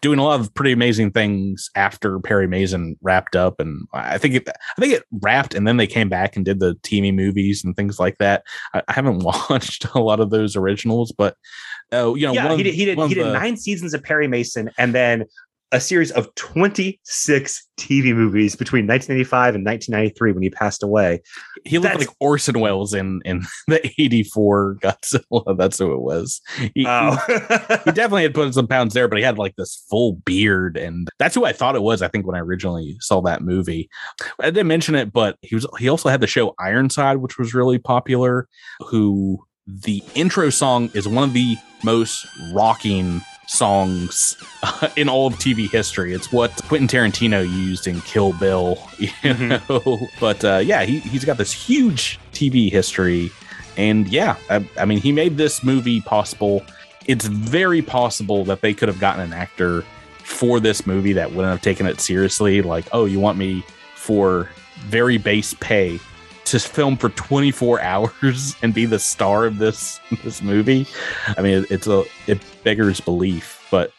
doing 0.02 0.20
a 0.20 0.24
lot 0.24 0.40
of 0.40 0.54
pretty 0.56 0.72
amazing 0.72 1.12
things 1.12 1.70
after 1.76 2.20
Perry 2.20 2.48
Mason 2.48 2.98
wrapped 3.02 3.36
up, 3.36 3.60
and 3.60 3.88
I 3.94 4.18
think 4.18 4.36
it, 4.36 4.50
I 4.50 4.82
think 4.82 4.94
it 4.94 5.04
wrapped, 5.22 5.54
and 5.54 5.68
then 5.68 5.78
they 5.78 5.88
came 5.88 6.10
back 6.10 6.36
and 6.36 6.44
did 6.44 6.60
the 6.60 6.76
TV 6.76 7.14
movies 7.14 7.64
and 7.64 7.76
things 7.76 8.00
like 8.00 8.18
that. 8.18 8.44
I, 8.74 8.82
I 8.88 8.94
haven't 8.94 9.20
watched 9.50 9.86
a 9.94 10.00
lot 10.00 10.20
of 10.20 10.32
those 10.32 10.56
originals, 10.56 11.12
but 11.12 11.38
oh, 11.92 12.12
uh, 12.12 12.16
you 12.16 12.28
know, 12.28 12.34
yeah, 12.34 12.56
he 12.56 12.64
did. 12.64 12.74
He 12.74 12.86
did. 12.86 12.98
He 12.98 13.14
did 13.14 13.26
the, 13.26 13.34
nine 13.34 13.58
seasons 13.58 13.94
of 13.94 14.04
Perry 14.04 14.28
Mason, 14.28 14.72
and 14.78 14.94
then 14.94 15.26
a 15.72 15.80
series 15.80 16.12
of 16.12 16.34
26 16.36 17.68
TV 17.78 18.14
movies 18.14 18.56
between 18.56 18.86
1985 18.86 19.56
and 19.56 19.66
1993 19.66 20.32
when 20.34 20.44
he 20.44 20.50
passed 20.50 20.84
away. 20.84 21.22
He 21.64 21.78
looked 21.78 21.94
That's, 21.94 22.08
like 22.08 22.16
Orson 22.20 22.60
Welles 22.60 22.94
in 22.94 23.22
in 23.24 23.44
the 23.68 23.86
84 23.98 24.78
Godzilla. 24.82 25.58
That's 25.58 25.80
who 25.80 25.94
it 25.94 26.02
was. 26.02 26.42
He, 26.76 26.86
oh. 26.88 27.18
he, 27.28 27.34
he, 27.34 27.38
definitely 27.92 28.24
had 28.24 28.34
put 28.34 28.54
some 28.54 28.68
pounds 28.68 28.94
there, 28.94 29.08
but 29.08 29.18
he 29.18 29.24
had 29.24 29.38
like 29.38 29.56
this 29.56 29.86
full 29.90 30.14
beard, 30.26 30.78
and 30.78 31.08
that's 31.20 31.36
who 31.36 31.46
I 31.46 31.54
thought 31.54 31.76
it 31.76 31.82
was. 31.82 32.02
I 32.02 32.08
think 32.08 32.26
when 32.26 32.36
I 32.36 32.40
originally 32.40 32.98
saw 33.00 33.22
that 33.22 33.42
movie, 33.42 33.90
I 34.40 34.46
didn't 34.46 34.68
mention 34.68 34.96
it, 34.96 35.14
but 35.14 35.38
he 35.42 35.56
was 35.56 35.66
he 35.80 35.88
also 35.90 36.10
had 36.10 36.22
the 36.22 36.28
show 36.28 36.54
Ironside, 36.60 37.18
which 37.18 37.38
was 37.38 37.54
really 37.54 37.80
popular. 37.80 38.48
Who 38.90 39.46
the 39.68 40.04
intro 40.16 40.50
song 40.50 40.90
is 40.94 41.08
one 41.08 41.24
of 41.24 41.34
the 41.34 41.56
most 41.84 42.26
rocking 42.54 43.22
songs 43.48 44.38
uh, 44.64 44.90
in 44.96 45.10
all 45.10 45.28
of 45.28 45.34
TV 45.36 45.70
history. 45.70 46.14
It's 46.14 46.32
what 46.32 46.52
Quentin 46.68 46.88
Tarantino 46.88 47.44
used 47.44 47.88
in 47.88 48.02
Kill 48.02 48.34
Bill, 48.34 48.78
you 48.98 49.08
mm-hmm. 49.08 49.74
know. 49.74 50.08
But 50.20 50.44
uh, 50.44 50.58
yeah, 50.64 50.84
he 50.84 51.00
he's 51.00 51.26
got 51.26 51.38
this 51.38 51.52
huge 51.52 52.20
TV 52.34 52.72
history, 52.72 53.32
and 53.78 54.08
yeah, 54.08 54.36
I, 54.50 54.66
I 54.80 54.86
mean, 54.86 55.00
he 55.00 55.12
made 55.12 55.38
this 55.38 55.64
movie 55.64 56.02
possible. 56.02 56.64
It's 57.08 57.26
very 57.26 57.82
possible 57.82 58.46
that 58.46 58.62
they 58.62 58.74
could 58.74 58.88
have 58.88 59.00
gotten 59.00 59.22
an 59.22 59.34
actor 59.34 59.84
for 60.24 60.60
this 60.60 60.86
movie 60.86 61.14
that 61.14 61.32
wouldn't 61.32 61.52
have 61.52 61.62
taken 61.62 61.86
it 61.88 62.00
seriously. 62.00 62.62
Like, 62.62 62.86
oh, 62.92 63.06
you 63.06 63.20
want 63.20 63.38
me 63.38 63.64
for 63.96 64.50
very 64.86 65.18
base 65.18 65.54
pay 65.56 66.00
to 66.52 66.60
film 66.60 66.98
for 66.98 67.10
24 67.10 67.82
hours 67.82 68.56
and 68.62 68.74
be 68.74 68.86
the 68.86 69.00
star 69.00 69.46
of 69.46 69.58
this 69.58 70.00
this 70.24 70.42
movie. 70.42 70.86
I 71.38 71.42
mean, 71.42 71.66
it's 71.70 71.88
a 71.88 72.04
it 72.28 72.40
beggars 72.64 73.00
belief, 73.00 73.68
but 73.72 73.92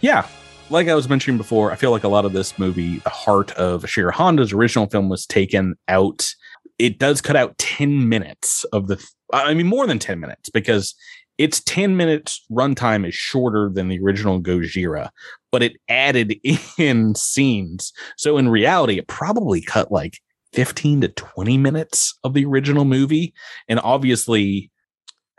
yeah, 0.00 0.26
like 0.70 0.88
I 0.88 0.94
was 0.94 1.08
mentioning 1.08 1.38
before, 1.38 1.72
I 1.72 1.76
feel 1.76 1.90
like 1.90 2.04
a 2.04 2.08
lot 2.08 2.24
of 2.24 2.32
this 2.32 2.58
movie, 2.58 2.98
the 2.98 3.10
heart 3.10 3.52
of 3.52 3.82
Ishiro 3.82 4.12
Honda's 4.12 4.52
original 4.52 4.86
film, 4.86 5.08
was 5.08 5.26
taken 5.26 5.74
out. 5.88 6.34
It 6.78 6.98
does 6.98 7.20
cut 7.20 7.36
out 7.36 7.56
10 7.58 8.08
minutes 8.08 8.64
of 8.72 8.88
the, 8.88 9.04
I 9.32 9.54
mean, 9.54 9.66
more 9.66 9.86
than 9.86 9.98
10 9.98 10.18
minutes 10.18 10.50
because 10.50 10.94
its 11.38 11.60
10 11.60 11.96
minutes 11.96 12.44
runtime 12.50 13.06
is 13.06 13.14
shorter 13.14 13.70
than 13.72 13.88
the 13.88 14.00
original 14.00 14.40
Gojira, 14.40 15.10
but 15.52 15.62
it 15.62 15.76
added 15.88 16.36
in 16.78 17.14
scenes. 17.14 17.92
So 18.16 18.38
in 18.38 18.48
reality, 18.48 18.98
it 18.98 19.08
probably 19.08 19.60
cut 19.60 19.92
like 19.92 20.18
15 20.54 21.00
to 21.02 21.08
20 21.08 21.58
minutes 21.58 22.16
of 22.22 22.32
the 22.32 22.44
original 22.44 22.84
movie. 22.84 23.34
And 23.68 23.80
obviously, 23.80 24.70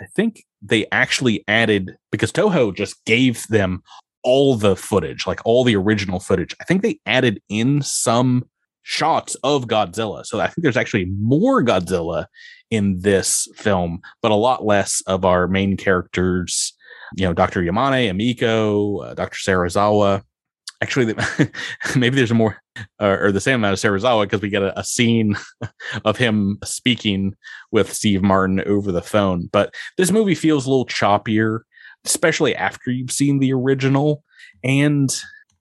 I 0.02 0.06
think 0.14 0.44
they 0.62 0.86
actually 0.92 1.44
added 1.48 1.98
because 2.12 2.32
Toho 2.34 2.76
just 2.76 3.04
gave 3.06 3.48
them 3.48 3.82
all 4.24 4.56
the 4.56 4.76
footage, 4.76 5.26
like 5.26 5.40
all 5.46 5.64
the 5.64 5.76
original 5.76 6.20
footage. 6.20 6.54
I 6.60 6.66
think 6.66 6.82
they 6.82 7.00
added 7.06 7.42
in 7.48 7.82
some 7.82 8.44
shots 8.84 9.36
of 9.36 9.68
Godzilla. 9.68 10.26
So 10.26 10.40
I 10.42 10.48
think 10.48 10.64
there's 10.64 10.78
actually 10.78 11.06
more 11.06 11.64
Godzilla 11.64 12.26
in 12.70 13.00
this 13.00 13.48
film, 13.56 14.02
but 14.22 14.32
a 14.32 14.36
lot 14.36 14.66
less 14.66 15.02
of 15.08 15.24
our 15.24 15.48
main 15.48 15.78
characters, 15.78 16.74
you 17.16 17.26
know, 17.26 17.34
Dr. 17.34 17.62
Yamane, 17.62 18.12
Emiko, 18.12 19.06
uh, 19.06 19.14
Dr. 19.14 19.38
Serizawa 19.38 20.24
actually 20.82 21.14
maybe 21.96 22.16
there's 22.16 22.32
a 22.32 22.36
more 22.36 22.62
or 23.00 23.32
the 23.32 23.42
same 23.42 23.56
amount 23.56 23.74
of 23.74 23.80
Serizawa 23.80 24.24
because 24.24 24.42
we 24.42 24.50
get 24.50 24.64
a, 24.64 24.78
a, 24.80 24.84
scene 24.84 25.38
of 26.06 26.18
him 26.18 26.58
speaking 26.64 27.36
with 27.72 27.94
Steve 27.94 28.22
Martin 28.22 28.62
over 28.62 28.92
the 28.92 29.02
phone. 29.02 29.50
But 29.52 29.74
this 29.98 30.12
movie 30.12 30.36
feels 30.36 30.66
a 30.66 30.70
little 30.70 30.86
choppier, 30.86 31.62
especially 32.06 32.56
after 32.56 32.92
you've 32.92 33.12
seen 33.12 33.40
the 33.40 33.54
original. 33.54 34.24
And 34.64 35.10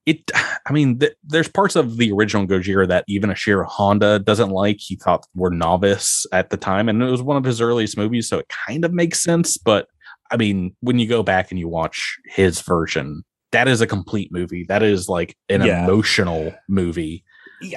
it, 0.06 0.30
I 0.66 0.72
mean, 0.72 0.98
th- 0.98 1.14
there's 1.22 1.48
parts 1.48 1.76
of 1.76 1.96
the 1.96 2.12
original 2.12 2.46
Gojira 2.46 2.88
that 2.88 3.04
even 3.08 3.30
Ishiro 3.30 3.66
Honda 3.66 4.18
doesn't 4.18 4.50
like. 4.50 4.78
He 4.80 4.96
thought 4.96 5.26
were 5.34 5.50
novice 5.50 6.26
at 6.32 6.50
the 6.50 6.56
time, 6.56 6.88
and 6.88 7.02
it 7.02 7.10
was 7.10 7.22
one 7.22 7.36
of 7.36 7.44
his 7.44 7.60
earliest 7.60 7.96
movies, 7.96 8.28
so 8.28 8.38
it 8.38 8.52
kind 8.66 8.84
of 8.84 8.92
makes 8.92 9.22
sense. 9.22 9.56
But 9.56 9.88
I 10.30 10.36
mean, 10.36 10.74
when 10.80 10.98
you 10.98 11.06
go 11.06 11.22
back 11.22 11.50
and 11.50 11.58
you 11.58 11.68
watch 11.68 12.18
his 12.26 12.60
version, 12.62 13.24
that 13.54 13.68
is 13.68 13.80
a 13.80 13.86
complete 13.86 14.32
movie. 14.32 14.64
That 14.64 14.82
is 14.82 15.08
like 15.08 15.36
an 15.48 15.62
yeah. 15.62 15.84
emotional 15.84 16.52
movie. 16.68 17.24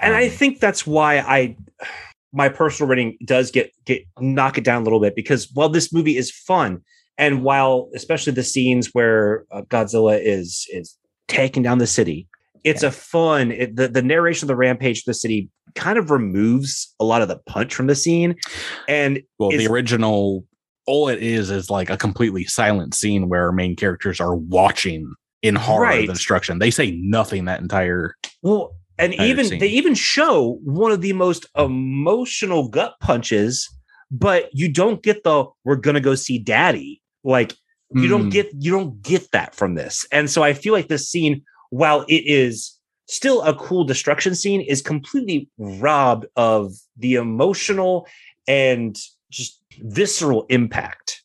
And 0.01 0.13
um, 0.13 0.19
I 0.19 0.27
think 0.27 0.59
that's 0.59 0.85
why 0.85 1.19
I 1.19 1.55
my 2.33 2.49
personal 2.49 2.89
rating 2.89 3.17
does 3.23 3.51
get 3.51 3.71
get 3.85 4.03
knock 4.19 4.57
it 4.57 4.63
down 4.63 4.81
a 4.81 4.83
little 4.83 4.99
bit 4.99 5.15
because 5.15 5.49
while 5.53 5.69
this 5.69 5.93
movie 5.93 6.17
is 6.17 6.29
fun 6.29 6.81
and 7.17 7.43
while 7.43 7.89
especially 7.95 8.33
the 8.33 8.43
scenes 8.43 8.89
where 8.93 9.45
uh, 9.51 9.61
Godzilla 9.61 10.19
is 10.21 10.67
is 10.71 10.97
taking 11.27 11.63
down 11.63 11.77
the 11.77 11.87
city, 11.87 12.27
it's 12.63 12.83
yeah. 12.83 12.89
a 12.89 12.91
fun 12.91 13.51
it, 13.51 13.75
the 13.75 13.87
the 13.87 14.01
narration 14.01 14.45
of 14.45 14.47
the 14.47 14.55
rampage 14.55 14.99
of 14.99 15.05
the 15.05 15.13
city 15.13 15.49
kind 15.75 15.97
of 15.97 16.09
removes 16.09 16.93
a 16.99 17.05
lot 17.05 17.21
of 17.21 17.27
the 17.27 17.37
punch 17.45 17.73
from 17.73 17.85
the 17.87 17.95
scene 17.95 18.35
and 18.87 19.21
well 19.37 19.51
the 19.51 19.67
original 19.67 20.43
all 20.87 21.07
it 21.07 21.21
is 21.21 21.51
is 21.51 21.69
like 21.69 21.89
a 21.89 21.97
completely 21.97 22.45
silent 22.45 22.95
scene 22.95 23.29
where 23.29 23.43
our 23.43 23.51
main 23.51 23.75
characters 23.75 24.19
are 24.19 24.35
watching 24.35 25.13
in 25.41 25.55
horror 25.55 25.83
right. 25.83 26.09
of 26.09 26.15
destruction. 26.15 26.59
They 26.59 26.71
say 26.71 26.91
nothing 26.91 27.45
that 27.45 27.59
entire 27.59 28.15
well, 28.41 28.75
and 28.97 29.13
entire 29.13 29.27
even 29.27 29.45
scene. 29.45 29.59
they 29.59 29.67
even 29.67 29.93
show 29.93 30.59
one 30.63 30.91
of 30.91 31.01
the 31.01 31.13
most 31.13 31.45
emotional 31.57 32.69
gut 32.69 32.95
punches, 33.01 33.69
but 34.11 34.49
you 34.53 34.71
don't 34.71 35.03
get 35.03 35.23
the 35.23 35.45
"we're 35.63 35.75
gonna 35.75 36.01
go 36.01 36.15
see 36.15 36.39
daddy." 36.39 37.01
Like 37.23 37.53
you 37.91 38.03
mm. 38.03 38.09
don't 38.09 38.23
hmm. 38.23 38.29
get 38.29 38.49
you 38.57 38.71
don't 38.71 39.01
get 39.01 39.31
that 39.31 39.55
from 39.55 39.75
this, 39.75 40.05
and 40.11 40.29
so 40.29 40.43
I 40.43 40.53
feel 40.53 40.73
like 40.73 40.87
this 40.87 41.09
scene, 41.09 41.43
while 41.69 42.01
it 42.07 42.23
is 42.25 42.73
still 43.07 43.41
a 43.43 43.53
cool 43.55 43.83
destruction 43.83 44.35
scene, 44.35 44.61
is 44.61 44.81
completely 44.81 45.49
robbed 45.57 46.25
of 46.35 46.73
the 46.97 47.15
emotional 47.15 48.07
and 48.47 48.97
just 49.29 49.61
visceral 49.79 50.45
impact. 50.49 51.21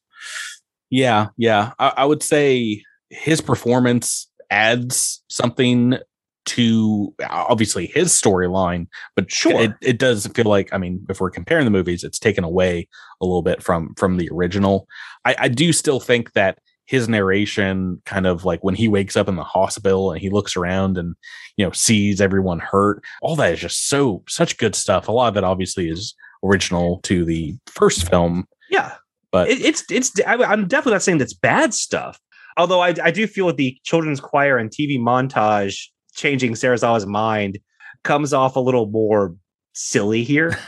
Yeah, 0.91 1.29
yeah, 1.39 1.73
I, 1.79 1.93
I 1.99 2.05
would 2.05 2.23
say 2.23 2.83
his 3.13 3.41
performance 3.41 4.29
adds 4.51 5.23
something 5.29 5.99
to 6.45 7.15
uh, 7.23 7.27
obviously 7.49 7.87
his 7.87 8.11
storyline, 8.11 8.89
but 9.15 9.31
sure, 9.31 9.61
it, 9.61 9.73
it 9.81 9.99
does 9.99 10.27
feel 10.29 10.47
like 10.47 10.73
I 10.73 10.79
mean, 10.79 11.05
if 11.09 11.21
we're 11.21 11.31
comparing 11.31 11.65
the 11.65 11.71
movies, 11.71 12.03
it's 12.03 12.19
taken 12.19 12.43
away 12.43 12.89
a 13.21 13.27
little 13.27 13.43
bit 13.43 13.63
from 13.63 13.95
from 13.97 14.17
the 14.17 14.29
original. 14.33 14.89
I, 15.25 15.37
I 15.39 15.49
do 15.49 15.73
still 15.73 16.01
think 16.01 16.33
that 16.33 16.59
his 16.87 17.09
narration 17.09 18.03
kind 18.05 18.27
of 18.27 18.45
like 18.45 18.65
when 18.65 18.75
he 18.75 18.89
wakes 18.89 19.17
up 19.17 19.29
in 19.29 19.37
the 19.37 19.45
hospital 19.45 20.11
and 20.11 20.21
he 20.21 20.31
looks 20.31 20.57
around 20.57 20.99
and 20.99 21.15
you 21.57 21.65
know 21.65 21.71
sees 21.71 22.21
everyone 22.21 22.59
hurt 22.59 23.03
all 23.23 23.37
that 23.37 23.53
is 23.53 23.61
just 23.61 23.89
so 23.89 24.25
such 24.29 24.59
good 24.59 24.75
stuff. 24.75 25.07
A 25.07 25.13
lot 25.13 25.29
of 25.29 25.37
it 25.37 25.45
obviously 25.45 25.89
is 25.89 26.15
original 26.43 26.99
to 27.05 27.25
the 27.25 27.57
first 27.67 28.09
film. 28.09 28.47
Yeah. 28.69 28.97
But 29.31 29.49
it, 29.49 29.61
it's 29.61 29.85
it's 29.91 30.13
i'm 30.27 30.67
definitely 30.67 30.93
not 30.93 31.03
saying 31.03 31.19
that's 31.19 31.33
bad 31.33 31.73
stuff 31.73 32.21
Although 32.57 32.81
I, 32.81 32.95
I 33.03 33.11
do 33.11 33.27
feel 33.27 33.47
that 33.49 33.57
the 33.57 33.77
children's 33.85 34.21
choir 34.21 34.59
and 34.59 34.71
TV 34.71 34.99
montage 34.99 35.89
changing 36.15 36.53
Serizawa's 36.53 37.07
mind 37.07 37.59
comes 38.05 38.33
off 38.33 38.57
a 38.57 38.61
little 38.61 38.87
more 38.87 39.35
silly 39.75 40.23
here. 40.23 40.59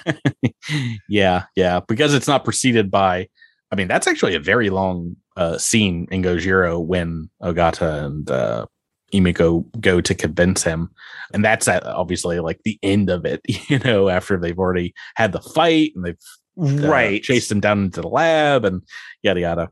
yeah, 1.08 1.44
yeah, 1.56 1.80
because 1.86 2.14
it's 2.14 2.28
not 2.28 2.44
preceded 2.44 2.90
by. 2.90 3.28
I 3.70 3.76
mean, 3.76 3.88
that's 3.88 4.06
actually 4.06 4.34
a 4.34 4.40
very 4.40 4.70
long 4.70 5.16
uh, 5.36 5.58
scene 5.58 6.06
in 6.10 6.22
Gojira 6.22 6.82
when 6.84 7.28
Ogata 7.42 8.04
and 8.04 8.30
uh, 8.30 8.66
Emiko 9.12 9.64
go 9.80 10.00
to 10.00 10.14
convince 10.14 10.62
him, 10.62 10.90
and 11.32 11.44
that's 11.44 11.66
at, 11.68 11.84
obviously 11.84 12.40
like 12.40 12.60
the 12.64 12.78
end 12.82 13.10
of 13.10 13.24
it. 13.24 13.40
You 13.68 13.78
know, 13.78 14.08
after 14.08 14.36
they've 14.36 14.58
already 14.58 14.94
had 15.16 15.32
the 15.32 15.40
fight 15.40 15.92
and 15.94 16.04
they've 16.04 16.18
uh, 16.60 16.88
right. 16.88 17.22
chased 17.22 17.50
him 17.50 17.60
down 17.60 17.84
into 17.84 18.00
the 18.00 18.08
lab 18.08 18.64
and 18.64 18.82
yada 19.22 19.40
yada. 19.40 19.70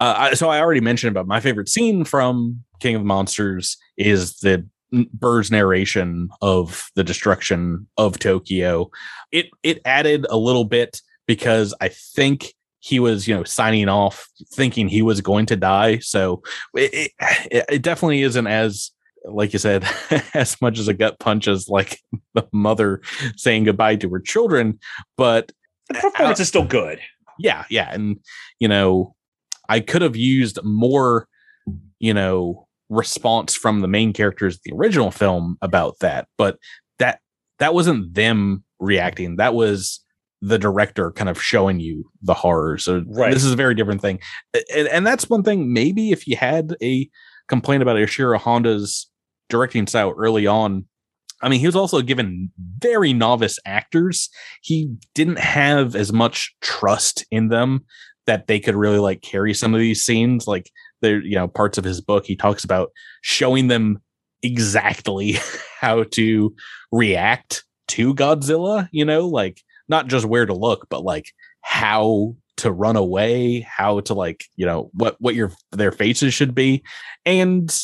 Uh, 0.00 0.14
I, 0.16 0.34
so 0.34 0.48
I 0.48 0.60
already 0.60 0.80
mentioned 0.80 1.10
about 1.10 1.26
my 1.26 1.40
favorite 1.40 1.68
scene 1.68 2.04
from 2.04 2.64
King 2.80 2.96
of 2.96 3.04
Monsters 3.04 3.76
is 3.96 4.38
the 4.38 4.66
Burr's 5.12 5.50
narration 5.50 6.28
of 6.42 6.90
the 6.94 7.04
destruction 7.04 7.86
of 7.96 8.18
Tokyo. 8.18 8.90
It 9.30 9.48
it 9.62 9.80
added 9.84 10.26
a 10.28 10.36
little 10.36 10.64
bit 10.64 11.00
because 11.26 11.74
I 11.80 11.88
think 11.88 12.52
he 12.80 12.98
was 12.98 13.26
you 13.26 13.34
know 13.34 13.44
signing 13.44 13.88
off 13.88 14.28
thinking 14.52 14.88
he 14.88 15.02
was 15.02 15.20
going 15.20 15.46
to 15.46 15.56
die. 15.56 15.98
So 15.98 16.42
it, 16.74 17.10
it, 17.50 17.64
it 17.70 17.82
definitely 17.82 18.22
isn't 18.22 18.46
as 18.46 18.90
like 19.24 19.52
you 19.52 19.58
said 19.58 19.86
as 20.34 20.60
much 20.60 20.78
as 20.78 20.88
a 20.88 20.94
gut 20.94 21.18
punch 21.18 21.48
as 21.48 21.68
like 21.68 22.00
the 22.34 22.46
mother 22.52 23.00
saying 23.36 23.64
goodbye 23.64 23.96
to 23.96 24.10
her 24.10 24.20
children, 24.20 24.78
but 25.16 25.52
the 25.88 25.94
performance 25.94 26.40
is 26.40 26.48
still 26.48 26.64
good. 26.64 27.00
Yeah, 27.38 27.64
yeah, 27.70 27.90
and 27.92 28.18
you 28.58 28.68
know 28.68 29.14
I 29.72 29.80
could 29.80 30.02
have 30.02 30.16
used 30.16 30.58
more 30.62 31.26
you 31.98 32.12
know 32.12 32.68
response 32.90 33.54
from 33.54 33.80
the 33.80 33.88
main 33.88 34.12
characters 34.12 34.56
of 34.56 34.60
the 34.66 34.74
original 34.74 35.10
film 35.10 35.56
about 35.62 35.98
that 36.00 36.28
but 36.36 36.58
that 36.98 37.20
that 37.58 37.72
wasn't 37.72 38.12
them 38.12 38.64
reacting 38.80 39.36
that 39.36 39.54
was 39.54 40.04
the 40.42 40.58
director 40.58 41.10
kind 41.12 41.30
of 41.30 41.40
showing 41.40 41.80
you 41.80 42.04
the 42.20 42.34
horror 42.34 42.76
so 42.76 43.02
right. 43.06 43.32
this 43.32 43.44
is 43.44 43.52
a 43.52 43.56
very 43.56 43.74
different 43.74 44.02
thing 44.02 44.18
and, 44.74 44.88
and 44.88 45.06
that's 45.06 45.30
one 45.30 45.42
thing 45.42 45.72
maybe 45.72 46.10
if 46.10 46.26
you 46.28 46.36
had 46.36 46.76
a 46.82 47.08
complaint 47.48 47.82
about 47.82 47.96
Ishiro 47.96 48.38
Honda's 48.38 49.08
directing 49.48 49.86
style 49.86 50.12
early 50.18 50.46
on 50.46 50.84
I 51.44 51.48
mean, 51.48 51.58
he 51.58 51.66
was 51.66 51.74
also 51.74 52.02
given 52.02 52.52
very 52.78 53.12
novice 53.12 53.58
actors. 53.66 54.30
He 54.62 54.94
didn't 55.12 55.40
have 55.40 55.96
as 55.96 56.12
much 56.12 56.54
trust 56.60 57.26
in 57.32 57.48
them 57.48 57.84
that 58.26 58.46
they 58.46 58.60
could 58.60 58.74
really 58.74 58.98
like 58.98 59.22
carry 59.22 59.54
some 59.54 59.74
of 59.74 59.80
these 59.80 60.02
scenes. 60.02 60.46
Like 60.46 60.70
there, 61.00 61.20
you 61.20 61.34
know, 61.34 61.48
parts 61.48 61.78
of 61.78 61.84
his 61.84 62.00
book, 62.00 62.26
he 62.26 62.36
talks 62.36 62.64
about 62.64 62.90
showing 63.22 63.68
them 63.68 64.00
exactly 64.42 65.38
how 65.80 66.04
to 66.12 66.54
react 66.90 67.64
to 67.88 68.14
Godzilla, 68.14 68.88
you 68.92 69.04
know, 69.04 69.26
like 69.26 69.60
not 69.88 70.06
just 70.06 70.26
where 70.26 70.46
to 70.46 70.54
look, 70.54 70.86
but 70.88 71.04
like 71.04 71.32
how 71.60 72.36
to 72.58 72.72
run 72.72 72.96
away, 72.96 73.60
how 73.60 74.00
to 74.00 74.14
like, 74.14 74.44
you 74.56 74.66
know, 74.66 74.90
what 74.94 75.16
what 75.20 75.34
your 75.34 75.52
their 75.72 75.92
faces 75.92 76.34
should 76.34 76.54
be. 76.54 76.82
And 77.26 77.74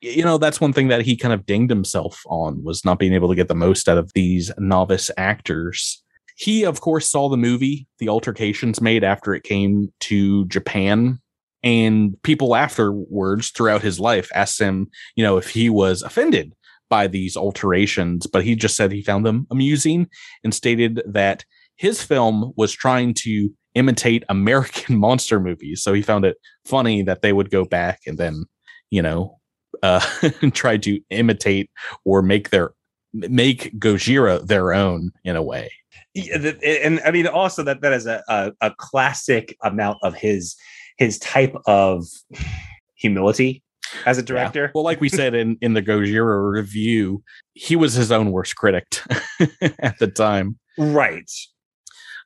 you 0.00 0.22
know, 0.22 0.36
that's 0.36 0.60
one 0.60 0.72
thing 0.72 0.88
that 0.88 1.02
he 1.02 1.16
kind 1.16 1.32
of 1.32 1.46
dinged 1.46 1.70
himself 1.70 2.22
on 2.26 2.62
was 2.62 2.84
not 2.84 2.98
being 2.98 3.14
able 3.14 3.28
to 3.28 3.34
get 3.34 3.48
the 3.48 3.54
most 3.54 3.88
out 3.88 3.96
of 3.96 4.12
these 4.14 4.52
novice 4.58 5.10
actors. 5.16 6.03
He, 6.34 6.64
of 6.64 6.80
course, 6.80 7.08
saw 7.08 7.28
the 7.28 7.36
movie, 7.36 7.86
the 7.98 8.08
altercations 8.08 8.80
made 8.80 9.04
after 9.04 9.34
it 9.34 9.44
came 9.44 9.92
to 10.00 10.46
Japan 10.46 11.20
and 11.64 12.22
people 12.22 12.54
afterwards 12.54 13.50
throughout 13.50 13.82
his 13.82 13.98
life 13.98 14.28
asked 14.34 14.60
him, 14.60 14.88
you 15.16 15.24
know, 15.24 15.38
if 15.38 15.48
he 15.48 15.70
was 15.70 16.02
offended 16.02 16.52
by 16.90 17.06
these 17.06 17.36
alterations, 17.36 18.26
but 18.26 18.44
he 18.44 18.54
just 18.54 18.76
said 18.76 18.92
he 18.92 19.02
found 19.02 19.24
them 19.24 19.46
amusing 19.50 20.06
and 20.44 20.54
stated 20.54 21.02
that 21.06 21.44
his 21.76 22.02
film 22.02 22.52
was 22.56 22.70
trying 22.70 23.14
to 23.14 23.48
imitate 23.74 24.24
American 24.28 24.98
monster 24.98 25.40
movies. 25.40 25.82
So 25.82 25.94
he 25.94 26.02
found 26.02 26.26
it 26.26 26.36
funny 26.66 27.02
that 27.02 27.22
they 27.22 27.32
would 27.32 27.50
go 27.50 27.64
back 27.64 28.00
and 28.06 28.18
then, 28.18 28.44
you 28.90 29.00
know, 29.00 29.38
uh, 29.82 30.00
try 30.52 30.76
to 30.76 31.00
imitate 31.10 31.70
or 32.04 32.20
make 32.20 32.50
their 32.50 32.72
make 33.14 33.72
Gojira 33.78 34.44
their 34.46 34.74
own 34.74 35.12
in 35.24 35.36
a 35.36 35.42
way. 35.42 35.70
Yeah, 36.14 36.52
and 36.64 37.00
I 37.04 37.10
mean 37.10 37.26
also 37.26 37.62
that 37.64 37.80
that 37.80 37.92
is 37.92 38.06
a, 38.06 38.22
a, 38.28 38.52
a 38.60 38.74
classic 38.78 39.56
amount 39.62 39.98
of 40.02 40.14
his 40.14 40.56
his 40.96 41.18
type 41.18 41.56
of 41.66 42.06
humility 42.94 43.62
as 44.06 44.18
a 44.18 44.22
director. 44.22 44.64
Yeah. 44.64 44.70
Well, 44.74 44.84
like 44.84 45.00
we 45.00 45.08
said 45.08 45.34
in 45.34 45.56
in 45.60 45.74
the 45.74 45.82
Gojira 45.82 46.52
review, 46.52 47.22
he 47.54 47.76
was 47.76 47.94
his 47.94 48.12
own 48.12 48.30
worst 48.32 48.56
critic 48.56 48.86
at 49.80 49.98
the 49.98 50.08
time. 50.08 50.58
Right. 50.78 51.30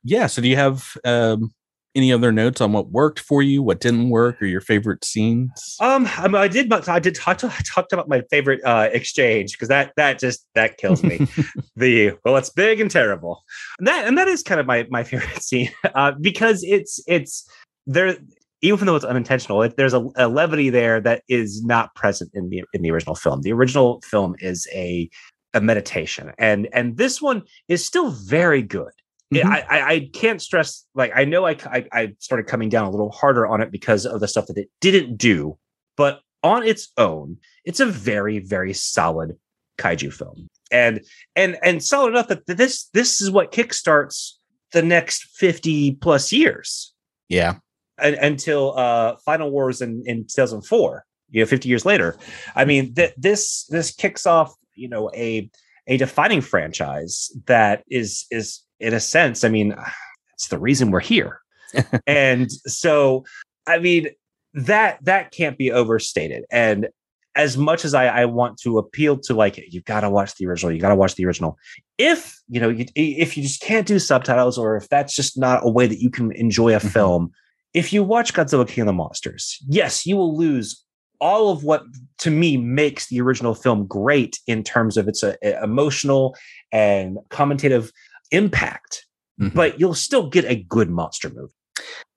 Yeah. 0.03 0.27
So, 0.27 0.41
do 0.41 0.47
you 0.47 0.55
have 0.55 0.85
um, 1.03 1.51
any 1.95 2.13
other 2.13 2.31
notes 2.31 2.61
on 2.61 2.71
what 2.71 2.91
worked 2.91 3.19
for 3.19 3.41
you, 3.41 3.63
what 3.63 3.79
didn't 3.79 4.09
work, 4.09 4.41
or 4.41 4.45
your 4.45 4.61
favorite 4.61 5.03
scenes? 5.03 5.75
Um, 5.79 6.07
I, 6.17 6.27
mean, 6.27 6.35
I 6.35 6.47
did. 6.47 6.71
I 6.71 6.99
did 6.99 7.15
talk. 7.15 7.39
To, 7.39 7.47
I 7.47 7.61
talked 7.65 7.93
about 7.93 8.07
my 8.07 8.21
favorite 8.29 8.63
uh, 8.63 8.89
exchange 8.91 9.53
because 9.53 9.67
that 9.69 9.93
that 9.97 10.19
just 10.19 10.45
that 10.55 10.77
kills 10.77 11.03
me. 11.03 11.27
the 11.75 12.13
well, 12.23 12.37
it's 12.37 12.49
big 12.49 12.79
and 12.79 12.91
terrible. 12.91 13.43
And 13.79 13.87
that 13.87 14.07
and 14.07 14.17
that 14.17 14.27
is 14.27 14.43
kind 14.43 14.59
of 14.59 14.65
my 14.65 14.87
my 14.89 15.03
favorite 15.03 15.41
scene 15.43 15.71
uh, 15.95 16.13
because 16.19 16.63
it's 16.63 16.99
it's 17.07 17.49
there 17.87 18.17
even 18.61 18.85
though 18.85 18.95
it's 18.95 19.05
unintentional, 19.05 19.61
it, 19.61 19.77
there's 19.77 19.93
a, 19.93 20.05
a, 20.17 20.27
levity 20.27 20.69
there 20.69 20.99
that 20.99 21.23
is 21.29 21.63
not 21.63 21.95
present 21.95 22.29
in 22.33 22.49
the 22.49 22.63
in 22.73 22.81
the 22.81 22.91
original 22.91 23.15
film. 23.15 23.41
The 23.41 23.53
original 23.53 24.01
film 24.01 24.35
is 24.39 24.67
a 24.73 25.09
a 25.53 25.61
meditation, 25.61 26.31
and 26.37 26.67
and 26.73 26.97
this 26.97 27.21
one 27.21 27.43
is 27.67 27.85
still 27.85 28.11
very 28.11 28.61
good. 28.61 28.91
Mm-hmm. 29.33 29.47
I, 29.47 29.65
I, 29.69 29.89
I 29.91 30.09
can't 30.11 30.41
stress 30.41 30.85
like 30.95 31.11
I 31.15 31.25
know 31.25 31.45
I, 31.45 31.55
I 31.65 31.85
I 31.91 32.13
started 32.19 32.47
coming 32.47 32.69
down 32.69 32.85
a 32.85 32.89
little 32.89 33.11
harder 33.11 33.45
on 33.45 33.61
it 33.61 33.71
because 33.71 34.05
of 34.05 34.19
the 34.19 34.27
stuff 34.27 34.47
that 34.47 34.57
it 34.57 34.69
didn't 34.81 35.17
do, 35.17 35.57
but 35.95 36.21
on 36.41 36.63
its 36.63 36.91
own, 36.97 37.37
it's 37.63 37.79
a 37.79 37.85
very 37.85 38.39
very 38.39 38.73
solid 38.73 39.37
kaiju 39.77 40.11
film, 40.11 40.47
and 40.71 41.01
and 41.35 41.57
and 41.61 41.83
solid 41.83 42.09
enough 42.09 42.27
that 42.29 42.47
this 42.47 42.85
this 42.93 43.21
is 43.21 43.29
what 43.29 43.51
kickstarts 43.51 44.31
the 44.71 44.81
next 44.81 45.25
fifty 45.35 45.91
plus 45.91 46.31
years. 46.31 46.93
Yeah, 47.27 47.57
until 48.01 48.77
uh, 48.77 49.15
Final 49.25 49.51
Wars 49.51 49.81
in, 49.81 50.03
in 50.05 50.23
2004, 50.23 51.05
you 51.29 51.41
know, 51.41 51.45
50 51.45 51.69
years 51.69 51.85
later. 51.85 52.17
I 52.55 52.65
mean, 52.65 52.93
th- 52.93 53.13
this 53.17 53.65
this 53.65 53.91
kicks 53.91 54.25
off, 54.25 54.53
you 54.75 54.89
know, 54.89 55.11
a 55.15 55.49
a 55.87 55.97
defining 55.97 56.41
franchise 56.41 57.31
that 57.45 57.83
is 57.89 58.25
is 58.31 58.61
in 58.79 58.93
a 58.93 58.99
sense, 58.99 59.43
I 59.43 59.49
mean, 59.49 59.75
it's 60.33 60.47
the 60.47 60.59
reason 60.59 60.91
we're 60.91 60.99
here. 60.99 61.41
and 62.07 62.51
so, 62.51 63.25
I 63.67 63.79
mean, 63.79 64.07
that 64.53 65.03
that 65.03 65.31
can't 65.31 65.57
be 65.57 65.71
overstated. 65.71 66.43
And 66.51 66.89
as 67.35 67.57
much 67.57 67.85
as 67.85 67.93
I, 67.93 68.07
I 68.07 68.25
want 68.25 68.57
to 68.59 68.79
appeal 68.79 69.17
to 69.19 69.33
like 69.33 69.57
you've 69.71 69.85
got 69.85 70.01
to 70.01 70.09
watch 70.09 70.35
the 70.35 70.47
original, 70.47 70.71
you 70.71 70.81
got 70.81 70.89
to 70.89 70.95
watch 70.95 71.15
the 71.15 71.25
original. 71.25 71.57
If 71.97 72.39
you 72.47 72.59
know, 72.59 72.69
you, 72.69 72.85
if 72.95 73.37
you 73.37 73.43
just 73.43 73.61
can't 73.61 73.87
do 73.87 73.99
subtitles, 73.99 74.57
or 74.57 74.75
if 74.75 74.89
that's 74.89 75.15
just 75.15 75.37
not 75.37 75.61
a 75.63 75.69
way 75.69 75.85
that 75.87 75.99
you 75.99 76.09
can 76.09 76.31
enjoy 76.31 76.73
a 76.73 76.79
mm-hmm. 76.79 76.87
film, 76.87 77.31
if 77.73 77.93
you 77.93 78.03
watch 78.03 78.33
Godzilla 78.33 78.67
King 78.67 78.83
of 78.83 78.87
the 78.87 78.93
Monsters, 78.93 79.63
yes, 79.67 80.05
you 80.05 80.17
will 80.17 80.35
lose 80.35 80.83
all 81.21 81.49
of 81.51 81.63
what 81.63 81.83
to 82.19 82.31
me 82.31 82.57
makes 82.57 83.07
the 83.07 83.21
original 83.21 83.53
film 83.53 83.85
great 83.85 84.39
in 84.47 84.63
terms 84.63 84.97
of 84.97 85.07
its 85.07 85.23
uh, 85.23 85.35
emotional 85.61 86.35
and 86.71 87.17
commentative 87.29 87.91
impact, 88.31 89.05
mm-hmm. 89.39 89.55
but 89.55 89.79
you'll 89.79 89.93
still 89.93 90.29
get 90.29 90.45
a 90.45 90.63
good 90.63 90.89
monster 90.89 91.29
movie. 91.29 91.53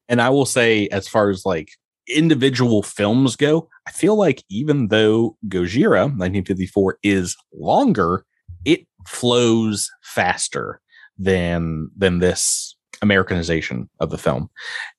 And 0.09 0.21
I 0.21 0.31
will 0.31 0.47
say, 0.47 0.89
as 0.89 1.09
far 1.09 1.31
as 1.31 1.45
like 1.47 1.71
individual 2.09 2.83
films 2.83 3.37
go, 3.37 3.69
I 3.87 3.93
feel 3.93 4.17
like 4.17 4.45
even 4.49 4.89
though 4.89 5.37
Gojira 5.49 6.03
1954 6.03 6.99
is 7.03 7.37
longer, 7.53 8.25
it 8.65 8.87
flows 9.07 9.91
faster 10.03 10.81
than 11.19 11.89
than 11.97 12.19
this 12.19 12.77
Americanization 13.03 13.89
of 14.01 14.11
the 14.11 14.19
film. 14.19 14.49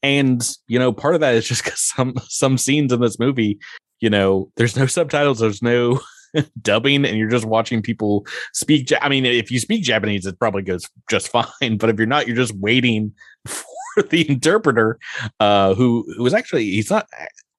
And, 0.02 0.48
you 0.68 0.78
know, 0.78 0.92
part 0.92 1.16
of 1.16 1.22
that 1.22 1.36
is 1.36 1.48
just 1.48 1.64
because 1.64 1.80
some 1.96 2.14
some 2.28 2.58
scenes 2.58 2.94
in 2.94 3.02
this 3.02 3.20
movie, 3.20 3.60
you 4.00 4.10
know, 4.10 4.52
there's 4.58 4.76
no 4.76 4.86
subtitles, 4.86 5.40
there's 5.40 5.62
no 5.62 6.00
dubbing, 6.62 7.06
and 7.06 7.18
you're 7.18 7.30
just 7.30 7.46
watching 7.46 7.82
people 7.82 8.26
speak. 8.54 8.92
I 9.02 9.10
mean, 9.10 9.26
if 9.26 9.52
you 9.52 9.60
speak 9.60 9.84
Japanese, 9.84 10.26
it 10.26 10.40
probably 10.40 10.64
goes 10.64 10.88
just 11.10 11.28
fine. 11.62 11.78
But 11.78 11.90
if 11.90 11.98
you're 11.98 12.08
not, 12.08 12.28
you're 12.28 12.36
just 12.36 12.56
waiting 12.56 13.14
for 13.48 14.04
the 14.04 14.30
interpreter, 14.30 15.00
uh, 15.40 15.74
who 15.74 16.06
who 16.18 16.26
is 16.26 16.34
actually 16.34 16.66
he's 16.66 16.90
not 16.90 17.08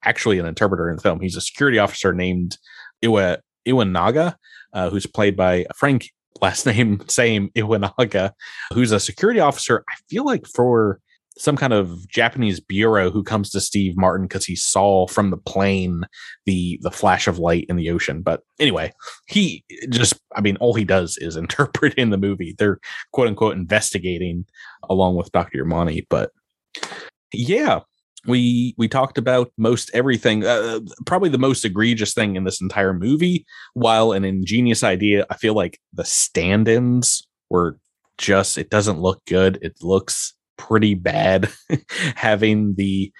actually 0.04 0.38
an 0.38 0.46
interpreter 0.46 0.88
in 0.90 0.96
the 0.96 1.02
film. 1.02 1.20
He's 1.20 1.36
a 1.36 1.40
security 1.40 1.78
officer 1.78 2.12
named 2.12 2.58
Iwa 3.02 3.38
Iwanaga, 3.66 4.36
uh, 4.72 4.90
who's 4.90 5.06
played 5.06 5.36
by 5.36 5.66
Frank 5.76 6.10
last 6.40 6.66
name 6.66 7.00
same 7.08 7.50
Iwanaga, 7.50 8.32
who's 8.72 8.92
a 8.92 9.00
security 9.00 9.40
officer. 9.40 9.84
I 9.88 9.94
feel 10.08 10.24
like 10.24 10.46
for 10.46 11.00
some 11.36 11.56
kind 11.56 11.72
of 11.72 12.08
Japanese 12.08 12.60
bureau 12.60 13.10
who 13.10 13.22
comes 13.22 13.50
to 13.50 13.60
Steve 13.60 13.96
Martin 13.96 14.26
because 14.26 14.44
he 14.44 14.54
saw 14.54 15.06
from 15.06 15.30
the 15.30 15.36
plane 15.36 16.04
the 16.46 16.78
the 16.82 16.90
flash 16.90 17.26
of 17.26 17.38
light 17.38 17.66
in 17.68 17.76
the 17.76 17.90
ocean. 17.90 18.22
But 18.22 18.42
anyway, 18.60 18.92
he 19.26 19.64
just 19.90 20.14
I 20.36 20.40
mean, 20.40 20.56
all 20.58 20.74
he 20.74 20.84
does 20.84 21.16
is 21.18 21.36
interpret 21.44 21.94
in 21.94 22.10
the 22.10 22.18
movie. 22.18 22.54
They're 22.56 22.78
quote 23.12 23.28
unquote 23.28 23.56
investigating 23.56 24.46
along 24.88 25.16
with 25.16 25.32
Dr. 25.32 25.64
Yamane. 25.64 26.06
But 26.08 26.30
yeah, 27.32 27.80
we 28.26 28.74
we 28.78 28.88
talked 28.88 29.18
about 29.18 29.52
most 29.58 29.90
everything. 29.92 30.44
Uh, 30.44 30.80
probably 31.06 31.28
the 31.28 31.38
most 31.38 31.64
egregious 31.64 32.14
thing 32.14 32.36
in 32.36 32.44
this 32.44 32.60
entire 32.60 32.94
movie, 32.94 33.44
while 33.74 34.12
an 34.12 34.24
ingenious 34.24 34.82
idea, 34.82 35.26
I 35.30 35.36
feel 35.36 35.54
like 35.54 35.78
the 35.92 36.04
stand-ins 36.04 37.26
were 37.50 37.78
just 38.18 38.56
it 38.56 38.70
doesn't 38.70 39.00
look 39.00 39.24
good. 39.26 39.58
It 39.62 39.82
looks 39.82 40.34
pretty 40.56 40.94
bad 40.94 41.48
having 42.14 42.74
the 42.76 43.12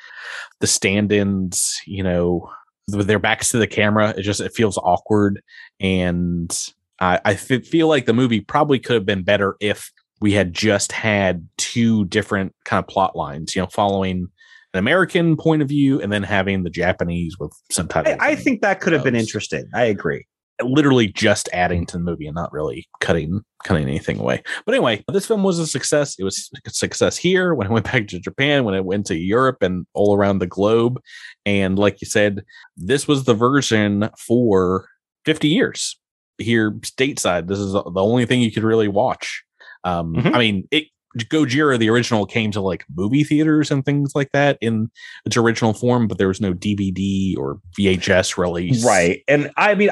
the 0.61 0.67
stand-ins 0.67 1.79
you 1.87 2.03
know 2.03 2.49
with 2.93 3.07
their 3.07 3.19
backs 3.19 3.49
to 3.49 3.59
the 3.59 3.67
camera 3.67 4.15
it 4.17 4.23
just 4.23 4.41
it 4.41 4.55
feels 4.55 4.79
awkward. 4.79 5.41
And 5.81 6.57
i 7.01 7.21
i 7.25 7.35
feel 7.35 7.89
like 7.89 8.07
the 8.07 8.13
movie 8.13 8.41
probably 8.41 8.79
could 8.79 8.95
have 8.95 9.07
been 9.07 9.25
better 9.25 9.57
if 9.61 9.91
we 10.21 10.33
had 10.33 10.55
just 10.55 10.93
had 10.93 11.49
two 11.57 12.05
different 12.07 12.55
kind 12.65 12.83
of 12.83 12.89
plot 12.89 13.17
lines 13.17 13.57
you 13.57 13.61
know 13.61 13.67
following 13.67 14.29
an 14.73 14.79
american 14.79 15.37
point 15.37 15.61
of 15.61 15.69
view 15.69 16.01
and 16.01 16.13
then 16.13 16.23
having 16.23 16.63
the 16.63 16.71
japanese 16.71 17.37
with 17.37 17.53
subtitles 17.69 18.17
i, 18.21 18.31
I 18.31 18.37
think 18.37 18.63
that 18.63 18.81
could 18.81 18.93
have 18.93 19.03
been 19.03 19.17
interesting. 19.17 19.69
I 19.75 19.87
agree 19.87 20.25
literally 20.63 21.09
just 21.09 21.49
adding 21.53 21.87
to 21.87 21.99
the 21.99 22.03
movie 22.03 22.27
and 22.27 22.35
not 22.35 22.53
really 22.53 22.89
cutting 23.01 23.41
cutting 23.65 23.89
anything 23.89 24.19
away. 24.21 24.43
But 24.65 24.75
anyway, 24.75 25.03
this 25.09 25.27
film 25.27 25.43
was 25.43 25.59
a 25.59 25.67
success. 25.67 26.17
It 26.19 26.25
was 26.25 26.51
a 26.67 26.71
success 26.71 27.17
here 27.17 27.55
when 27.55 27.67
it 27.67 27.73
went 27.73 27.91
back 27.91 28.07
to 28.09 28.21
Japan, 28.21 28.65
when 28.65 28.75
it 28.75 28.85
went 28.85 29.07
to 29.07 29.17
Europe 29.17 29.63
and 29.63 29.87
all 29.95 30.15
around 30.15 30.39
the 30.39 30.47
globe. 30.47 31.01
And 31.47 31.79
like 31.79 32.01
you 32.01 32.07
said, 32.07 32.45
this 32.77 33.09
was 33.09 33.25
the 33.25 33.35
version 33.35 34.11
for 34.19 34.87
50 35.25 35.49
years 35.49 35.99
here 36.39 36.73
stateside. 36.83 37.49
This 37.49 37.59
is 37.59 37.73
the 37.73 37.93
only 37.97 38.27
thing 38.27 38.41
you 38.41 38.53
could 38.53 38.65
really 38.65 38.89
watch. 38.89 39.43
Um, 39.85 40.15
mm-hmm. 40.15 40.35
I 40.35 40.39
mean, 40.39 40.69
it 40.71 40.85
Gojira, 41.19 41.79
the 41.79 41.91
original, 41.91 42.27
came 42.27 42.51
to 42.53 42.61
like 42.61 42.85
movie 42.95 43.23
theaters 43.25 43.71
and 43.71 43.85
things 43.85 44.13
like 44.15 44.33
that 44.33 44.59
in 44.61 44.91
its 45.25 45.37
original 45.37 45.73
form, 45.73 46.09
but 46.09 46.19
there 46.19 46.29
was 46.29 46.41
no 46.41 46.53
DVD 46.53 47.37
or 47.37 47.61
VHS 47.79 48.37
release. 48.37 48.85
Right. 48.85 49.23
And 49.29 49.51
I 49.57 49.75
mean, 49.75 49.91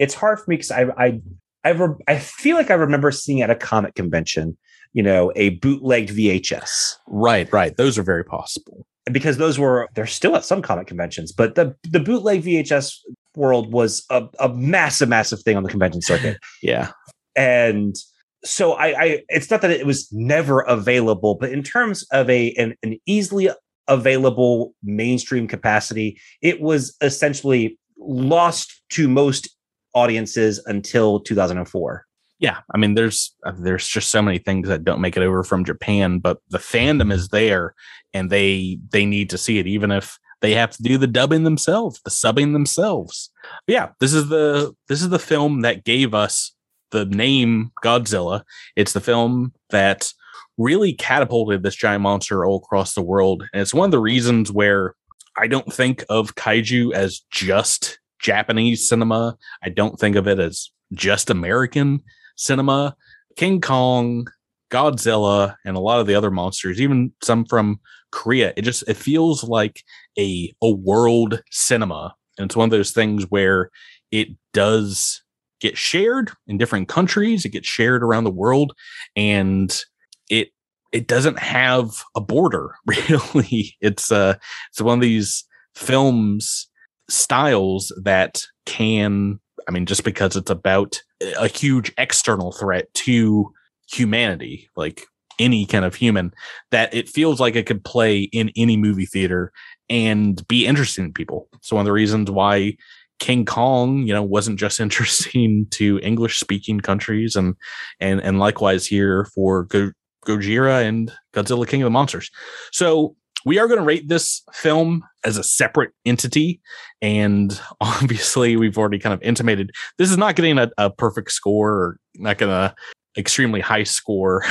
it's 0.00 0.14
hard 0.14 0.40
for 0.40 0.46
me 0.48 0.56
because 0.56 0.72
I 0.72 0.86
I 0.98 1.20
I, 1.62 1.70
re- 1.70 2.04
I 2.08 2.18
feel 2.18 2.56
like 2.56 2.70
I 2.70 2.74
remember 2.74 3.12
seeing 3.12 3.42
at 3.42 3.50
a 3.50 3.54
comic 3.54 3.94
convention, 3.94 4.56
you 4.94 5.02
know, 5.02 5.30
a 5.36 5.50
bootlegged 5.50 6.10
VHS. 6.10 6.94
Right, 7.06 7.52
right. 7.52 7.76
Those 7.76 7.98
are 7.98 8.02
very 8.02 8.24
possible. 8.24 8.86
Because 9.12 9.36
those 9.36 9.58
were 9.58 9.88
they're 9.94 10.06
still 10.06 10.36
at 10.36 10.44
some 10.44 10.62
comic 10.62 10.86
conventions, 10.86 11.32
but 11.32 11.54
the 11.54 11.74
the 11.88 12.00
bootleg 12.00 12.42
VHS 12.42 12.96
world 13.34 13.72
was 13.72 14.04
a, 14.10 14.26
a 14.38 14.48
massive, 14.48 15.08
massive 15.08 15.40
thing 15.42 15.56
on 15.56 15.62
the 15.62 15.68
convention 15.68 16.00
circuit. 16.02 16.38
yeah. 16.62 16.90
And 17.34 17.96
so 18.44 18.72
I, 18.72 18.86
I 19.02 19.22
it's 19.28 19.50
not 19.50 19.62
that 19.62 19.70
it 19.70 19.86
was 19.86 20.08
never 20.12 20.60
available, 20.60 21.34
but 21.34 21.50
in 21.50 21.62
terms 21.62 22.06
of 22.12 22.28
a 22.30 22.52
an, 22.52 22.74
an 22.82 22.98
easily 23.06 23.48
available 23.88 24.74
mainstream 24.82 25.48
capacity, 25.48 26.20
it 26.40 26.60
was 26.60 26.94
essentially 27.00 27.78
lost 27.98 28.82
to 28.90 29.08
most 29.08 29.48
audiences 29.94 30.62
until 30.66 31.20
2004 31.20 32.06
yeah 32.38 32.58
i 32.74 32.78
mean 32.78 32.94
there's 32.94 33.34
uh, 33.44 33.52
there's 33.58 33.86
just 33.86 34.10
so 34.10 34.22
many 34.22 34.38
things 34.38 34.68
that 34.68 34.84
don't 34.84 35.00
make 35.00 35.16
it 35.16 35.22
over 35.22 35.42
from 35.42 35.64
japan 35.64 36.18
but 36.18 36.38
the 36.50 36.58
fandom 36.58 37.12
is 37.12 37.28
there 37.28 37.74
and 38.14 38.30
they 38.30 38.78
they 38.90 39.04
need 39.04 39.30
to 39.30 39.38
see 39.38 39.58
it 39.58 39.66
even 39.66 39.90
if 39.90 40.18
they 40.40 40.54
have 40.54 40.70
to 40.70 40.82
do 40.82 40.98
the 40.98 41.06
dubbing 41.06 41.44
themselves 41.44 42.00
the 42.04 42.10
subbing 42.10 42.52
themselves. 42.52 43.30
But 43.66 43.72
yeah 43.72 43.88
this 44.00 44.12
is 44.12 44.28
the 44.28 44.74
this 44.88 45.02
is 45.02 45.08
the 45.08 45.18
film 45.18 45.60
that 45.62 45.84
gave 45.84 46.14
us 46.14 46.52
the 46.90 47.04
name 47.04 47.70
godzilla. 47.84 48.42
It's 48.76 48.92
the 48.92 49.00
film 49.00 49.52
that 49.70 50.12
really 50.58 50.92
catapulted 50.92 51.62
this 51.62 51.76
giant 51.76 52.02
monster 52.02 52.44
all 52.44 52.56
across 52.56 52.94
the 52.94 53.02
world 53.02 53.44
and 53.52 53.62
it's 53.62 53.74
one 53.74 53.86
of 53.86 53.92
the 53.92 53.98
reasons 53.98 54.52
where 54.52 54.94
i 55.38 55.46
don't 55.46 55.72
think 55.72 56.04
of 56.10 56.34
kaiju 56.34 56.92
as 56.92 57.20
just 57.30 57.99
Japanese 58.20 58.88
cinema. 58.88 59.36
I 59.62 59.68
don't 59.68 59.98
think 59.98 60.16
of 60.16 60.26
it 60.26 60.38
as 60.38 60.70
just 60.92 61.30
American 61.30 62.00
cinema. 62.36 62.96
King 63.36 63.60
Kong, 63.60 64.26
Godzilla, 64.70 65.56
and 65.64 65.76
a 65.76 65.80
lot 65.80 66.00
of 66.00 66.06
the 66.06 66.14
other 66.14 66.30
monsters, 66.30 66.80
even 66.80 67.12
some 67.22 67.44
from 67.44 67.80
Korea, 68.10 68.52
it 68.56 68.62
just 68.62 68.88
it 68.88 68.96
feels 68.96 69.44
like 69.44 69.82
a 70.18 70.52
a 70.62 70.70
world 70.70 71.42
cinema. 71.50 72.14
And 72.38 72.46
it's 72.46 72.56
one 72.56 72.64
of 72.64 72.70
those 72.70 72.92
things 72.92 73.24
where 73.28 73.70
it 74.10 74.28
does 74.52 75.22
get 75.60 75.76
shared 75.76 76.32
in 76.46 76.58
different 76.58 76.88
countries, 76.88 77.44
it 77.44 77.50
gets 77.50 77.68
shared 77.68 78.02
around 78.02 78.24
the 78.24 78.30
world, 78.30 78.72
and 79.14 79.84
it 80.28 80.48
it 80.92 81.06
doesn't 81.06 81.38
have 81.38 81.90
a 82.16 82.20
border 82.20 82.74
really. 82.86 83.76
It's 83.80 84.10
uh 84.10 84.34
it's 84.70 84.80
one 84.80 84.98
of 84.98 85.02
these 85.02 85.44
films 85.74 86.68
styles 87.10 87.92
that 88.02 88.40
can 88.66 89.38
i 89.68 89.72
mean 89.72 89.86
just 89.86 90.04
because 90.04 90.36
it's 90.36 90.50
about 90.50 91.00
a 91.38 91.48
huge 91.48 91.92
external 91.98 92.52
threat 92.52 92.92
to 92.94 93.52
humanity 93.90 94.68
like 94.76 95.04
any 95.40 95.64
kind 95.64 95.84
of 95.84 95.94
human 95.94 96.32
that 96.70 96.92
it 96.94 97.08
feels 97.08 97.40
like 97.40 97.56
it 97.56 97.66
could 97.66 97.82
play 97.82 98.20
in 98.20 98.52
any 98.56 98.76
movie 98.76 99.06
theater 99.06 99.50
and 99.88 100.46
be 100.46 100.66
interesting 100.66 101.06
to 101.06 101.12
people. 101.12 101.48
So 101.62 101.74
one 101.74 101.82
of 101.82 101.86
the 101.86 101.92
reasons 101.92 102.30
why 102.30 102.76
king 103.18 103.44
kong 103.44 104.06
you 104.06 104.14
know 104.14 104.22
wasn't 104.22 104.58
just 104.58 104.80
interesting 104.86 105.66
to 105.70 106.00
english 106.02 106.40
speaking 106.40 106.80
countries 106.80 107.36
and 107.36 107.54
and 108.00 108.18
and 108.22 108.38
likewise 108.38 108.86
here 108.86 109.26
for 109.34 109.64
Go- 109.64 109.92
gojira 110.24 110.82
and 110.86 111.12
godzilla 111.34 111.66
king 111.66 111.82
of 111.82 111.86
the 111.86 111.90
monsters. 111.90 112.30
So 112.72 113.16
we 113.44 113.58
are 113.58 113.66
going 113.66 113.78
to 113.80 113.84
rate 113.84 114.08
this 114.08 114.42
film 114.52 115.02
as 115.24 115.36
a 115.36 115.44
separate 115.44 115.92
entity. 116.04 116.60
And 117.02 117.58
obviously, 117.80 118.56
we've 118.56 118.78
already 118.78 118.98
kind 118.98 119.14
of 119.14 119.22
intimated 119.22 119.70
this 119.98 120.10
is 120.10 120.18
not 120.18 120.36
getting 120.36 120.58
a, 120.58 120.70
a 120.78 120.90
perfect 120.90 121.32
score 121.32 121.70
or 121.70 121.96
not 122.16 122.38
going 122.38 122.50
to 122.50 122.74
extremely 123.16 123.60
high 123.60 123.82
score 123.82 124.44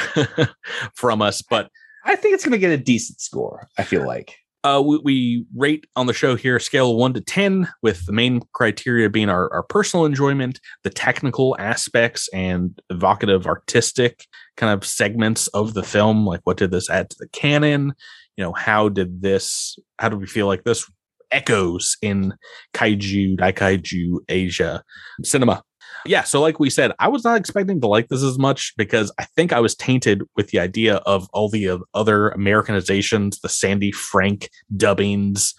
from 0.94 1.22
us, 1.22 1.42
but 1.42 1.70
I 2.06 2.16
think 2.16 2.34
it's 2.34 2.44
going 2.44 2.52
to 2.52 2.58
get 2.58 2.72
a 2.72 2.78
decent 2.78 3.22
score. 3.22 3.68
I 3.78 3.84
feel 3.84 4.06
like. 4.06 4.36
Uh, 4.66 4.84
we, 4.86 4.98
we, 5.04 5.46
rate 5.56 5.86
on 5.96 6.06
the 6.06 6.14
show 6.14 6.36
here 6.36 6.60
scale 6.60 6.98
one 6.98 7.14
to 7.14 7.22
10, 7.22 7.70
with 7.82 8.06
the 8.06 8.12
main 8.12 8.42
criteria 8.52 9.10
being 9.10 9.30
our, 9.30 9.52
our 9.54 9.64
personal 9.64 10.06
enjoyment, 10.06 10.60
the 10.84 10.90
technical 10.90 11.56
aspects, 11.60 12.28
and 12.34 12.78
evocative 12.90 13.48
artistic 13.48 14.26
kind 14.58 14.74
of 14.74 14.86
segments 14.86 15.48
of 15.50 15.76
the 15.76 15.84
film. 15.84 16.26
Like, 16.26 16.42
what 16.44 16.58
did 16.58 16.72
this 16.72 16.90
add 16.90 17.10
to 17.10 17.16
the 17.18 17.30
canon? 17.30 17.94
You 18.40 18.46
know, 18.46 18.54
how 18.54 18.88
did 18.88 19.22
this, 19.22 19.78
how 19.98 20.08
do 20.08 20.16
we 20.16 20.26
feel 20.26 20.48
like 20.48 20.64
this 20.64 20.90
echoes 21.30 21.98
in 22.02 22.34
kaiju, 22.74 23.38
daikaiju, 23.38 24.20
Asia 24.30 24.82
cinema? 25.26 25.62
Yeah, 26.06 26.24
so 26.24 26.40
like 26.40 26.58
we 26.58 26.70
said, 26.70 26.94
I 27.00 27.10
was 27.10 27.26
not 27.26 27.38
expecting 27.38 27.82
to 27.82 27.88
like 27.88 28.08
this 28.08 28.24
as 28.24 28.40
much 28.40 28.72
because 28.78 29.12
I 29.20 29.26
think 29.36 29.52
I 29.52 29.60
was 29.60 29.76
tainted 29.76 30.22
with 30.38 30.52
the 30.52 30.60
idea 30.60 30.96
of 31.06 31.28
all 31.34 31.50
the 31.50 31.68
uh, 31.68 31.80
other 31.94 32.30
Americanizations, 32.30 33.42
the 33.42 33.50
Sandy 33.50 33.92
Frank 33.92 34.50
dubbings 34.78 35.54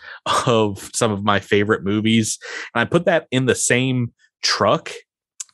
of 0.46 0.90
some 0.94 1.12
of 1.12 1.22
my 1.22 1.38
favorite 1.38 1.84
movies. 1.84 2.38
And 2.74 2.80
I 2.80 2.86
put 2.86 3.04
that 3.04 3.26
in 3.30 3.44
the 3.44 3.54
same 3.54 4.14
truck, 4.42 4.90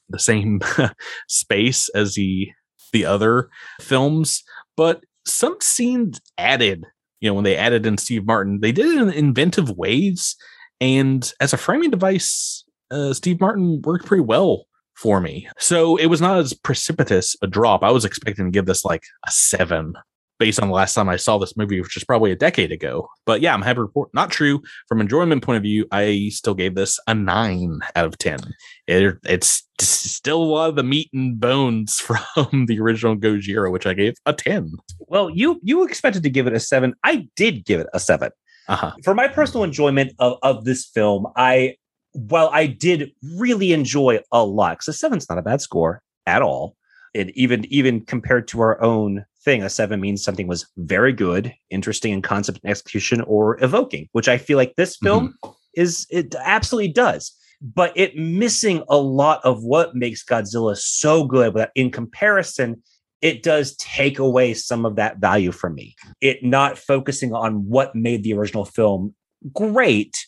the 0.08 0.20
same 0.20 0.60
space 1.28 1.88
as 1.88 2.14
the 2.14 2.52
the 2.92 3.04
other 3.04 3.50
films, 3.80 4.44
but 4.76 5.02
some 5.26 5.56
scenes 5.60 6.20
added 6.38 6.86
you 7.20 7.30
know, 7.30 7.34
when 7.34 7.44
they 7.44 7.56
added 7.56 7.86
in 7.86 7.98
Steve 7.98 8.26
Martin, 8.26 8.60
they 8.60 8.72
did 8.72 8.86
it 8.86 9.00
in 9.00 9.10
inventive 9.10 9.70
ways. 9.70 10.36
And 10.80 11.32
as 11.40 11.52
a 11.52 11.58
framing 11.58 11.90
device, 11.90 12.64
uh, 12.90 13.12
Steve 13.12 13.40
Martin 13.40 13.80
worked 13.82 14.06
pretty 14.06 14.22
well 14.22 14.66
for 14.94 15.20
me. 15.20 15.48
So 15.58 15.96
it 15.96 16.06
was 16.06 16.20
not 16.20 16.38
as 16.38 16.52
precipitous 16.54 17.36
a 17.42 17.46
drop. 17.46 17.82
I 17.82 17.90
was 17.90 18.04
expecting 18.04 18.46
to 18.46 18.50
give 18.50 18.66
this 18.66 18.84
like 18.84 19.02
a 19.26 19.30
seven 19.30 19.94
based 20.38 20.60
on 20.60 20.68
the 20.68 20.74
last 20.74 20.94
time 20.94 21.08
I 21.08 21.16
saw 21.16 21.38
this 21.38 21.56
movie, 21.56 21.80
which 21.80 21.96
is 21.96 22.04
probably 22.04 22.32
a 22.32 22.36
decade 22.36 22.72
ago. 22.72 23.08
But 23.24 23.40
yeah, 23.40 23.54
I'm 23.54 23.62
happy 23.62 23.76
to 23.76 23.82
report 23.82 24.10
not 24.14 24.30
true. 24.30 24.62
From 24.88 25.00
enjoyment 25.00 25.42
point 25.42 25.56
of 25.56 25.62
view, 25.62 25.86
I 25.90 26.30
still 26.32 26.54
gave 26.54 26.74
this 26.74 26.98
a 27.06 27.14
nine 27.14 27.80
out 27.94 28.06
of 28.06 28.18
ten. 28.18 28.38
It, 28.86 29.16
it's 29.24 29.66
still 29.80 30.42
a 30.42 30.44
lot 30.44 30.68
of 30.70 30.76
the 30.76 30.82
meat 30.82 31.10
and 31.12 31.38
bones 31.38 31.98
from 32.00 32.66
the 32.66 32.80
original 32.80 33.16
Gojira, 33.16 33.70
which 33.70 33.86
I 33.86 33.94
gave 33.94 34.14
a 34.26 34.32
ten. 34.32 34.72
Well, 35.00 35.30
you 35.30 35.60
you 35.62 35.84
expected 35.84 36.22
to 36.22 36.30
give 36.30 36.46
it 36.46 36.52
a 36.52 36.60
seven. 36.60 36.94
I 37.04 37.28
did 37.36 37.64
give 37.64 37.80
it 37.80 37.88
a 37.92 38.00
7 38.00 38.30
uh-huh. 38.68 38.92
For 39.04 39.14
my 39.14 39.28
personal 39.28 39.64
enjoyment 39.64 40.12
of, 40.18 40.38
of 40.42 40.64
this 40.64 40.84
film, 40.84 41.26
I 41.36 41.76
while 42.12 42.48
I 42.52 42.66
did 42.66 43.12
really 43.36 43.72
enjoy 43.72 44.20
a 44.32 44.44
lot, 44.44 44.78
because 44.78 44.88
a 44.88 44.92
seven's 44.92 45.28
not 45.28 45.38
a 45.38 45.42
bad 45.42 45.60
score 45.60 46.02
at 46.26 46.42
all. 46.42 46.76
And 47.14 47.30
even 47.30 47.64
even 47.66 48.04
compared 48.04 48.48
to 48.48 48.60
our 48.60 48.80
own 48.82 49.24
thing. 49.46 49.62
A 49.62 49.70
seven 49.70 49.98
means 49.98 50.22
something 50.22 50.46
was 50.46 50.66
very 50.76 51.14
good, 51.14 51.54
interesting 51.70 52.12
in 52.12 52.20
concept 52.20 52.60
and 52.62 52.70
execution, 52.70 53.22
or 53.22 53.62
evoking, 53.64 54.10
which 54.12 54.28
I 54.28 54.36
feel 54.36 54.58
like 54.58 54.74
this 54.76 54.98
film 54.98 55.34
mm-hmm. 55.42 55.52
is 55.74 56.06
it 56.10 56.34
absolutely 56.34 56.92
does. 56.92 57.32
But 57.62 57.94
it 57.96 58.18
missing 58.18 58.82
a 58.90 58.98
lot 58.98 59.40
of 59.42 59.64
what 59.64 59.94
makes 59.94 60.22
Godzilla 60.22 60.76
so 60.76 61.24
good. 61.24 61.54
But 61.54 61.70
in 61.74 61.90
comparison, 61.90 62.82
it 63.22 63.42
does 63.42 63.74
take 63.76 64.18
away 64.18 64.52
some 64.52 64.84
of 64.84 64.96
that 64.96 65.18
value 65.18 65.52
from 65.52 65.74
me. 65.74 65.96
It 66.20 66.44
not 66.44 66.76
focusing 66.76 67.32
on 67.32 67.66
what 67.66 67.94
made 67.94 68.24
the 68.24 68.34
original 68.34 68.66
film 68.66 69.14
great. 69.54 70.26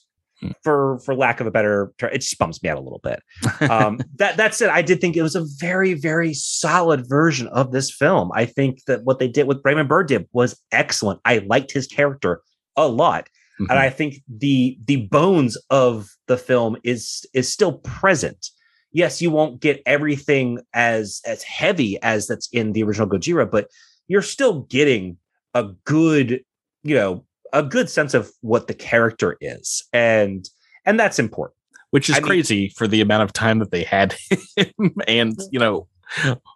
For 0.62 0.98
for 1.00 1.14
lack 1.14 1.40
of 1.40 1.46
a 1.46 1.50
better 1.50 1.92
term, 1.98 2.10
it 2.12 2.18
just 2.18 2.38
bums 2.38 2.62
me 2.62 2.68
out 2.68 2.78
a 2.78 2.80
little 2.80 3.00
bit. 3.02 3.22
Um, 3.70 4.00
that 4.16 4.36
that 4.36 4.54
said, 4.54 4.70
I 4.70 4.82
did 4.82 5.00
think 5.00 5.16
it 5.16 5.22
was 5.22 5.34
a 5.34 5.44
very 5.58 5.94
very 5.94 6.34
solid 6.34 7.08
version 7.08 7.48
of 7.48 7.72
this 7.72 7.90
film. 7.90 8.30
I 8.34 8.44
think 8.44 8.84
that 8.86 9.04
what 9.04 9.18
they 9.18 9.28
did 9.28 9.46
with 9.46 9.60
Raymond 9.64 9.88
Burr 9.88 10.04
did 10.04 10.28
was 10.32 10.60
excellent. 10.72 11.20
I 11.24 11.38
liked 11.38 11.72
his 11.72 11.86
character 11.86 12.42
a 12.76 12.88
lot, 12.88 13.28
mm-hmm. 13.60 13.70
and 13.70 13.78
I 13.78 13.90
think 13.90 14.16
the 14.28 14.78
the 14.84 15.06
bones 15.06 15.56
of 15.70 16.08
the 16.26 16.36
film 16.36 16.76
is 16.84 17.26
is 17.34 17.50
still 17.50 17.78
present 17.78 18.50
yes, 18.92 19.20
you 19.20 19.30
won't 19.30 19.60
get 19.60 19.82
everything 19.86 20.58
as 20.72 21.20
as 21.26 21.42
heavy 21.42 22.00
as 22.02 22.26
that's 22.26 22.48
in 22.52 22.72
the 22.72 22.82
original 22.82 23.08
Gojira, 23.08 23.50
but 23.50 23.68
you're 24.06 24.22
still 24.22 24.62
getting 24.62 25.18
a 25.54 25.64
good, 25.84 26.42
you 26.82 26.94
know, 26.94 27.24
a 27.52 27.62
good 27.62 27.88
sense 27.90 28.14
of 28.14 28.30
what 28.40 28.66
the 28.66 28.74
character 28.74 29.36
is, 29.40 29.86
and 29.92 30.48
and 30.84 30.98
that's 30.98 31.18
important. 31.18 31.56
Which 31.90 32.10
is 32.10 32.16
I 32.16 32.20
crazy 32.20 32.60
mean, 32.62 32.70
for 32.76 32.86
the 32.86 33.00
amount 33.00 33.22
of 33.22 33.32
time 33.32 33.60
that 33.60 33.70
they 33.70 33.82
had 33.82 34.14
him, 34.56 34.94
and 35.06 35.36
mm. 35.36 35.48
you 35.50 35.58
know 35.58 35.88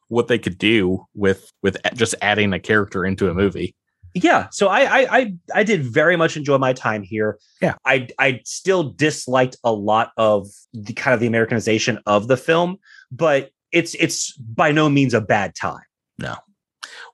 what 0.08 0.28
they 0.28 0.38
could 0.38 0.58
do 0.58 1.06
with 1.14 1.50
with 1.62 1.76
just 1.94 2.14
adding 2.22 2.52
a 2.52 2.58
character 2.58 3.04
into 3.04 3.30
a 3.30 3.34
movie. 3.34 3.74
Yeah 4.14 4.48
so 4.50 4.68
I, 4.68 4.80
I 4.82 5.18
i 5.18 5.34
i 5.54 5.62
did 5.64 5.84
very 5.84 6.16
much 6.16 6.36
enjoy 6.36 6.58
my 6.58 6.74
time 6.74 7.02
here. 7.02 7.38
Yeah. 7.62 7.76
I 7.86 8.08
i 8.18 8.40
still 8.44 8.90
disliked 8.90 9.56
a 9.64 9.72
lot 9.72 10.10
of 10.18 10.48
the 10.74 10.92
kind 10.92 11.14
of 11.14 11.20
the 11.20 11.26
americanization 11.26 11.98
of 12.04 12.28
the 12.28 12.36
film 12.36 12.76
but 13.10 13.50
it's 13.70 13.94
it's 13.94 14.36
by 14.36 14.70
no 14.70 14.90
means 14.90 15.14
a 15.14 15.20
bad 15.22 15.54
time. 15.54 15.84
No 16.18 16.36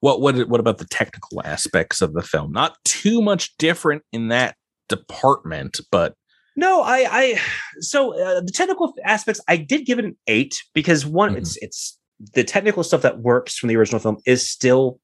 what 0.01 0.20
what 0.20 0.49
what 0.49 0.61
about 0.61 0.79
the 0.79 0.87
technical 0.87 1.43
aspects 1.45 2.01
of 2.03 2.12
the 2.12 2.22
film 2.22 2.53
not 2.53 2.76
too 2.85 3.20
much 3.22 3.57
different 3.59 4.03
in 4.12 4.29
that 4.29 4.57
department 4.89 5.81
but 5.91 6.14
no 6.57 6.83
i 6.83 7.07
i 7.11 7.41
so 7.81 8.12
uh, 8.20 8.41
the 8.41 8.53
technical 8.53 8.95
aspects 9.05 9.41
i 9.49 9.57
did 9.57 9.87
give 9.87 9.99
it 9.99 10.05
an 10.05 10.16
eight 10.26 10.62
because 10.74 11.05
one 11.05 11.31
mm-hmm. 11.31 11.39
it's 11.39 11.57
it's 11.59 11.99
the 12.35 12.45
technical 12.45 12.83
stuff 12.83 13.03
that 13.03 13.20
works 13.20 13.57
from 13.57 13.68
the 13.68 13.76
original 13.76 14.01
film 14.01 14.18
is 14.26 14.49
still 14.49 14.99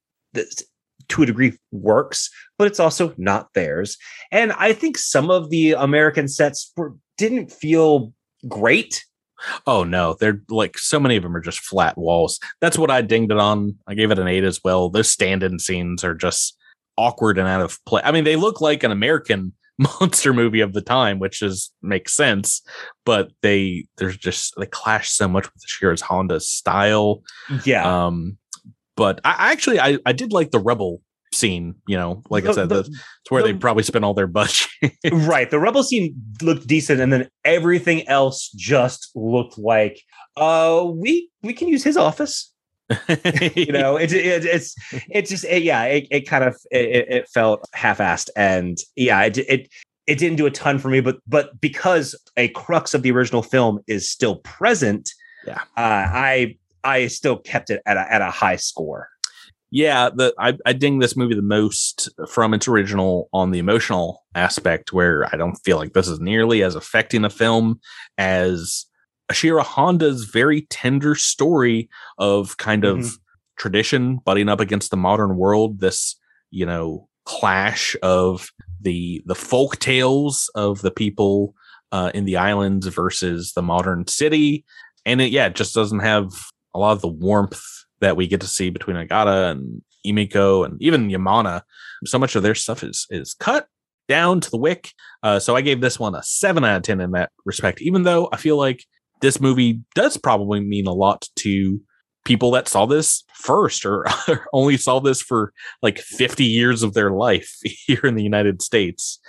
to 1.07 1.23
a 1.23 1.25
degree 1.25 1.57
works, 1.71 2.29
but 2.57 2.67
it's 2.67 2.79
also 2.79 3.13
not 3.17 3.53
theirs. 3.53 3.97
And 4.31 4.51
I 4.53 4.73
think 4.73 4.97
some 4.97 5.29
of 5.29 5.49
the 5.49 5.73
American 5.73 6.27
sets 6.27 6.71
were, 6.75 6.93
didn't 7.17 7.51
feel 7.51 8.13
great. 8.47 9.05
Oh 9.67 9.83
no, 9.83 10.15
they're 10.19 10.41
like 10.49 10.77
so 10.77 10.99
many 10.99 11.15
of 11.15 11.23
them 11.23 11.35
are 11.35 11.41
just 11.41 11.59
flat 11.59 11.97
walls. 11.97 12.39
That's 12.61 12.77
what 12.77 12.91
I 12.91 13.01
dinged 13.01 13.31
it 13.31 13.37
on. 13.37 13.77
I 13.87 13.93
gave 13.93 14.11
it 14.11 14.19
an 14.19 14.27
eight 14.27 14.43
as 14.43 14.61
well. 14.63 14.89
Those 14.89 15.09
stand-in 15.09 15.59
scenes 15.59 16.03
are 16.03 16.15
just 16.15 16.57
awkward 16.97 17.37
and 17.37 17.47
out 17.47 17.61
of 17.61 17.83
place. 17.85 18.03
I 18.05 18.11
mean, 18.11 18.23
they 18.23 18.35
look 18.35 18.61
like 18.61 18.83
an 18.83 18.91
American 18.91 19.53
monster 19.77 20.33
movie 20.33 20.61
of 20.61 20.73
the 20.73 20.81
time, 20.81 21.19
which 21.19 21.41
is 21.41 21.71
makes 21.81 22.13
sense, 22.13 22.61
but 23.05 23.31
they 23.41 23.85
there's 23.97 24.17
just 24.17 24.53
they 24.57 24.65
clash 24.65 25.09
so 25.09 25.27
much 25.27 25.45
with 25.53 25.63
Shiro's 25.65 26.01
Honda 26.01 26.39
style. 26.39 27.21
Yeah. 27.65 28.05
Um, 28.05 28.37
but 28.95 29.19
I 29.25 29.51
actually 29.51 29.79
I, 29.79 29.97
I 30.05 30.13
did 30.13 30.31
like 30.31 30.51
the 30.51 30.59
rebel 30.59 31.01
scene 31.35 31.75
you 31.87 31.97
know 31.97 32.23
like 32.29 32.43
the, 32.43 32.49
i 32.49 32.53
said 32.53 32.69
the, 32.69 32.79
it's 32.79 32.89
where 33.29 33.43
the, 33.43 33.51
they 33.51 33.57
probably 33.57 33.83
spent 33.83 34.05
all 34.05 34.13
their 34.13 34.27
budget. 34.41 34.67
Right 35.11 35.49
the 35.49 35.59
rebel 35.59 35.83
scene 35.83 36.15
looked 36.41 36.67
decent 36.67 36.99
and 37.01 37.11
then 37.11 37.29
everything 37.43 38.07
else 38.07 38.49
just 38.55 39.11
looked 39.15 39.57
like 39.57 40.01
uh 40.37 40.85
we 40.87 41.29
we 41.43 41.53
can 41.53 41.67
use 41.67 41.83
his 41.83 41.97
office. 41.97 42.51
You 43.55 43.71
know 43.71 43.97
it, 43.97 44.13
it, 44.13 44.45
it's 44.45 44.75
it's 45.09 45.29
just 45.29 45.45
it, 45.45 45.63
yeah 45.63 45.83
it, 45.85 46.07
it 46.11 46.27
kind 46.27 46.43
of 46.43 46.55
it, 46.69 47.07
it 47.09 47.29
felt 47.29 47.67
half-assed 47.73 48.29
and 48.35 48.77
yeah 48.95 49.23
it, 49.23 49.37
it 49.37 49.69
it 50.05 50.19
didn't 50.19 50.37
do 50.37 50.45
a 50.45 50.51
ton 50.51 50.77
for 50.77 50.89
me 50.89 51.01
but 51.01 51.17
but 51.27 51.59
because 51.59 52.13
a 52.37 52.49
crux 52.49 52.93
of 52.93 53.01
the 53.01 53.11
original 53.11 53.41
film 53.41 53.79
is 53.87 54.07
still 54.07 54.35
present 54.37 55.09
yeah. 55.47 55.61
uh, 55.77 56.05
i 56.13 56.55
I 56.85 57.07
still 57.07 57.37
kept 57.37 57.71
it 57.71 57.81
at 57.85 57.97
a, 57.97 58.13
at 58.13 58.21
a 58.21 58.29
high 58.29 58.55
score. 58.55 59.09
Yeah, 59.75 60.09
the 60.09 60.33
I, 60.39 60.57
I 60.65 60.71
ding 60.71 60.99
this 60.99 61.17
movie 61.17 61.35
the 61.35 61.41
most 61.41 62.07
from 62.29 62.53
its 62.53 62.65
original 62.65 63.27
on 63.33 63.51
the 63.51 63.59
emotional 63.59 64.23
aspect, 64.33 64.93
where 64.93 65.25
I 65.33 65.35
don't 65.35 65.57
feel 65.65 65.75
like 65.75 65.91
this 65.91 66.07
is 66.07 66.21
nearly 66.21 66.63
as 66.63 66.75
affecting 66.75 67.25
a 67.25 67.29
film 67.29 67.81
as 68.17 68.85
Ishiro 69.29 69.63
Honda's 69.63 70.23
very 70.31 70.61
tender 70.69 71.13
story 71.13 71.89
of 72.17 72.55
kind 72.55 72.83
mm-hmm. 72.83 73.01
of 73.01 73.19
tradition 73.57 74.19
butting 74.23 74.47
up 74.47 74.61
against 74.61 74.91
the 74.91 74.97
modern 74.97 75.35
world. 75.35 75.81
This, 75.81 76.15
you 76.51 76.65
know, 76.65 77.09
clash 77.25 77.97
of 78.01 78.47
the 78.79 79.21
the 79.25 79.35
folk 79.35 79.77
tales 79.79 80.49
of 80.55 80.83
the 80.83 80.91
people 80.91 81.53
uh, 81.91 82.11
in 82.13 82.23
the 82.23 82.37
islands 82.37 82.87
versus 82.87 83.51
the 83.51 83.61
modern 83.61 84.07
city, 84.07 84.63
and 85.05 85.19
it 85.19 85.33
yeah, 85.33 85.47
it 85.47 85.55
just 85.55 85.75
doesn't 85.75 85.99
have 85.99 86.31
a 86.73 86.79
lot 86.79 86.93
of 86.93 87.01
the 87.01 87.09
warmth 87.09 87.61
that 88.01 88.17
we 88.17 88.27
get 88.27 88.41
to 88.41 88.47
see 88.47 88.69
between 88.69 88.97
Ogata 88.97 89.51
and 89.51 89.81
Emiko 90.05 90.65
and 90.65 90.81
even 90.81 91.09
Yamane. 91.09 91.61
So 92.05 92.19
much 92.19 92.35
of 92.35 92.43
their 92.43 92.55
stuff 92.55 92.83
is 92.83 93.07
is 93.09 93.33
cut 93.33 93.67
down 94.07 94.39
to 94.41 94.51
the 94.51 94.57
wick. 94.57 94.91
Uh, 95.23 95.39
so 95.39 95.55
I 95.55 95.61
gave 95.61 95.81
this 95.81 95.99
one 95.99 96.15
a 96.15 96.23
seven 96.23 96.63
out 96.63 96.77
of 96.77 96.83
ten 96.83 97.01
in 97.01 97.11
that 97.11 97.31
respect. 97.45 97.81
Even 97.81 98.03
though 98.03 98.29
I 98.31 98.37
feel 98.37 98.57
like 98.57 98.83
this 99.21 99.39
movie 99.39 99.81
does 99.95 100.17
probably 100.17 100.59
mean 100.59 100.87
a 100.87 100.93
lot 100.93 101.27
to 101.37 101.79
people 102.25 102.51
that 102.51 102.67
saw 102.67 102.85
this 102.85 103.23
first 103.33 103.85
or 103.85 104.05
only 104.53 104.77
saw 104.77 104.99
this 104.99 105.21
for 105.21 105.53
like 105.81 105.99
50 105.99 106.43
years 106.43 106.83
of 106.83 106.93
their 106.93 107.11
life 107.11 107.55
here 107.63 108.01
in 108.03 108.15
the 108.15 108.23
United 108.23 108.61
States. 108.61 109.19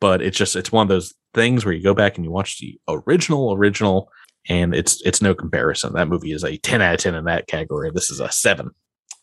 But 0.00 0.22
it's 0.22 0.38
just 0.38 0.56
it's 0.56 0.72
one 0.72 0.84
of 0.84 0.88
those 0.88 1.14
things 1.34 1.64
where 1.64 1.74
you 1.74 1.82
go 1.82 1.94
back 1.94 2.16
and 2.16 2.24
you 2.24 2.30
watch 2.30 2.58
the 2.58 2.78
original 2.88 3.52
original 3.52 4.10
and 4.48 4.74
it's 4.74 5.02
it's 5.04 5.22
no 5.22 5.34
comparison. 5.34 5.92
That 5.94 6.08
movie 6.08 6.32
is 6.32 6.44
a 6.44 6.56
10 6.56 6.82
out 6.82 6.94
of 6.94 7.00
10 7.00 7.14
in 7.14 7.24
that 7.24 7.46
category. 7.46 7.90
This 7.92 8.10
is 8.10 8.20
a 8.20 8.30
7. 8.30 8.70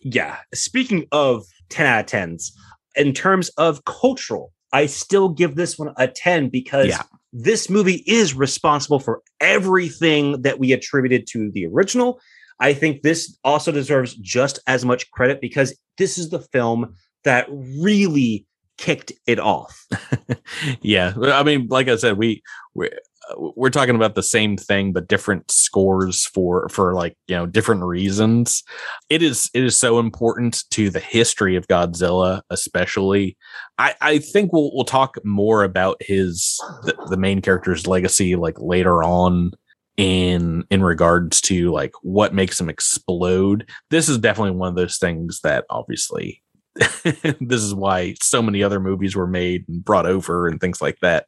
Yeah. 0.01 0.37
Speaking 0.53 1.07
of 1.11 1.45
10 1.69 1.85
out 1.85 1.99
of 2.01 2.05
10s, 2.07 2.51
in 2.95 3.13
terms 3.13 3.49
of 3.57 3.85
cultural, 3.85 4.51
I 4.71 4.87
still 4.87 5.29
give 5.29 5.55
this 5.55 5.77
one 5.77 5.93
a 5.97 6.07
10 6.07 6.49
because 6.49 6.87
yeah. 6.87 7.03
this 7.31 7.69
movie 7.69 8.03
is 8.07 8.33
responsible 8.33 8.99
for 8.99 9.21
everything 9.39 10.41
that 10.41 10.59
we 10.59 10.71
attributed 10.73 11.27
to 11.27 11.51
the 11.51 11.65
original. 11.67 12.19
I 12.59 12.73
think 12.73 13.01
this 13.01 13.37
also 13.43 13.71
deserves 13.71 14.15
just 14.15 14.59
as 14.67 14.85
much 14.85 15.09
credit 15.11 15.41
because 15.41 15.77
this 15.97 16.17
is 16.17 16.29
the 16.29 16.39
film 16.39 16.95
that 17.23 17.47
really 17.49 18.45
kicked 18.77 19.11
it 19.27 19.39
off. 19.39 19.85
yeah. 20.81 21.13
I 21.21 21.43
mean, 21.43 21.67
like 21.67 21.87
I 21.87 21.95
said, 21.95 22.17
we, 22.17 22.41
we 22.73 22.89
we're 23.37 23.69
talking 23.69 23.95
about 23.95 24.15
the 24.15 24.23
same 24.23 24.57
thing 24.57 24.93
but 24.93 25.07
different 25.07 25.49
scores 25.49 26.25
for 26.27 26.67
for 26.69 26.93
like 26.93 27.17
you 27.27 27.35
know 27.35 27.45
different 27.45 27.83
reasons. 27.83 28.63
It 29.09 29.23
is 29.23 29.49
it 29.53 29.63
is 29.63 29.77
so 29.77 29.99
important 29.99 30.63
to 30.71 30.89
the 30.89 30.99
history 30.99 31.55
of 31.55 31.67
godzilla 31.67 32.41
especially. 32.49 33.37
I 33.77 33.95
i 34.01 34.17
think 34.19 34.53
we'll 34.53 34.71
we'll 34.73 34.85
talk 34.85 35.17
more 35.23 35.63
about 35.63 35.97
his 36.01 36.59
the, 36.83 36.95
the 37.09 37.17
main 37.17 37.41
character's 37.41 37.87
legacy 37.87 38.35
like 38.35 38.59
later 38.59 39.03
on 39.03 39.51
in 39.97 40.63
in 40.69 40.83
regards 40.83 41.39
to 41.41 41.71
like 41.71 41.93
what 42.01 42.33
makes 42.33 42.59
him 42.59 42.69
explode. 42.69 43.69
This 43.89 44.09
is 44.09 44.17
definitely 44.17 44.57
one 44.57 44.69
of 44.69 44.75
those 44.75 44.97
things 44.97 45.39
that 45.43 45.65
obviously 45.69 46.42
this 47.39 47.61
is 47.61 47.73
why 47.73 48.15
so 48.19 48.41
many 48.41 48.63
other 48.63 48.79
movies 48.79 49.15
were 49.15 49.27
made 49.27 49.63
and 49.67 49.85
brought 49.85 50.07
over 50.07 50.47
and 50.47 50.59
things 50.59 50.81
like 50.81 50.97
that. 51.01 51.27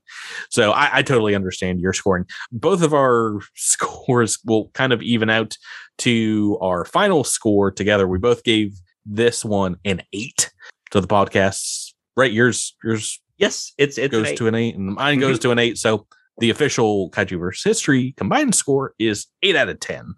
So 0.49 0.71
I, 0.71 0.89
I, 0.97 1.01
totally 1.03 1.35
understand 1.35 1.79
your 1.79 1.93
scoring. 1.93 2.25
Both 2.51 2.81
of 2.81 2.95
our 2.95 3.39
scores 3.55 4.39
will 4.43 4.69
kind 4.69 4.91
of 4.91 5.03
even 5.03 5.29
out 5.29 5.55
to 5.99 6.57
our 6.61 6.83
final 6.83 7.23
score 7.23 7.69
together. 7.69 8.07
We 8.07 8.17
both 8.17 8.43
gave 8.43 8.75
this 9.05 9.45
one 9.45 9.77
an 9.85 10.01
eight 10.13 10.51
to 10.91 10.99
the 10.99 11.07
podcast. 11.07 11.93
Right? 12.17 12.31
Yours, 12.31 12.75
yours. 12.83 13.21
Yes, 13.37 13.73
it's 13.77 13.97
it 13.97 14.11
goes 14.11 14.29
an 14.29 14.35
to 14.37 14.47
an 14.47 14.55
eight, 14.55 14.75
and 14.75 14.95
mine 14.95 15.19
goes 15.19 15.35
mm-hmm. 15.35 15.41
to 15.43 15.51
an 15.51 15.59
eight. 15.59 15.77
So 15.77 16.07
the 16.39 16.49
official 16.49 17.11
Kaiju 17.11 17.37
versus 17.37 17.63
History 17.63 18.13
combined 18.17 18.55
score 18.55 18.93
is 18.97 19.27
eight 19.43 19.57
out 19.57 19.69
of 19.69 19.79
ten 19.79 20.15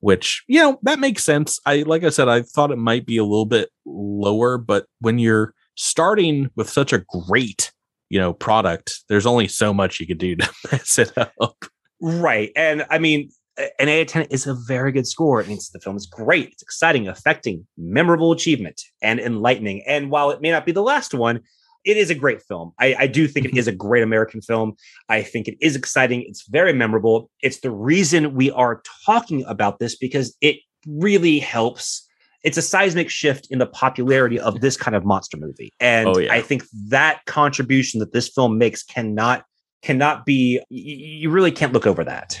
which 0.00 0.44
you 0.46 0.60
know 0.60 0.78
that 0.82 0.98
makes 0.98 1.24
sense. 1.24 1.60
I 1.66 1.82
like 1.82 2.04
I 2.04 2.10
said, 2.10 2.28
I 2.28 2.42
thought 2.42 2.70
it 2.70 2.78
might 2.78 3.06
be 3.06 3.16
a 3.16 3.24
little 3.24 3.46
bit 3.46 3.70
lower, 3.84 4.58
but 4.58 4.86
when 5.00 5.18
you're 5.18 5.54
starting 5.74 6.50
with 6.56 6.68
such 6.68 6.92
a 6.92 7.04
great 7.28 7.72
you 8.08 8.18
know 8.18 8.32
product, 8.32 9.04
there's 9.08 9.26
only 9.26 9.48
so 9.48 9.72
much 9.72 10.00
you 10.00 10.06
could 10.06 10.18
do 10.18 10.36
to 10.36 10.52
mess 10.70 10.98
it 10.98 11.12
up. 11.16 11.64
Right, 12.00 12.52
and 12.56 12.84
I 12.90 12.98
mean, 12.98 13.30
an 13.58 13.88
8 13.88 14.00
out 14.00 14.02
of 14.02 14.08
10 14.08 14.26
is 14.30 14.46
a 14.46 14.54
very 14.54 14.92
good 14.92 15.06
score. 15.06 15.40
It 15.40 15.48
means 15.48 15.70
the 15.70 15.80
film 15.80 15.96
is 15.96 16.06
great. 16.06 16.50
It's 16.52 16.62
exciting, 16.62 17.08
affecting, 17.08 17.66
memorable 17.78 18.32
achievement, 18.32 18.82
and 19.02 19.18
enlightening. 19.18 19.82
And 19.86 20.10
while 20.10 20.30
it 20.30 20.42
may 20.42 20.50
not 20.50 20.66
be 20.66 20.72
the 20.72 20.82
last 20.82 21.14
one, 21.14 21.40
it 21.86 21.96
is 21.96 22.10
a 22.10 22.14
great 22.14 22.42
film. 22.42 22.72
I, 22.78 22.96
I 22.98 23.06
do 23.06 23.28
think 23.28 23.46
it 23.46 23.50
mm-hmm. 23.50 23.58
is 23.58 23.68
a 23.68 23.72
great 23.72 24.02
American 24.02 24.42
film. 24.42 24.74
I 25.08 25.22
think 25.22 25.46
it 25.48 25.56
is 25.60 25.76
exciting. 25.76 26.24
It's 26.26 26.46
very 26.48 26.72
memorable. 26.72 27.30
It's 27.42 27.60
the 27.60 27.70
reason 27.70 28.34
we 28.34 28.50
are 28.50 28.82
talking 29.06 29.44
about 29.44 29.78
this 29.78 29.96
because 29.96 30.36
it 30.40 30.56
really 30.86 31.38
helps. 31.38 32.06
It's 32.42 32.58
a 32.58 32.62
seismic 32.62 33.08
shift 33.08 33.46
in 33.50 33.60
the 33.60 33.66
popularity 33.66 34.38
of 34.38 34.60
this 34.60 34.76
kind 34.76 34.96
of 34.96 35.04
monster 35.04 35.36
movie. 35.36 35.72
And 35.80 36.08
Oh, 36.08 36.18
yeah. 36.18 36.32
I 36.32 36.42
think 36.42 36.64
that 36.88 37.24
contribution 37.26 38.00
that 38.00 38.12
this 38.12 38.28
film 38.28 38.58
makes 38.58 38.82
cannot 38.82 39.44
cannot 39.82 40.26
be 40.26 40.60
you 40.68 41.30
really 41.30 41.52
can't 41.52 41.72
look 41.72 41.86
over 41.86 42.02
that. 42.02 42.40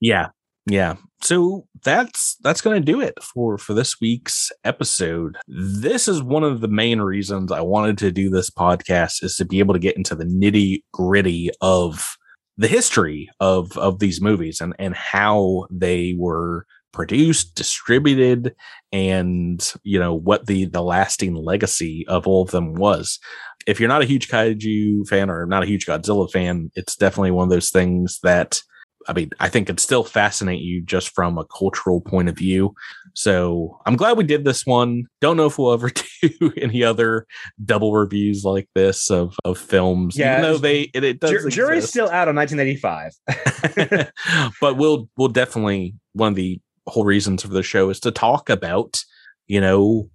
Yeah. 0.00 0.28
Yeah. 0.70 0.94
So 1.22 1.66
that's 1.82 2.36
that's 2.42 2.60
going 2.60 2.80
to 2.80 2.92
do 2.92 3.00
it 3.00 3.20
for 3.22 3.58
for 3.58 3.74
this 3.74 4.00
week's 4.00 4.50
episode. 4.64 5.36
This 5.48 6.06
is 6.08 6.22
one 6.22 6.44
of 6.44 6.60
the 6.60 6.68
main 6.68 7.00
reasons 7.00 7.50
I 7.52 7.60
wanted 7.60 7.98
to 7.98 8.12
do 8.12 8.30
this 8.30 8.50
podcast 8.50 9.22
is 9.22 9.36
to 9.36 9.44
be 9.44 9.58
able 9.58 9.74
to 9.74 9.80
get 9.80 9.96
into 9.96 10.14
the 10.14 10.24
nitty 10.24 10.82
gritty 10.92 11.50
of 11.60 12.16
the 12.56 12.68
history 12.68 13.28
of 13.40 13.76
of 13.76 13.98
these 13.98 14.20
movies 14.20 14.60
and 14.60 14.74
and 14.78 14.94
how 14.94 15.66
they 15.70 16.14
were 16.16 16.66
produced, 16.92 17.54
distributed, 17.54 18.54
and 18.92 19.74
you 19.82 19.98
know 19.98 20.14
what 20.14 20.46
the 20.46 20.66
the 20.66 20.82
lasting 20.82 21.34
legacy 21.34 22.04
of 22.08 22.26
all 22.26 22.42
of 22.42 22.52
them 22.52 22.74
was. 22.74 23.18
If 23.66 23.78
you're 23.80 23.88
not 23.88 24.02
a 24.02 24.06
huge 24.06 24.28
kaiju 24.28 25.06
fan 25.08 25.28
or 25.30 25.46
not 25.46 25.64
a 25.64 25.66
huge 25.66 25.86
Godzilla 25.86 26.30
fan, 26.30 26.70
it's 26.76 26.96
definitely 26.96 27.32
one 27.32 27.44
of 27.44 27.50
those 27.50 27.70
things 27.70 28.20
that 28.22 28.62
I 29.08 29.12
mean, 29.12 29.30
I 29.40 29.48
think 29.48 29.68
it'd 29.68 29.80
still 29.80 30.04
fascinate 30.04 30.60
you 30.60 30.82
just 30.82 31.14
from 31.14 31.38
a 31.38 31.44
cultural 31.46 32.00
point 32.00 32.28
of 32.28 32.36
view. 32.36 32.74
So 33.14 33.80
I'm 33.86 33.96
glad 33.96 34.16
we 34.16 34.24
did 34.24 34.44
this 34.44 34.66
one. 34.66 35.04
Don't 35.20 35.36
know 35.36 35.46
if 35.46 35.58
we'll 35.58 35.72
ever 35.72 35.90
do 36.22 36.52
any 36.56 36.84
other 36.84 37.26
double 37.64 37.92
reviews 37.94 38.44
like 38.44 38.68
this 38.74 39.10
of 39.10 39.36
of 39.44 39.58
films. 39.58 40.16
Yeah, 40.16 40.38
even 40.38 40.42
though 40.50 40.58
they 40.58 40.82
it, 40.94 41.04
it 41.04 41.20
does. 41.20 41.30
Jur- 41.30 41.50
jury's 41.50 41.78
exist. 41.78 41.92
still 41.92 42.10
out 42.10 42.28
on 42.28 42.36
1985. 42.36 44.10
but 44.60 44.76
we'll 44.76 45.08
we'll 45.16 45.28
definitely 45.28 45.94
one 46.12 46.32
of 46.32 46.36
the 46.36 46.60
whole 46.86 47.04
reasons 47.04 47.42
for 47.42 47.48
the 47.48 47.62
show 47.62 47.90
is 47.90 48.00
to 48.00 48.10
talk 48.10 48.50
about 48.50 49.02
you 49.46 49.60
know 49.60 50.08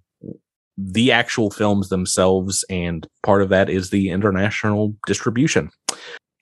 the 0.78 1.10
actual 1.10 1.50
films 1.50 1.88
themselves 1.88 2.64
and 2.68 3.06
part 3.22 3.40
of 3.40 3.48
that 3.48 3.70
is 3.70 3.90
the 3.90 4.10
international 4.10 4.94
distribution 5.06 5.70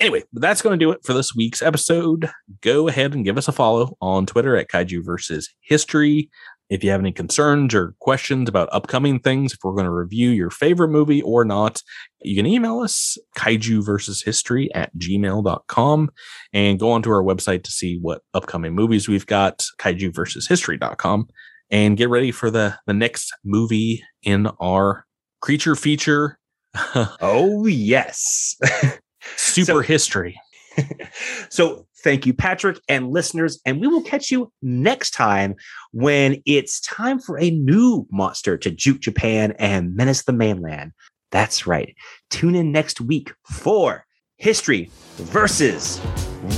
anyway 0.04 0.22
that's 0.34 0.62
going 0.62 0.78
to 0.78 0.84
do 0.84 0.90
it 0.90 1.00
for 1.02 1.14
this 1.14 1.34
week's 1.34 1.62
episode. 1.62 2.30
Go 2.60 2.88
ahead 2.88 3.14
and 3.14 3.24
give 3.24 3.38
us 3.38 3.48
a 3.48 3.52
follow 3.52 3.96
on 4.00 4.26
twitter 4.26 4.56
at 4.56 4.68
kaiju 4.68 5.04
versus 5.04 5.48
history. 5.60 6.30
If 6.70 6.82
you 6.82 6.90
have 6.90 7.00
any 7.00 7.12
concerns 7.12 7.74
or 7.74 7.94
questions 8.00 8.48
about 8.48 8.68
upcoming 8.72 9.20
things 9.20 9.52
if 9.52 9.58
we're 9.62 9.74
going 9.74 9.84
to 9.84 9.90
review 9.90 10.30
your 10.30 10.50
favorite 10.50 10.88
movie 10.88 11.22
or 11.22 11.44
not 11.44 11.82
you 12.22 12.36
can 12.36 12.46
email 12.46 12.80
us 12.80 13.16
kaiju 13.38 13.84
versus 13.84 14.22
history 14.22 14.72
at 14.74 14.94
gmail.com 14.96 16.10
and 16.52 16.78
go 16.78 16.90
onto 16.90 17.10
our 17.10 17.22
website 17.22 17.64
to 17.64 17.70
see 17.70 17.98
what 18.00 18.22
upcoming 18.34 18.74
movies 18.74 19.08
we've 19.08 19.26
got 19.26 19.64
kaiju 19.80 20.14
versus 20.14 20.46
history.com 20.46 21.28
and 21.70 21.96
get 21.96 22.08
ready 22.08 22.30
for 22.30 22.50
the 22.50 22.76
the 22.86 22.94
next 22.94 23.32
movie 23.44 24.02
in 24.22 24.46
our 24.60 25.06
creature 25.40 25.76
feature. 25.76 26.38
Oh 27.20 27.66
yes. 27.66 28.56
super 29.36 29.64
So- 29.66 29.78
history 29.80 30.40
so 31.50 31.86
thank 32.02 32.26
you, 32.26 32.34
Patrick 32.34 32.80
and 32.88 33.10
listeners, 33.10 33.60
and 33.64 33.80
we 33.80 33.86
will 33.86 34.02
catch 34.02 34.30
you 34.30 34.52
next 34.62 35.12
time 35.12 35.54
when 35.92 36.42
it's 36.46 36.80
time 36.80 37.18
for 37.20 37.38
a 37.38 37.50
new 37.50 38.06
monster 38.10 38.56
to 38.58 38.70
juke 38.70 39.00
Japan 39.00 39.54
and 39.58 39.94
menace 39.94 40.24
the 40.24 40.32
mainland. 40.32 40.92
That's 41.30 41.66
right. 41.66 41.94
Tune 42.30 42.54
in 42.54 42.72
next 42.72 43.00
week 43.00 43.32
for 43.50 44.04
History 44.36 44.90
versus 45.16 46.00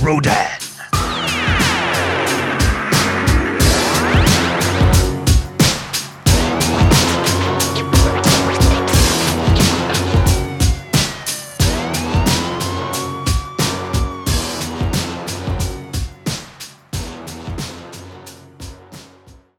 Rodan. 0.01 0.66